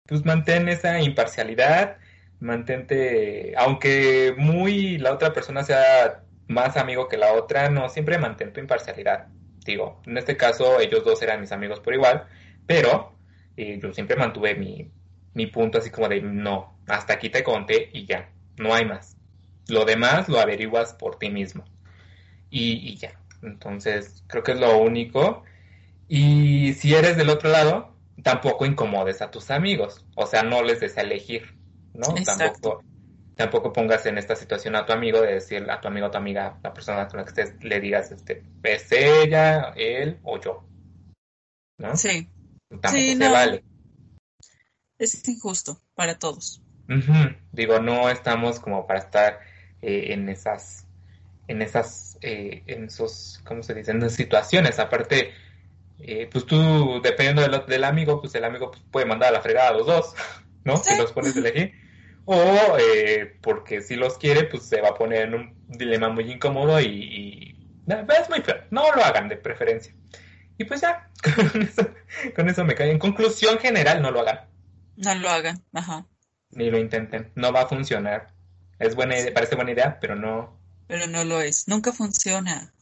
[0.06, 1.98] pues mantén esa imparcialidad,
[2.40, 8.54] mantente, aunque muy la otra persona sea más amigo que la otra, no, siempre mantén
[8.54, 9.28] tu imparcialidad.
[9.66, 12.26] Digo, en este caso ellos dos eran mis amigos por igual,
[12.66, 13.14] pero
[13.58, 14.90] eh, yo siempre mantuve mi,
[15.34, 19.18] mi punto así como de no, hasta aquí te conté y ya, no hay más.
[19.68, 21.64] Lo demás lo averiguas por ti mismo.
[22.50, 23.12] y ya,
[23.42, 25.44] entonces, creo que es lo único.
[26.08, 30.04] Y si eres del otro lado, tampoco incomodes a tus amigos.
[30.16, 31.54] O sea, no les des a elegir,
[31.94, 32.14] ¿no?
[32.24, 32.82] Tampoco,
[33.36, 36.18] tampoco pongas en esta situación a tu amigo de decir a tu amigo o tu
[36.18, 40.64] amiga, la persona con la que estés, le digas, este, es ella, él o yo.
[41.78, 41.96] ¿No?
[41.96, 42.28] Sí.
[42.68, 43.64] Tampoco se vale.
[44.98, 46.60] Es injusto para todos.
[47.52, 49.40] Digo, no estamos como para estar
[49.82, 50.87] eh, en esas
[51.48, 53.90] en esas, eh, en esos, ¿cómo se dice?
[53.90, 54.78] En esas situaciones.
[54.78, 55.32] Aparte,
[55.98, 59.40] eh, pues tú, dependiendo del, del amigo, pues el amigo pues, puede mandar a la
[59.40, 60.14] fregada a los dos,
[60.64, 60.76] ¿no?
[60.76, 61.72] Si los pones a elegir.
[62.24, 66.30] o eh, porque si los quiere, pues se va a poner en un dilema muy
[66.30, 67.58] incómodo y, y
[67.88, 68.56] es muy feo.
[68.70, 69.94] No lo hagan de preferencia.
[70.58, 71.08] Y pues ya,
[72.34, 72.90] con eso, me cae.
[72.90, 74.40] En conclusión general, no lo hagan.
[74.96, 76.06] No lo hagan, ajá.
[76.50, 77.30] Ni lo intenten.
[77.36, 78.34] No va a funcionar.
[78.78, 80.57] Es buena idea, parece buena idea, pero no.
[80.88, 81.68] Pero no lo es.
[81.68, 82.72] Nunca funciona.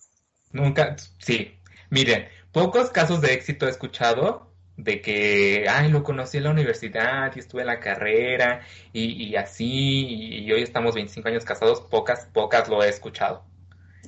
[0.52, 1.58] Nunca, sí.
[1.90, 7.34] Miren, pocos casos de éxito he escuchado de que, ay, lo conocí en la universidad
[7.34, 8.60] y estuve en la carrera
[8.92, 13.44] y, y así, y, hoy estamos 25 años casados, pocas, pocas lo he escuchado.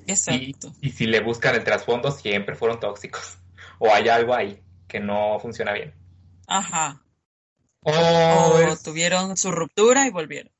[0.06, 0.72] Exacto.
[0.80, 3.38] Y, si le buscan el trasfondo, siempre fueron tóxicos.
[3.80, 5.94] O hay algo ahí que no funciona bien.
[6.48, 7.00] Ajá.
[7.82, 10.52] O, tuvieron su ruptura y volvieron.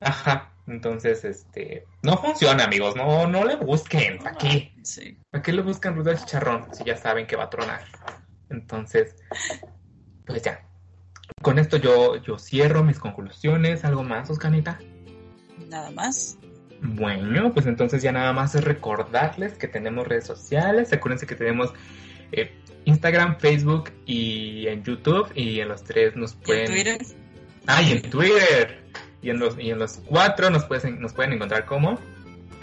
[0.00, 0.51] Ajá.
[0.72, 2.96] Entonces, este, no funciona, amigos.
[2.96, 4.18] No, no le busquen.
[4.18, 4.72] ¿Para qué?
[4.82, 5.18] Sí.
[5.30, 7.82] ¿Para qué le buscan ruido al chicharrón si ya saben que va a tronar?
[8.48, 9.14] Entonces,
[10.24, 10.66] pues ya.
[11.42, 13.84] Con esto yo, yo cierro mis conclusiones.
[13.84, 14.78] ¿Algo más, Oscanita?
[15.68, 16.38] Nada más.
[16.80, 20.90] Bueno, pues entonces ya nada más es recordarles que tenemos redes sociales.
[20.94, 21.70] Acuérdense que tenemos
[22.32, 22.50] eh,
[22.86, 25.30] Instagram, Facebook y en YouTube.
[25.34, 26.64] Y en los tres nos pueden.
[26.64, 26.98] ¿En Twitter?
[27.66, 28.82] Ah, y en Twitter.
[29.22, 31.98] Y en los, y en los cuatro nos pueden, nos pueden encontrar como.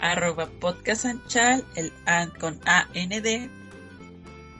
[0.00, 3.50] Arroba podcast anchal, el AND con AND.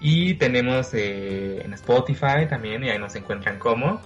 [0.00, 4.00] Y tenemos eh, en Spotify también, y ahí nos encuentran como.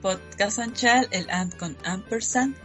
[0.00, 2.56] Podcast anchal, el AND con ampersand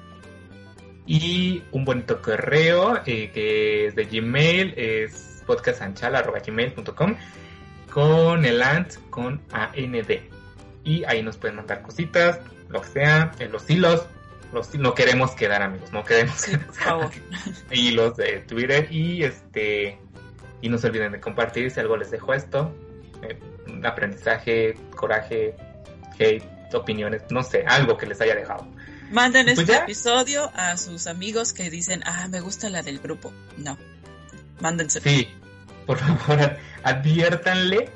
[1.09, 7.15] y un bonito correo eh, que es de Gmail, es podcastanchala.gmail.com
[7.91, 10.11] con el AND con AND.
[10.83, 12.39] Y ahí nos pueden mandar cositas,
[12.69, 14.05] lo que sea, en los hilos.
[14.53, 17.11] Los, no queremos quedar amigos, no queremos quedar.
[17.71, 19.99] y los de Twitter y este
[20.61, 22.73] y no se olviden de compartir si algo les dejo esto.
[23.21, 23.39] Eh,
[23.83, 25.55] aprendizaje, coraje,
[26.17, 26.43] hate,
[26.73, 28.67] opiniones, no sé, algo que les haya dejado.
[29.11, 33.33] Manden pues este episodio a sus amigos que dicen, ah, me gusta la del grupo.
[33.57, 33.77] No,
[34.59, 35.01] mándense.
[35.01, 35.27] Sí,
[35.85, 37.89] por favor, adviértanle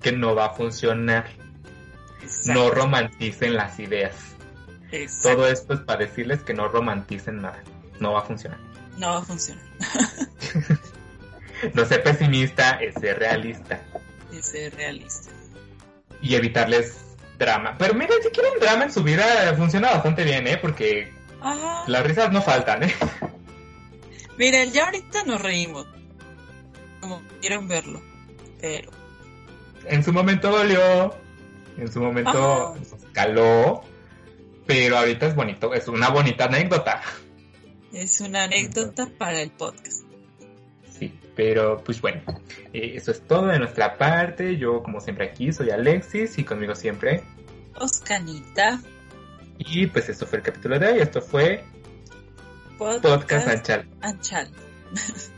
[0.00, 1.26] que no va a funcionar.
[2.46, 4.14] No romanticen las ideas.
[5.22, 7.62] Todo esto es para decirles que no romanticen nada.
[8.00, 8.58] No va a funcionar.
[8.96, 9.64] No va a funcionar.
[11.74, 13.80] no ser pesimista, es ser realista.
[14.32, 15.30] Es ser realista.
[16.20, 16.98] Y evitarles
[17.38, 17.76] drama.
[17.78, 20.58] Pero mire, si quieren drama en su vida, funciona bastante bien, ¿eh?
[20.58, 21.12] Porque
[21.86, 22.94] las risas no faltan, ¿eh?
[24.38, 25.86] Miren, ya ahorita nos reímos.
[27.00, 28.00] Como quieren verlo.
[28.60, 28.90] Pero.
[29.86, 31.14] En su momento dolió.
[31.76, 32.76] En su momento
[33.12, 33.84] caló.
[34.70, 35.74] Pero ahorita es bonito.
[35.74, 37.02] Es una bonita anécdota.
[37.92, 40.04] Es una anécdota para el podcast.
[40.88, 42.22] Sí, pero pues bueno,
[42.72, 44.58] eh, eso es todo de nuestra parte.
[44.58, 47.24] Yo, como siempre, aquí soy Alexis y conmigo siempre.
[47.80, 48.80] Oscanita.
[49.58, 51.00] Y pues esto fue el capítulo de hoy.
[51.00, 51.64] Esto fue.
[52.78, 53.88] Podcast, Anchal.
[54.02, 54.52] Anchal.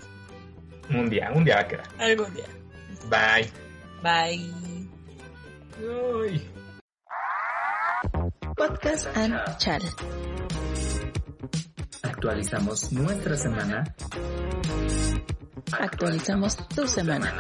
[0.91, 1.89] un día, un día va a quedar.
[1.99, 2.45] Algún día.
[3.09, 3.51] Bye.
[4.03, 4.53] Bye.
[8.57, 9.83] Podcast Anchal.
[12.03, 13.85] Actualizamos nuestra semana
[15.81, 17.33] actualizamos tu semana.